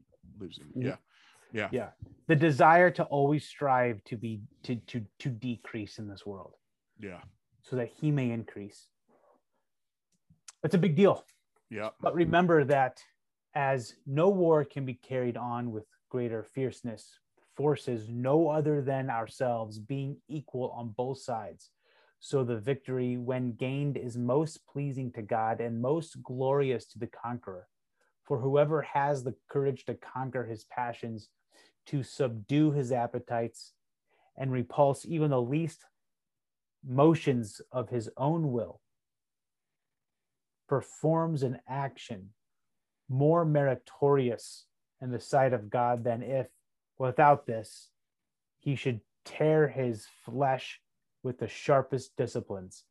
lives 0.45 0.59
in 0.59 0.67
me. 0.81 0.89
Yeah. 0.89 0.97
Yeah. 1.53 1.69
yeah 1.71 1.89
the 2.29 2.35
desire 2.37 2.91
to 2.93 3.05
always 3.05 3.47
strive 3.47 4.03
to 4.05 4.17
be 4.17 4.41
to 4.65 4.77
to 4.77 5.05
to 5.19 5.29
decrease 5.29 5.99
in 5.99 6.09
this 6.09 6.25
world 6.27 6.55
Yeah. 6.99 7.21
so 7.63 7.77
that 7.77 7.89
he 7.89 8.11
may 8.11 8.31
increase 8.31 8.89
That's 10.63 10.75
a 10.75 10.79
big 10.79 10.97
deal 10.97 11.25
Yeah. 11.71 11.91
but 12.01 12.15
remember 12.15 12.65
that 12.65 13.03
as 13.55 13.95
no 14.07 14.31
war 14.31 14.65
can 14.65 14.85
be 14.87 14.95
carried 14.95 15.37
on 15.37 15.73
with 15.73 15.85
greater 16.09 16.43
fierceness 16.43 17.19
forces 17.55 18.09
no 18.09 18.49
other 18.49 18.81
than 18.81 19.11
ourselves 19.11 19.79
being 19.79 20.17
equal 20.29 20.71
on 20.71 20.89
both 20.97 21.19
sides 21.21 21.71
so 22.25 22.45
the 22.45 22.57
victory 22.57 23.17
when 23.17 23.51
gained 23.51 23.97
is 23.97 24.17
most 24.17 24.65
pleasing 24.65 25.11
to 25.11 25.21
god 25.21 25.61
and 25.61 25.83
most 25.83 26.23
glorious 26.23 26.87
to 26.87 27.01
the 27.01 27.09
conqueror. 27.09 27.67
For 28.23 28.39
whoever 28.39 28.81
has 28.83 29.25
the 29.25 29.35
courage 29.51 29.85
to 29.87 29.95
conquer 29.95 30.47
his 30.47 30.65
passions 30.65 31.31
to 31.87 32.05
subdue 32.05 32.71
his 32.71 32.93
appetites 32.93 33.73
and 34.39 34.53
repulse 34.53 35.05
even 35.05 35.31
the 35.31 35.43
least 35.43 35.85
motions 36.87 37.61
of 37.73 37.89
his 37.89 38.09
own 38.17 38.53
will 38.53 38.81
performs 40.69 41.43
an 41.43 41.59
action 41.69 42.29
more 43.09 43.45
meritorious 43.45 44.67
in 45.01 45.11
the 45.11 45.19
sight 45.19 45.53
of 45.53 45.69
God 45.69 46.05
than 46.05 46.23
if, 46.23 46.47
without 46.99 47.47
this, 47.47 47.89
he 48.61 48.77
should 48.77 49.01
tear 49.25 49.67
his 49.67 50.07
flesh 50.25 50.81
with 51.23 51.39
the 51.39 51.49
sharpest 51.49 52.13
disciplines, 52.17 52.85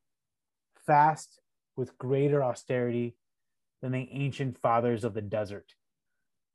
fast 0.85 1.39
with 1.75 1.97
greater 1.97 2.43
austerity 2.43 3.15
than 3.81 3.91
the 3.91 4.07
ancient 4.11 4.57
fathers 4.59 5.03
of 5.03 5.13
the 5.13 5.21
desert, 5.21 5.73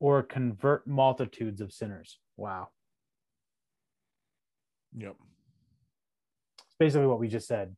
or 0.01 0.23
convert 0.23 0.87
multitudes 0.87 1.61
of 1.61 1.73
sinners. 1.73 2.19
Wow. 2.37 2.69
Yep. 4.97 5.17
It's 6.67 6.77
basically 6.79 7.07
what 7.07 7.19
we 7.19 7.29
just 7.29 7.47
said. 7.49 7.75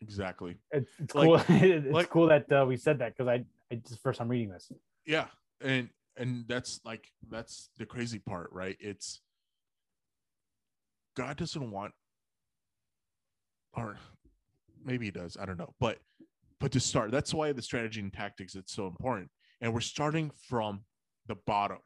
Exactly. 0.00 0.56
It's, 0.70 0.90
it's 0.98 1.14
Like- 1.14 1.26
cool. 1.26 1.42
it's 1.56 1.86
like- 1.92 2.10
cool 2.10 2.28
that 2.28 2.50
uh, 2.52 2.64
we 2.66 2.76
said 2.76 2.98
that 2.98 3.16
because 3.16 3.28
I, 3.28 3.44
I 3.72 3.80
the 3.88 3.96
first 4.02 4.18
time 4.18 4.28
reading 4.28 4.50
this. 4.50 4.70
Yeah. 5.06 5.26
And 5.60 5.88
and 6.16 6.44
that's 6.48 6.80
like 6.84 7.06
that's 7.30 7.70
the 7.78 7.86
crazy 7.86 8.18
part, 8.18 8.50
right? 8.52 8.76
It's 8.80 9.20
God 11.16 11.36
doesn't 11.36 11.70
want 11.70 11.92
or 13.74 13.96
maybe 14.84 15.06
he 15.06 15.10
does, 15.10 15.36
I 15.40 15.46
don't 15.46 15.58
know. 15.58 15.74
But 15.80 15.98
but 16.60 16.72
to 16.72 16.80
start, 16.80 17.10
that's 17.10 17.32
why 17.32 17.52
the 17.52 17.62
strategy 17.62 18.00
and 18.00 18.12
tactics 18.12 18.54
it's 18.54 18.74
so 18.74 18.86
important. 18.86 19.30
And 19.60 19.72
we're 19.72 19.80
starting 19.80 20.30
from 20.48 20.80
the 21.26 21.36
bottom. 21.46 21.78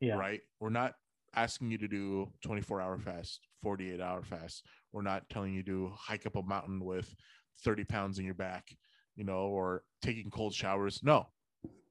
Yeah. 0.00 0.14
right? 0.16 0.40
We're 0.58 0.70
not 0.70 0.94
asking 1.36 1.70
you 1.70 1.78
to 1.78 1.88
do 1.88 2.28
24 2.42 2.80
hour 2.80 2.98
fast, 2.98 3.40
48 3.62 4.00
hour 4.00 4.22
fast. 4.22 4.66
We're 4.92 5.02
not 5.02 5.28
telling 5.30 5.54
you 5.54 5.62
to 5.62 5.92
hike 5.96 6.26
up 6.26 6.36
a 6.36 6.42
mountain 6.42 6.84
with 6.84 7.14
30 7.64 7.84
pounds 7.84 8.18
in 8.18 8.24
your 8.24 8.34
back, 8.34 8.66
you 9.14 9.24
know, 9.24 9.46
or 9.46 9.84
taking 10.02 10.30
cold 10.30 10.54
showers. 10.54 11.00
No, 11.04 11.28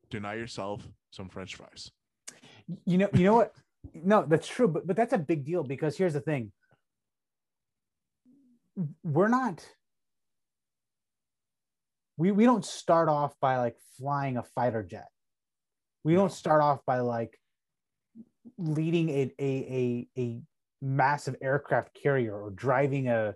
deny 0.10 0.36
yourself 0.36 0.86
some 1.12 1.30
French 1.30 1.56
fries. 1.56 1.89
you 2.86 2.98
know 2.98 3.10
you 3.14 3.24
know 3.24 3.34
what 3.36 3.54
no 3.94 4.24
that's 4.28 4.48
true 4.48 4.68
but 4.68 4.86
but 4.86 4.96
that's 4.96 5.14
a 5.14 5.18
big 5.18 5.44
deal 5.44 5.64
because 5.64 5.98
here's 5.98 6.14
the 6.14 6.22
thing 6.22 6.52
we're 9.03 9.27
not 9.27 9.65
we 12.17 12.32
we 12.32 12.45
don't 12.45 12.65
start 12.65 13.09
off 13.09 13.34
by 13.39 13.57
like 13.57 13.75
flying 13.97 14.38
a 14.38 14.43
fighter 14.43 14.84
jet. 14.84 15.07
We 16.03 16.13
No. 16.13 16.19
don't 16.21 16.32
start 16.32 16.61
off 16.61 16.79
by 16.86 16.99
like 16.99 17.38
leading 18.57 19.09
a 19.09 19.32
a 19.39 20.07
a, 20.17 20.21
a 20.21 20.41
massive 20.82 21.36
aircraft 21.41 21.93
carrier 22.01 22.36
or 22.39 22.51
driving 22.51 23.07
a 23.07 23.36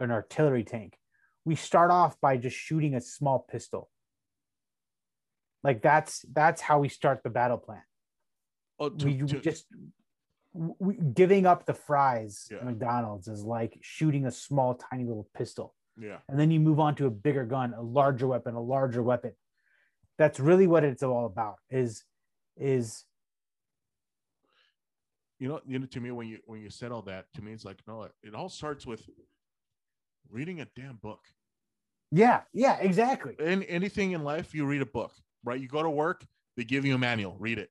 an 0.00 0.10
artillery 0.10 0.64
tank. 0.64 0.96
We 1.44 1.54
start 1.56 1.90
off 1.90 2.20
by 2.20 2.36
just 2.36 2.56
shooting 2.56 2.94
a 2.94 3.00
small 3.00 3.40
pistol. 3.40 3.90
Like 5.64 5.82
that's 5.82 6.24
that's 6.32 6.60
how 6.60 6.80
we 6.80 6.88
start 6.88 7.22
the 7.22 7.30
battle 7.30 7.58
plan. 7.58 7.82
Oh, 8.78 8.88
to- 8.90 9.06
we, 9.06 9.22
we 9.22 9.40
just 9.40 9.66
we, 10.54 10.94
giving 11.14 11.46
up 11.46 11.64
the 11.66 11.74
fries 11.74 12.48
Yeah. 12.50 12.58
at 12.58 12.64
McDonald's 12.66 13.28
is 13.28 13.42
like 13.44 13.78
shooting 13.80 14.26
a 14.26 14.30
small 14.30 14.74
tiny 14.74 15.04
little 15.04 15.28
pistol 15.34 15.74
yeah. 15.98 16.18
and 16.28 16.38
then 16.38 16.50
you 16.50 16.60
move 16.60 16.78
on 16.80 16.94
to 16.96 17.06
a 17.06 17.10
bigger 17.10 17.44
gun, 17.44 17.74
a 17.74 17.82
larger 17.82 18.26
weapon, 18.26 18.54
a 18.54 18.60
larger 18.60 19.02
weapon. 19.02 19.32
That's 20.18 20.38
really 20.38 20.66
what 20.66 20.84
it's 20.84 21.02
all 21.02 21.26
about. 21.26 21.56
Is 21.70 22.04
is 22.56 23.04
you 25.38 25.48
know, 25.48 25.60
you 25.66 25.78
know, 25.78 25.86
to 25.86 26.00
me, 26.00 26.10
when 26.12 26.28
you 26.28 26.38
when 26.44 26.60
you 26.60 26.70
said 26.70 26.92
all 26.92 27.02
that, 27.02 27.26
to 27.34 27.42
me, 27.42 27.52
it's 27.52 27.64
like 27.64 27.78
no, 27.88 28.02
it, 28.04 28.12
it 28.22 28.34
all 28.34 28.48
starts 28.48 28.86
with 28.86 29.02
reading 30.30 30.60
a 30.60 30.66
damn 30.76 30.96
book. 30.96 31.20
yeah, 32.10 32.42
yeah, 32.52 32.76
exactly. 32.78 33.34
In 33.40 33.62
anything 33.64 34.12
in 34.12 34.22
life, 34.22 34.54
you 34.54 34.66
read 34.66 34.82
a 34.82 34.86
book, 34.86 35.12
right? 35.44 35.60
You 35.60 35.66
go 35.66 35.82
to 35.82 35.90
work, 35.90 36.24
they 36.56 36.64
give 36.64 36.84
you 36.84 36.94
a 36.94 36.98
manual, 36.98 37.36
read 37.38 37.58
it. 37.58 37.70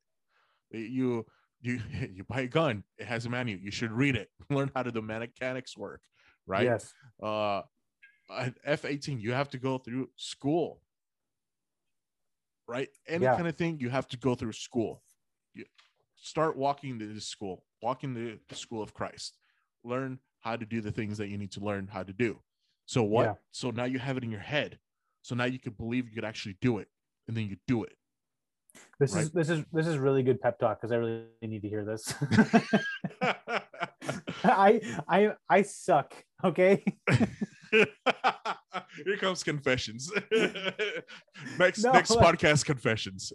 You 0.72 1.26
you 1.62 1.82
you 2.14 2.24
buy 2.24 2.41
a 2.41 2.47
gun, 2.47 2.84
it 2.97 3.05
has 3.07 3.26
a 3.26 3.30
manual. 3.30 3.59
You 3.59 3.72
should 3.72 3.91
read 3.91 4.16
it, 4.16 4.30
learn 4.49 4.72
how 4.76 4.84
the 4.84 5.01
mechanics 5.01 5.78
work, 5.78 6.01
right? 6.45 6.66
Yes. 6.66 6.93
uh 7.22 7.64
F 8.64 8.86
18, 8.86 9.20
you 9.20 9.34
have 9.34 9.49
to 9.49 9.57
go 9.57 9.78
through 9.78 10.09
school, 10.16 10.82
right? 12.68 12.89
Any 13.07 13.24
Yeah. 13.24 13.36
kind 13.36 13.47
of 13.47 13.55
thing, 13.57 13.80
you 13.80 13.89
have 13.89 14.07
to 14.09 14.18
go 14.18 14.36
through 14.36 14.53
school. 14.53 15.03
You 15.53 15.66
start 16.16 16.55
walking 16.55 16.99
to 16.99 17.14
this 17.14 17.26
school, 17.28 17.66
walking 17.82 18.16
to 18.16 18.39
the 18.47 18.55
school 18.55 18.82
of 18.82 18.93
Christ, 18.93 19.38
learn 19.84 20.20
how 20.39 20.55
to 20.55 20.66
do 20.66 20.82
the 20.82 20.91
things 20.91 21.18
that 21.18 21.28
you 21.28 21.38
need 21.38 21.51
to 21.53 21.59
learn 21.59 21.88
how 21.88 22.03
to 22.03 22.14
do. 22.14 22.41
So, 22.86 23.03
what? 23.03 23.26
Yeah. 23.26 23.34
So 23.51 23.72
now 23.72 23.84
you 23.86 23.99
have 23.99 24.18
it 24.18 24.24
in 24.24 24.32
your 24.32 24.39
head. 24.39 24.80
So 25.22 25.36
now 25.36 25.45
you 25.45 25.59
can 25.59 25.74
believe 25.74 26.07
you 26.09 26.16
could 26.16 26.26
actually 26.26 26.57
do 26.62 26.80
it, 26.80 26.88
and 27.28 27.36
then 27.38 27.47
you 27.47 27.57
do 27.68 27.84
it. 27.84 27.95
This 29.00 29.16
is 29.16 29.32
this 29.32 29.50
is 29.50 29.64
this 29.74 29.88
is 29.88 29.98
really 29.98 30.22
good 30.24 30.40
pep 30.40 30.60
talk 30.60 30.80
because 30.80 30.92
I 30.92 30.96
really 30.98 31.24
need 31.42 31.62
to 31.64 31.70
hear 31.70 31.84
this. 31.84 32.14
I 34.44 34.82
I 35.08 35.32
I 35.50 35.62
suck. 35.64 36.14
Okay. 36.44 36.84
Here 37.72 39.18
comes 39.20 39.44
confessions. 39.44 40.12
next 41.58 41.84
No, 41.84 41.92
next 41.92 42.12
like- 42.12 42.40
podcast 42.40 42.66
confessions. 42.66 43.34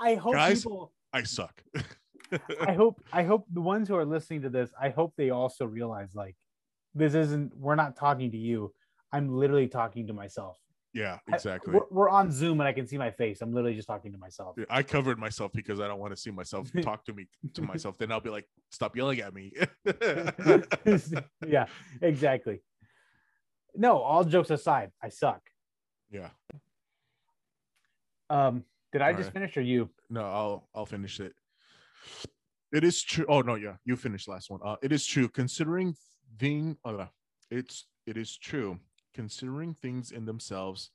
I 0.00 0.14
hope 0.14 0.34
Guys? 0.34 0.64
people. 0.64 0.92
I 1.12 1.22
suck. 1.22 1.62
I 2.60 2.72
hope 2.72 3.00
I 3.12 3.22
hope 3.22 3.44
the 3.52 3.60
ones 3.60 3.88
who 3.88 3.94
are 3.96 4.04
listening 4.04 4.42
to 4.42 4.48
this. 4.50 4.70
I 4.80 4.88
hope 4.90 5.14
they 5.16 5.30
also 5.30 5.64
realize 5.64 6.14
like 6.14 6.36
this 6.94 7.14
isn't. 7.14 7.56
We're 7.56 7.76
not 7.76 7.96
talking 7.96 8.30
to 8.32 8.36
you. 8.38 8.72
I'm 9.12 9.28
literally 9.28 9.68
talking 9.68 10.08
to 10.08 10.12
myself. 10.12 10.58
Yeah, 10.96 11.18
I- 11.30 11.34
exactly. 11.36 11.74
We're, 11.74 11.82
we're 11.90 12.08
on 12.08 12.32
Zoom 12.32 12.60
and 12.60 12.66
I 12.68 12.72
can 12.72 12.86
see 12.86 12.96
my 12.98 13.10
face. 13.10 13.42
I'm 13.42 13.52
literally 13.52 13.76
just 13.76 13.86
talking 13.86 14.10
to 14.12 14.18
myself. 14.18 14.56
I 14.70 14.82
covered 14.82 15.18
myself 15.18 15.52
because 15.52 15.78
I 15.78 15.86
don't 15.86 16.00
want 16.00 16.12
to 16.14 16.16
see 16.16 16.30
myself 16.30 16.70
talk 16.82 17.04
to 17.04 17.12
me 17.12 17.26
to 17.54 17.62
myself. 17.62 17.98
Then 17.98 18.10
I'll 18.10 18.20
be 18.20 18.30
like, 18.30 18.48
stop 18.70 18.96
yelling 18.96 19.20
at 19.20 19.34
me. 19.34 19.52
yeah, 21.46 21.66
exactly. 22.00 22.62
No, 23.74 23.98
all 23.98 24.24
jokes 24.24 24.50
aside, 24.50 24.90
I 25.02 25.10
suck. 25.10 25.42
yeah. 26.10 26.30
Um, 28.28 28.64
did 28.92 29.02
I 29.02 29.10
All 29.10 29.16
just 29.16 29.26
right. 29.28 29.34
finish 29.34 29.56
or 29.56 29.60
you? 29.62 29.88
No, 30.10 30.22
I'll 30.22 30.68
I'll 30.74 30.86
finish 30.86 31.20
it. 31.20 31.32
It 32.72 32.82
is 32.82 33.00
true. 33.02 33.24
Oh 33.28 33.40
no, 33.42 33.54
yeah, 33.54 33.76
you 33.84 33.94
finished 33.96 34.26
last 34.28 34.50
one. 34.50 34.60
Uh, 34.64 34.76
it 34.82 34.90
is 34.92 35.06
true. 35.06 35.28
Considering 35.28 35.94
thing, 36.38 36.76
uh, 36.84 37.06
it's 37.50 37.86
it 38.06 38.16
is 38.16 38.36
true. 38.36 38.80
Considering 39.16 39.72
things 39.72 40.12
in 40.12 40.26
themselves, 40.26 40.90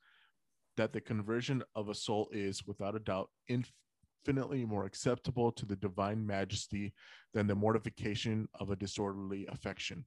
that 0.78 0.94
the 0.94 1.02
conversion 1.02 1.64
of 1.76 1.90
a 1.90 1.96
soul 1.96 2.30
is, 2.32 2.68
without 2.68 2.96
a 2.96 3.00
doubt, 3.00 3.32
infinitely 3.48 4.64
more 4.64 4.86
acceptable 4.86 5.52
to 5.52 5.66
the 5.66 5.76
divine 5.76 6.24
majesty 6.24 6.94
than 7.34 7.48
the 7.48 7.56
mortification 7.56 8.48
of 8.60 8.70
a 8.70 8.76
disorderly 8.76 9.48
affection. 9.48 10.06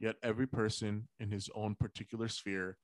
Yet 0.00 0.16
every 0.24 0.48
person 0.48 1.06
in 1.20 1.30
his 1.30 1.48
own 1.54 1.76
particular 1.76 2.26
sphere, 2.26 2.76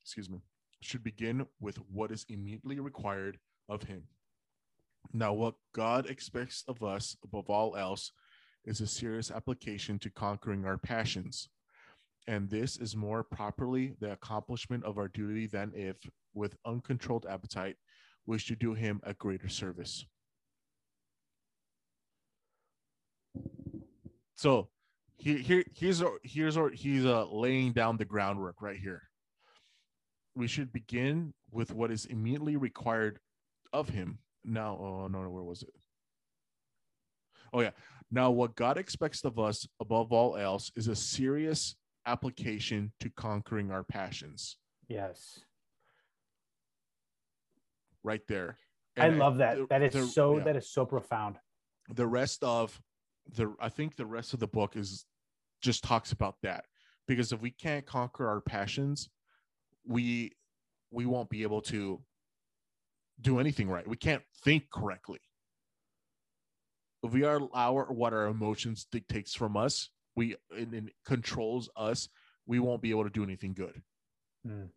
excuse 0.00 0.30
me, 0.30 0.38
should 0.80 1.02
begin 1.02 1.44
with 1.60 1.78
what 1.90 2.12
is 2.12 2.24
immediately 2.28 2.78
required 2.78 3.40
of 3.68 3.82
him. 3.82 4.04
Now, 5.12 5.32
what 5.32 5.54
God 5.74 6.08
expects 6.08 6.62
of 6.68 6.84
us 6.84 7.16
above 7.24 7.50
all 7.50 7.76
else 7.76 8.12
is 8.64 8.80
a 8.80 8.86
serious 8.86 9.32
application 9.32 9.98
to 9.98 10.10
conquering 10.10 10.64
our 10.64 10.78
passions. 10.78 11.48
And 12.26 12.48
this 12.48 12.76
is 12.76 12.94
more 12.94 13.24
properly 13.24 13.94
the 14.00 14.12
accomplishment 14.12 14.84
of 14.84 14.96
our 14.98 15.08
duty 15.08 15.46
than 15.46 15.72
if, 15.74 15.96
with 16.34 16.56
uncontrolled 16.64 17.26
appetite, 17.28 17.76
we 18.26 18.38
should 18.38 18.58
do 18.58 18.74
him 18.74 19.00
a 19.02 19.14
greater 19.14 19.48
service. 19.48 20.04
So 24.36 24.68
here, 25.16 25.38
here 25.38 25.64
here's 25.74 26.02
our, 26.02 26.18
here's 26.22 26.56
our, 26.56 26.70
he's 26.70 27.04
uh, 27.04 27.26
laying 27.26 27.72
down 27.72 27.96
the 27.96 28.04
groundwork 28.04 28.62
right 28.62 28.78
here. 28.78 29.02
We 30.34 30.46
should 30.46 30.72
begin 30.72 31.34
with 31.50 31.74
what 31.74 31.90
is 31.90 32.06
immediately 32.06 32.56
required 32.56 33.18
of 33.72 33.88
him. 33.88 34.18
Now, 34.44 34.78
oh 34.80 35.08
no, 35.08 35.20
where 35.28 35.42
was 35.42 35.62
it? 35.62 35.74
Oh 37.52 37.60
yeah. 37.60 37.70
Now, 38.10 38.30
what 38.30 38.56
God 38.56 38.78
expects 38.78 39.24
of 39.24 39.38
us 39.38 39.66
above 39.80 40.12
all 40.12 40.36
else 40.36 40.70
is 40.76 40.88
a 40.88 40.96
serious 40.96 41.76
application 42.06 42.92
to 43.00 43.10
conquering 43.10 43.70
our 43.70 43.84
passions. 43.84 44.56
Yes. 44.88 45.40
Right 48.04 48.22
there. 48.28 48.56
I 48.98 49.08
love 49.08 49.38
that. 49.38 49.56
the- 49.56 49.66
That 49.66 49.82
is 49.82 49.92
the- 49.94 50.06
so 50.06 50.38
yeah. 50.38 50.44
that 50.44 50.56
is 50.56 50.70
so 50.70 50.84
profound. 50.84 51.38
the 51.88 52.06
rest 52.06 52.42
of 52.44 52.80
the 53.34 53.54
i 53.60 53.68
think 53.68 53.96
the 53.96 54.06
rest 54.06 54.32
of 54.34 54.40
the 54.40 54.46
book 54.46 54.76
is 54.76 55.04
just 55.60 55.82
talks 55.84 56.12
about 56.12 56.36
that 56.42 56.64
because 57.08 57.32
if 57.32 57.40
we 57.42 57.50
can't 57.50 57.84
conquer 57.86 58.26
our 58.28 58.40
passions 58.40 59.08
we 59.84 60.30
we 60.92 61.06
won't 61.06 61.28
be 61.28 61.42
able 61.42 61.60
to 61.60 62.00
do 63.20 63.40
anything 63.40 63.68
right 63.68 63.86
we 63.86 63.96
can't 63.96 64.22
think 64.44 64.70
correctly 64.70 65.20
if 67.02 67.12
we 67.12 67.24
are 67.24 67.40
our 67.52 67.92
what 67.92 68.12
our 68.12 68.26
emotions 68.28 68.86
dictates 68.92 69.34
from 69.34 69.56
us 69.56 69.90
we 70.16 70.36
and, 70.56 70.72
and 70.74 70.90
controls 71.04 71.68
us 71.76 72.08
we 72.46 72.58
won't 72.58 72.82
be 72.82 72.90
able 72.90 73.04
to 73.04 73.10
do 73.10 73.22
anything 73.22 73.54
good. 73.54 73.80
Mm. 74.46 74.68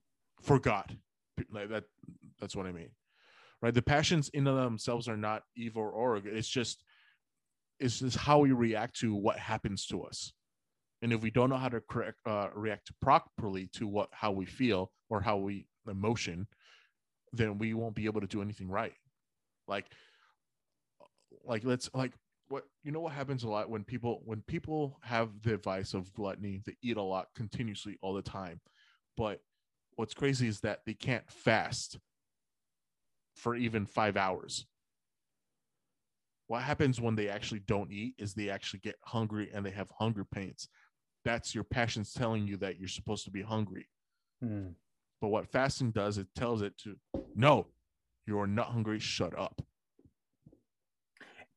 for 0.42 0.60
god. 0.60 0.98
Like 1.52 1.70
that 1.70 1.86
that's 2.40 2.56
what 2.56 2.66
i 2.66 2.72
mean. 2.72 2.90
Right? 3.62 3.74
The 3.74 3.82
passions 3.82 4.30
in 4.30 4.44
themselves 4.44 5.08
are 5.08 5.18
not 5.18 5.44
evil 5.56 5.90
or 5.94 6.20
good 6.20 6.36
it's 6.36 6.48
just 6.48 6.84
it's 7.80 8.00
just 8.00 8.18
how 8.18 8.40
we 8.40 8.52
react 8.52 9.00
to 9.00 9.14
what 9.14 9.38
happens 9.38 9.86
to 9.88 10.04
us. 10.04 10.32
And 11.02 11.12
if 11.12 11.22
we 11.22 11.30
don't 11.30 11.50
know 11.50 11.58
how 11.58 11.70
to 11.70 11.82
correct 11.82 12.18
uh, 12.26 12.48
react 12.56 12.92
properly 13.02 13.70
to 13.74 13.88
what 13.88 14.10
how 14.12 14.32
we 14.32 14.46
feel 14.46 14.92
or 15.10 15.22
how 15.22 15.38
we 15.38 15.68
emotion 15.90 16.48
then 17.34 17.58
we 17.58 17.74
won't 17.74 17.96
be 17.96 18.06
able 18.06 18.22
to 18.22 18.28
do 18.28 18.42
anything 18.42 18.70
right. 18.70 18.94
Like 19.68 19.86
like 21.44 21.64
let's 21.64 21.90
like 21.94 22.14
what 22.48 22.64
you 22.84 22.92
know 22.92 23.00
what 23.00 23.14
happens 23.14 23.44
a 23.44 23.50
lot 23.50 23.70
when 23.70 23.84
people 23.84 24.22
when 24.26 24.42
people 24.42 25.00
have 25.02 25.30
the 25.42 25.58
vice 25.58 25.94
of 25.94 26.14
gluttony 26.14 26.62
they 26.66 26.76
eat 26.82 26.98
a 26.98 27.02
lot 27.02 27.28
continuously 27.36 27.98
all 28.02 28.14
the 28.14 28.22
time. 28.22 28.60
But 29.18 29.42
what's 29.96 30.14
crazy 30.14 30.48
is 30.48 30.60
that 30.62 30.82
they 30.86 30.94
can't 30.94 31.30
fast 31.30 31.98
for 33.36 33.56
even 33.56 33.86
five 33.86 34.18
hours. 34.18 34.66
What 36.48 36.62
happens 36.62 37.02
when 37.02 37.16
they 37.16 37.28
actually 37.28 37.62
don't 37.62 37.92
eat 37.92 38.16
is 38.20 38.34
they 38.34 38.50
actually 38.50 38.82
get 38.82 38.98
hungry 39.04 39.50
and 39.54 39.66
they 39.66 39.72
have 39.72 39.90
hunger 39.98 40.24
pains. 40.24 40.68
That's 41.24 41.56
your 41.56 41.64
passions 41.64 42.14
telling 42.14 42.46
you 42.46 42.58
that 42.58 42.78
you're 42.80 42.88
supposed 42.88 43.26
to 43.26 43.32
be 43.32 43.42
hungry. 43.42 43.88
Mm. 44.44 44.74
but 45.22 45.30
what 45.30 45.48
fasting 45.48 45.92
does 45.92 46.18
it 46.18 46.28
tells 46.36 46.62
it 46.62 46.78
to 46.78 46.98
no 47.36 47.68
you're 48.28 48.46
not 48.46 48.68
hungry 48.68 49.00
shut 49.00 49.38
up 49.40 49.62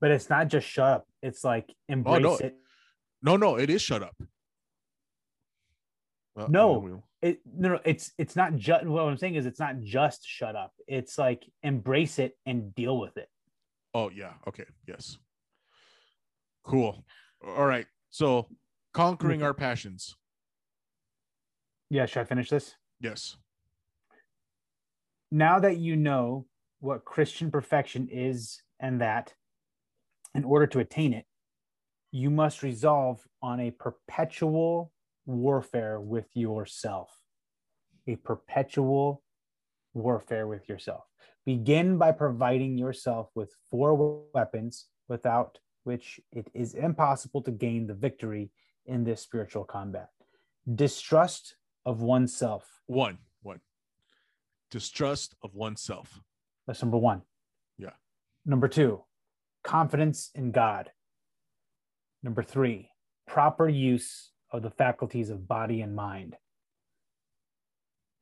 But 0.00 0.10
it's 0.10 0.30
not 0.30 0.48
just 0.48 0.66
shut 0.66 0.86
up. 0.86 1.06
It's 1.22 1.42
like 1.44 1.74
embrace 1.88 2.22
no. 2.22 2.36
it. 2.36 2.56
no 3.22 3.36
no 3.36 3.56
it 3.56 3.68
is 3.70 3.82
shut 3.82 4.02
up 4.02 4.14
Uh, 6.36 6.46
No. 6.48 7.02
It 7.20 7.40
no, 7.52 7.70
no, 7.70 7.80
it's 7.84 8.12
it's 8.16 8.36
not 8.36 8.54
just 8.54 8.86
what 8.86 9.02
I'm 9.02 9.18
saying 9.18 9.34
is 9.34 9.44
it's 9.44 9.58
not 9.58 9.80
just 9.80 10.24
shut 10.24 10.54
up. 10.54 10.72
It's 10.86 11.18
like 11.18 11.44
embrace 11.64 12.20
it 12.20 12.38
and 12.46 12.72
deal 12.76 12.96
with 12.96 13.16
it. 13.16 13.28
Oh 13.92 14.08
yeah. 14.10 14.34
Okay. 14.46 14.66
Yes. 14.86 15.18
Cool. 16.64 17.04
All 17.44 17.66
right. 17.66 17.86
So 18.10 18.46
conquering 18.94 19.42
our 19.42 19.52
passions. 19.52 20.14
Yeah, 21.90 22.06
should 22.06 22.20
I 22.20 22.24
finish 22.24 22.50
this? 22.50 22.74
Yes. 23.00 23.36
Now 25.32 25.58
that 25.58 25.78
you 25.78 25.96
know 25.96 26.46
what 26.80 27.04
Christian 27.04 27.50
perfection 27.50 28.08
is 28.10 28.62
and 28.78 29.00
that, 29.00 29.34
in 30.34 30.44
order 30.44 30.66
to 30.66 30.78
attain 30.78 31.12
it, 31.12 31.26
you 32.10 32.30
must 32.30 32.62
resolve 32.62 33.26
on 33.42 33.60
a 33.60 33.70
perpetual 33.70 34.92
warfare 35.26 36.00
with 36.00 36.28
yourself. 36.34 37.10
A 38.06 38.16
perpetual 38.16 39.22
warfare 39.94 40.46
with 40.46 40.68
yourself. 40.68 41.04
Begin 41.44 41.98
by 41.98 42.12
providing 42.12 42.78
yourself 42.78 43.30
with 43.34 43.54
four 43.70 44.22
weapons 44.34 44.86
without 45.08 45.58
which 45.84 46.20
it 46.32 46.48
is 46.54 46.74
impossible 46.74 47.42
to 47.42 47.50
gain 47.50 47.86
the 47.86 47.94
victory 47.94 48.50
in 48.86 49.04
this 49.04 49.22
spiritual 49.22 49.64
combat. 49.64 50.10
Distrust 50.74 51.56
of 51.86 52.02
oneself. 52.02 52.82
One. 52.86 53.18
One. 53.42 53.60
Distrust 54.70 55.34
of 55.42 55.54
oneself. 55.54 56.20
That's 56.66 56.82
number 56.82 56.98
one. 56.98 57.22
Yeah. 57.78 57.96
Number 58.44 58.68
two, 58.68 59.02
confidence 59.68 60.30
in 60.34 60.50
God. 60.50 60.90
Number 62.22 62.42
three, 62.42 62.88
proper 63.26 63.68
use 63.68 64.30
of 64.50 64.62
the 64.62 64.70
faculties 64.70 65.28
of 65.28 65.46
body 65.46 65.82
and 65.82 65.94
mind. 65.94 66.36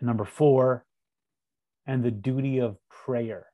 Number 0.01 0.25
four, 0.25 0.85
and 1.87 2.03
the 2.03 2.11
duty 2.11 2.59
of 2.59 2.79
prayer. 2.91 3.47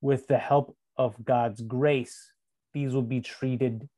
With 0.00 0.26
the 0.26 0.38
help 0.38 0.76
of 0.96 1.24
God's 1.24 1.62
grace, 1.62 2.32
these 2.74 2.92
will 2.92 3.02
be 3.02 3.20
treated 3.20 3.88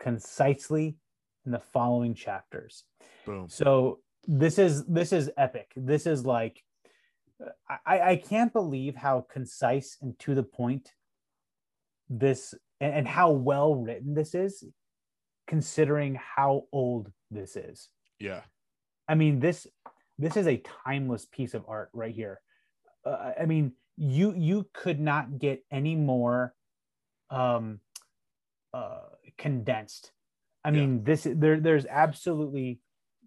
concisely 0.00 0.96
in 1.44 1.52
the 1.52 1.60
following 1.74 2.14
chapters. 2.14 2.84
Boom. 3.26 3.48
So 3.50 4.00
this 4.26 4.58
is 4.58 4.86
this 4.86 5.12
is 5.12 5.30
epic. 5.36 5.72
This 5.76 6.06
is 6.06 6.24
like 6.24 6.62
I, 7.86 8.00
I 8.12 8.16
can't 8.16 8.52
believe 8.52 8.96
how 8.96 9.26
concise 9.30 9.98
and 10.00 10.18
to 10.20 10.34
the 10.34 10.42
point 10.42 10.90
this 12.18 12.54
and, 12.80 12.94
and 12.94 13.08
how 13.08 13.30
well 13.30 13.74
written 13.74 14.14
this 14.14 14.34
is, 14.34 14.64
considering 15.46 16.18
how 16.36 16.64
old 16.72 17.10
this 17.30 17.56
is. 17.56 17.88
Yeah. 18.18 18.42
I 19.08 19.14
mean 19.14 19.40
this 19.40 19.66
this 20.18 20.36
is 20.36 20.46
a 20.46 20.62
timeless 20.86 21.26
piece 21.26 21.54
of 21.54 21.64
art 21.68 21.90
right 21.92 22.14
here. 22.14 22.40
Uh, 23.04 23.32
I 23.40 23.44
mean 23.46 23.72
you 23.96 24.34
you 24.36 24.66
could 24.72 25.00
not 25.00 25.38
get 25.38 25.64
any 25.70 25.94
more 25.96 26.54
um 27.30 27.80
uh 28.72 29.00
condensed. 29.36 30.12
I 30.64 30.70
Yeah. 30.70 30.80
mean 30.80 31.04
this 31.04 31.26
there 31.30 31.60
there's 31.60 31.86
absolutely 31.86 32.80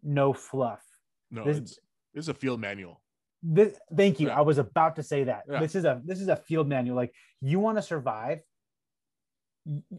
no 0.03 0.33
fluff. 0.33 0.83
No, 1.29 1.43
This- 1.43 1.57
it's 1.57 1.79
it's 2.13 2.27
a 2.29 2.33
field 2.33 2.59
manual. 2.59 3.01
This, 3.43 3.77
thank 3.95 4.19
you. 4.19 4.27
Yeah. 4.29 4.39
I 4.39 4.41
was 4.41 4.57
about 4.57 4.95
to 4.95 5.03
say 5.03 5.25
that. 5.25 5.43
Yeah. 5.47 5.59
This 5.59 5.75
is 5.75 5.85
a 5.85 6.01
this 6.03 6.19
is 6.19 6.27
a 6.27 6.35
field 6.35 6.67
manual. 6.67 6.95
Like 6.95 7.13
you 7.39 7.59
want 7.59 7.77
to 7.77 7.83
survive, 7.83 8.39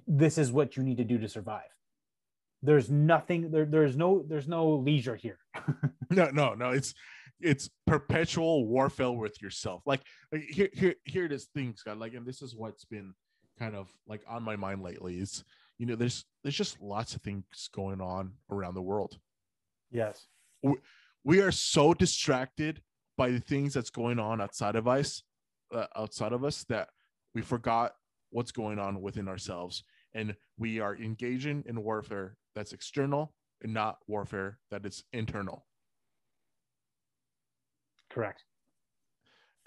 this 0.06 0.38
is 0.38 0.52
what 0.52 0.76
you 0.76 0.82
need 0.82 0.98
to 0.98 1.04
do 1.04 1.18
to 1.18 1.28
survive. 1.28 1.62
There's 2.62 2.90
nothing 2.90 3.50
there, 3.50 3.64
there's 3.64 3.96
no 3.96 4.24
there's 4.26 4.48
no 4.48 4.70
leisure 4.70 5.16
here. 5.16 5.38
No, 6.10 6.30
no, 6.30 6.54
no. 6.54 6.70
It's 6.70 6.94
it's 7.38 7.68
perpetual 7.86 8.66
warfare 8.66 9.12
with 9.12 9.42
yourself. 9.42 9.82
Like, 9.84 10.00
like 10.32 10.40
here, 10.48 10.70
here, 10.72 10.94
here 11.04 11.26
it 11.26 11.32
is, 11.32 11.48
things, 11.54 11.82
God. 11.82 11.98
Like, 11.98 12.14
and 12.14 12.24
this 12.24 12.40
is 12.40 12.56
what's 12.56 12.86
been 12.86 13.12
kind 13.58 13.76
of 13.76 13.92
like 14.06 14.22
on 14.26 14.42
my 14.42 14.56
mind 14.56 14.80
lately. 14.80 15.18
Is 15.18 15.44
you 15.76 15.84
know, 15.84 15.96
there's 15.96 16.24
there's 16.42 16.56
just 16.56 16.80
lots 16.80 17.14
of 17.14 17.20
things 17.20 17.44
going 17.74 18.00
on 18.00 18.32
around 18.50 18.72
the 18.72 18.80
world. 18.80 19.18
Yes. 19.90 20.28
we 21.24 21.42
are 21.42 21.52
so 21.52 21.92
distracted 21.92 22.80
by 23.18 23.30
the 23.30 23.40
things 23.40 23.74
that's 23.74 23.90
going 23.90 24.18
on 24.18 24.40
outside 24.40 24.76
of 24.76 24.88
us 24.88 25.22
uh, 25.74 25.86
outside 25.96 26.32
of 26.32 26.44
us 26.44 26.64
that 26.68 26.88
we 27.34 27.42
forgot 27.42 27.92
what's 28.30 28.52
going 28.52 28.78
on 28.78 29.00
within 29.00 29.28
ourselves. 29.28 29.84
And 30.14 30.34
we 30.58 30.80
are 30.80 30.96
engaging 30.96 31.64
in 31.66 31.82
warfare 31.82 32.36
that's 32.54 32.72
external 32.72 33.34
and 33.62 33.72
not 33.72 33.98
warfare 34.06 34.58
that 34.70 34.84
is 34.86 35.04
internal. 35.12 35.66
Correct. 38.10 38.42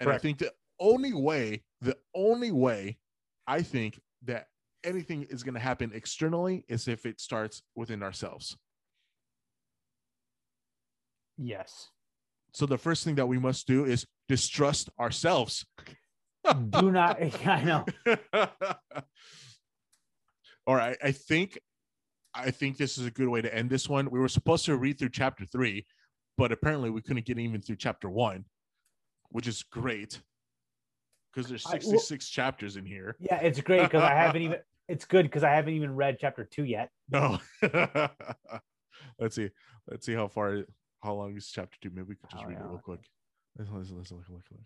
and 0.00 0.10
i 0.10 0.18
think 0.18 0.38
the 0.38 0.52
only 0.80 1.12
way 1.12 1.62
the 1.80 1.96
only 2.14 2.50
way 2.50 2.98
i 3.46 3.62
think 3.62 4.00
that 4.24 4.48
anything 4.84 5.22
is 5.30 5.42
going 5.42 5.54
to 5.54 5.60
happen 5.60 5.92
externally 5.94 6.64
is 6.68 6.88
if 6.88 7.06
it 7.06 7.20
starts 7.20 7.62
within 7.76 8.02
ourselves. 8.02 8.56
Yes. 11.38 11.88
so 12.52 12.66
the 12.66 12.78
first 12.78 13.04
thing 13.04 13.14
that 13.14 13.26
we 13.26 13.38
must 13.38 13.66
do 13.66 13.84
is 13.84 14.06
distrust 14.28 14.90
ourselves 15.00 15.64
Do 16.70 16.90
not 16.90 17.20
I 17.46 17.62
know. 17.62 17.84
All 20.66 20.74
right, 20.74 20.96
I 21.02 21.12
think 21.12 21.58
I 22.34 22.50
think 22.50 22.76
this 22.76 22.98
is 22.98 23.06
a 23.06 23.10
good 23.10 23.28
way 23.28 23.42
to 23.42 23.54
end 23.54 23.68
this 23.70 23.88
one. 23.88 24.08
We 24.10 24.18
were 24.18 24.28
supposed 24.28 24.64
to 24.66 24.76
read 24.76 24.98
through 24.98 25.10
chapter 25.10 25.44
3, 25.44 25.84
but 26.38 26.50
apparently 26.52 26.90
we 26.90 27.02
couldn't 27.02 27.26
get 27.26 27.38
even 27.38 27.60
through 27.60 27.76
chapter 27.76 28.08
1, 28.08 28.44
which 29.30 29.46
is 29.46 29.62
great. 29.62 30.20
Cuz 31.34 31.48
there's 31.48 31.66
I- 31.66 31.72
well- 31.72 31.80
66 31.80 32.28
chapters 32.28 32.76
in 32.76 32.86
here. 32.86 33.16
Yeah, 33.20 33.40
it's 33.40 33.60
great 33.60 33.82
because 33.82 34.02
I 34.02 34.14
haven't 34.14 34.42
even 34.42 34.58
it's 34.88 35.04
good 35.04 35.24
because 35.24 35.42
I 35.44 35.50
haven't 35.50 35.74
even 35.74 35.94
read 35.94 36.16
chapter 36.20 36.44
two 36.44 36.64
yet. 36.64 36.90
No. 37.08 37.38
Let's 39.18 39.34
see. 39.36 39.50
Let's 39.88 40.06
see 40.06 40.14
how 40.14 40.28
far 40.28 40.64
how 41.02 41.14
long 41.14 41.36
is 41.36 41.48
chapter 41.50 41.76
2. 41.82 41.90
Maybe 41.90 42.02
we 42.08 42.14
could 42.16 42.30
just 42.30 42.42
Oh, 42.44 42.48
read 42.48 42.58
yeah, 42.58 42.64
it 42.64 42.68
real 42.68 42.78
quick. 42.78 43.00
Listen, 43.58 43.74
listen, 43.78 43.96
look, 43.98 44.06
look, 44.10 44.28
look. 44.28 44.44
look, 44.50 44.60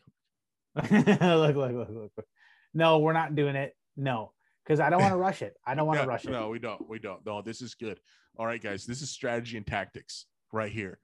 look, 0.91 1.57
look, 1.57 1.73
look, 1.73 1.89
look. 2.17 2.27
No, 2.75 2.99
we're 2.99 3.15
not 3.15 3.35
doing 3.35 3.57
it. 3.57 3.75
No, 3.97 4.33
because 4.63 4.79
I 4.81 4.91
don't 4.91 5.01
want 5.01 5.13
to 5.13 5.19
rush 5.19 5.41
it. 5.41 5.55
I 5.67 5.75
don't 5.75 5.87
want 5.87 6.01
to 6.01 6.05
No, 6.05 6.09
rush 6.09 6.25
it. 6.27 6.31
No, 6.31 6.49
we 6.51 6.59
don't. 6.59 6.87
We 6.89 6.99
don't. 6.99 7.25
No, 7.25 7.41
this 7.41 7.63
is 7.63 7.75
good. 7.75 7.99
All 8.39 8.45
right, 8.45 8.63
guys. 8.63 8.85
This 8.85 9.01
is 9.01 9.11
strategy 9.11 9.57
and 9.57 9.67
tactics 9.67 10.27
right 10.53 10.71
here. 10.71 10.99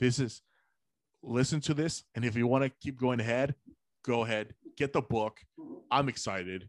This 0.00 0.18
is 0.18 0.42
listen 1.22 1.60
to 1.62 1.74
this. 1.74 2.02
And 2.16 2.24
if 2.24 2.34
you 2.36 2.48
want 2.48 2.64
to 2.64 2.72
keep 2.80 2.98
going 2.98 3.20
ahead, 3.20 3.54
go 4.04 4.24
ahead. 4.24 4.54
Get 4.76 4.92
the 4.92 5.02
book. 5.02 5.38
I'm 5.90 6.08
excited. 6.08 6.68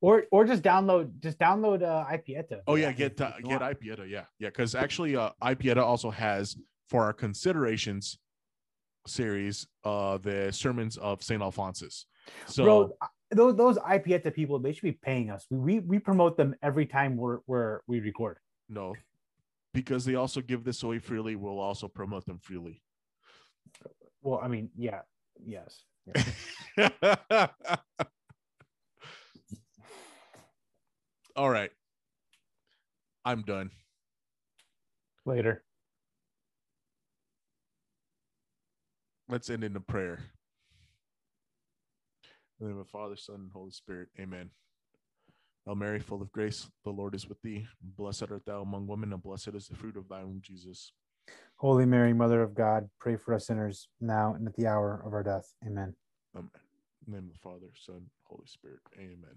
Or 0.00 0.26
or 0.30 0.44
just 0.44 0.62
download 0.62 1.18
just 1.18 1.40
download 1.40 1.82
uh 1.82 2.04
iPieta. 2.06 2.60
Oh 2.68 2.76
yeah, 2.76 2.92
get 2.92 3.20
uh, 3.20 3.32
get. 3.42 3.60
iPieta. 3.60 4.08
Yeah, 4.08 4.26
yeah. 4.38 4.48
Because 4.48 4.76
actually, 4.76 5.16
uh, 5.16 5.30
iPieta 5.42 5.78
also 5.82 6.10
has 6.10 6.56
for 6.88 7.02
our 7.02 7.12
considerations 7.12 8.18
series, 9.08 9.66
uh, 9.84 10.18
the 10.18 10.50
sermons 10.52 10.96
of 10.98 11.22
Saint 11.22 11.42
Alphonsus. 11.42 12.06
So 12.46 12.64
Bro, 12.64 12.92
those 13.30 13.56
those 13.56 13.78
iPieta 13.78 14.34
people, 14.34 14.58
they 14.58 14.72
should 14.72 14.82
be 14.82 14.92
paying 14.92 15.30
us. 15.30 15.46
We 15.50 15.58
we, 15.58 15.80
we 15.80 15.98
promote 15.98 16.36
them 16.36 16.54
every 16.62 16.86
time 16.86 17.16
we're, 17.16 17.38
we're 17.46 17.80
we 17.86 18.00
record. 18.00 18.38
no, 18.68 18.94
because 19.74 20.04
they 20.04 20.14
also 20.14 20.40
give 20.40 20.64
this 20.64 20.82
away 20.82 20.98
freely. 20.98 21.36
We'll 21.36 21.58
also 21.58 21.88
promote 21.88 22.26
them 22.26 22.38
freely. 22.38 22.82
Well, 24.22 24.40
I 24.42 24.48
mean, 24.48 24.70
yeah, 24.76 25.02
yes. 25.44 25.84
All 31.36 31.50
right. 31.50 31.70
I'm 33.24 33.42
done. 33.42 33.70
Later. 35.24 35.62
Let's 39.30 39.50
end 39.50 39.62
in 39.62 39.76
a 39.76 39.80
prayer. 39.80 40.20
In 42.58 42.66
the 42.66 42.72
name 42.72 42.80
of 42.80 42.86
the 42.86 42.90
Father, 42.90 43.14
Son, 43.14 43.36
and 43.36 43.52
Holy 43.52 43.70
Spirit. 43.70 44.08
Amen. 44.18 44.48
Hail 45.66 45.74
Mary, 45.74 46.00
full 46.00 46.22
of 46.22 46.32
grace, 46.32 46.66
the 46.82 46.90
Lord 46.90 47.14
is 47.14 47.28
with 47.28 47.40
thee. 47.42 47.66
Blessed 47.82 48.30
art 48.30 48.46
thou 48.46 48.62
among 48.62 48.86
women, 48.86 49.12
and 49.12 49.22
blessed 49.22 49.48
is 49.48 49.68
the 49.68 49.76
fruit 49.76 49.98
of 49.98 50.08
thy 50.08 50.24
womb, 50.24 50.40
Jesus. 50.42 50.92
Holy 51.56 51.84
Mary, 51.84 52.14
Mother 52.14 52.42
of 52.42 52.54
God, 52.54 52.88
pray 52.98 53.16
for 53.16 53.34
us 53.34 53.48
sinners 53.48 53.88
now 54.00 54.32
and 54.32 54.48
at 54.48 54.56
the 54.56 54.66
hour 54.66 55.02
of 55.04 55.12
our 55.12 55.22
death. 55.22 55.52
Amen. 55.66 55.94
Amen. 56.34 56.50
In 57.06 57.12
the 57.12 57.18
name 57.18 57.28
of 57.28 57.34
the 57.34 57.38
Father, 57.40 57.70
Son, 57.74 58.06
Holy 58.24 58.46
Spirit. 58.46 58.80
Amen. 58.96 59.36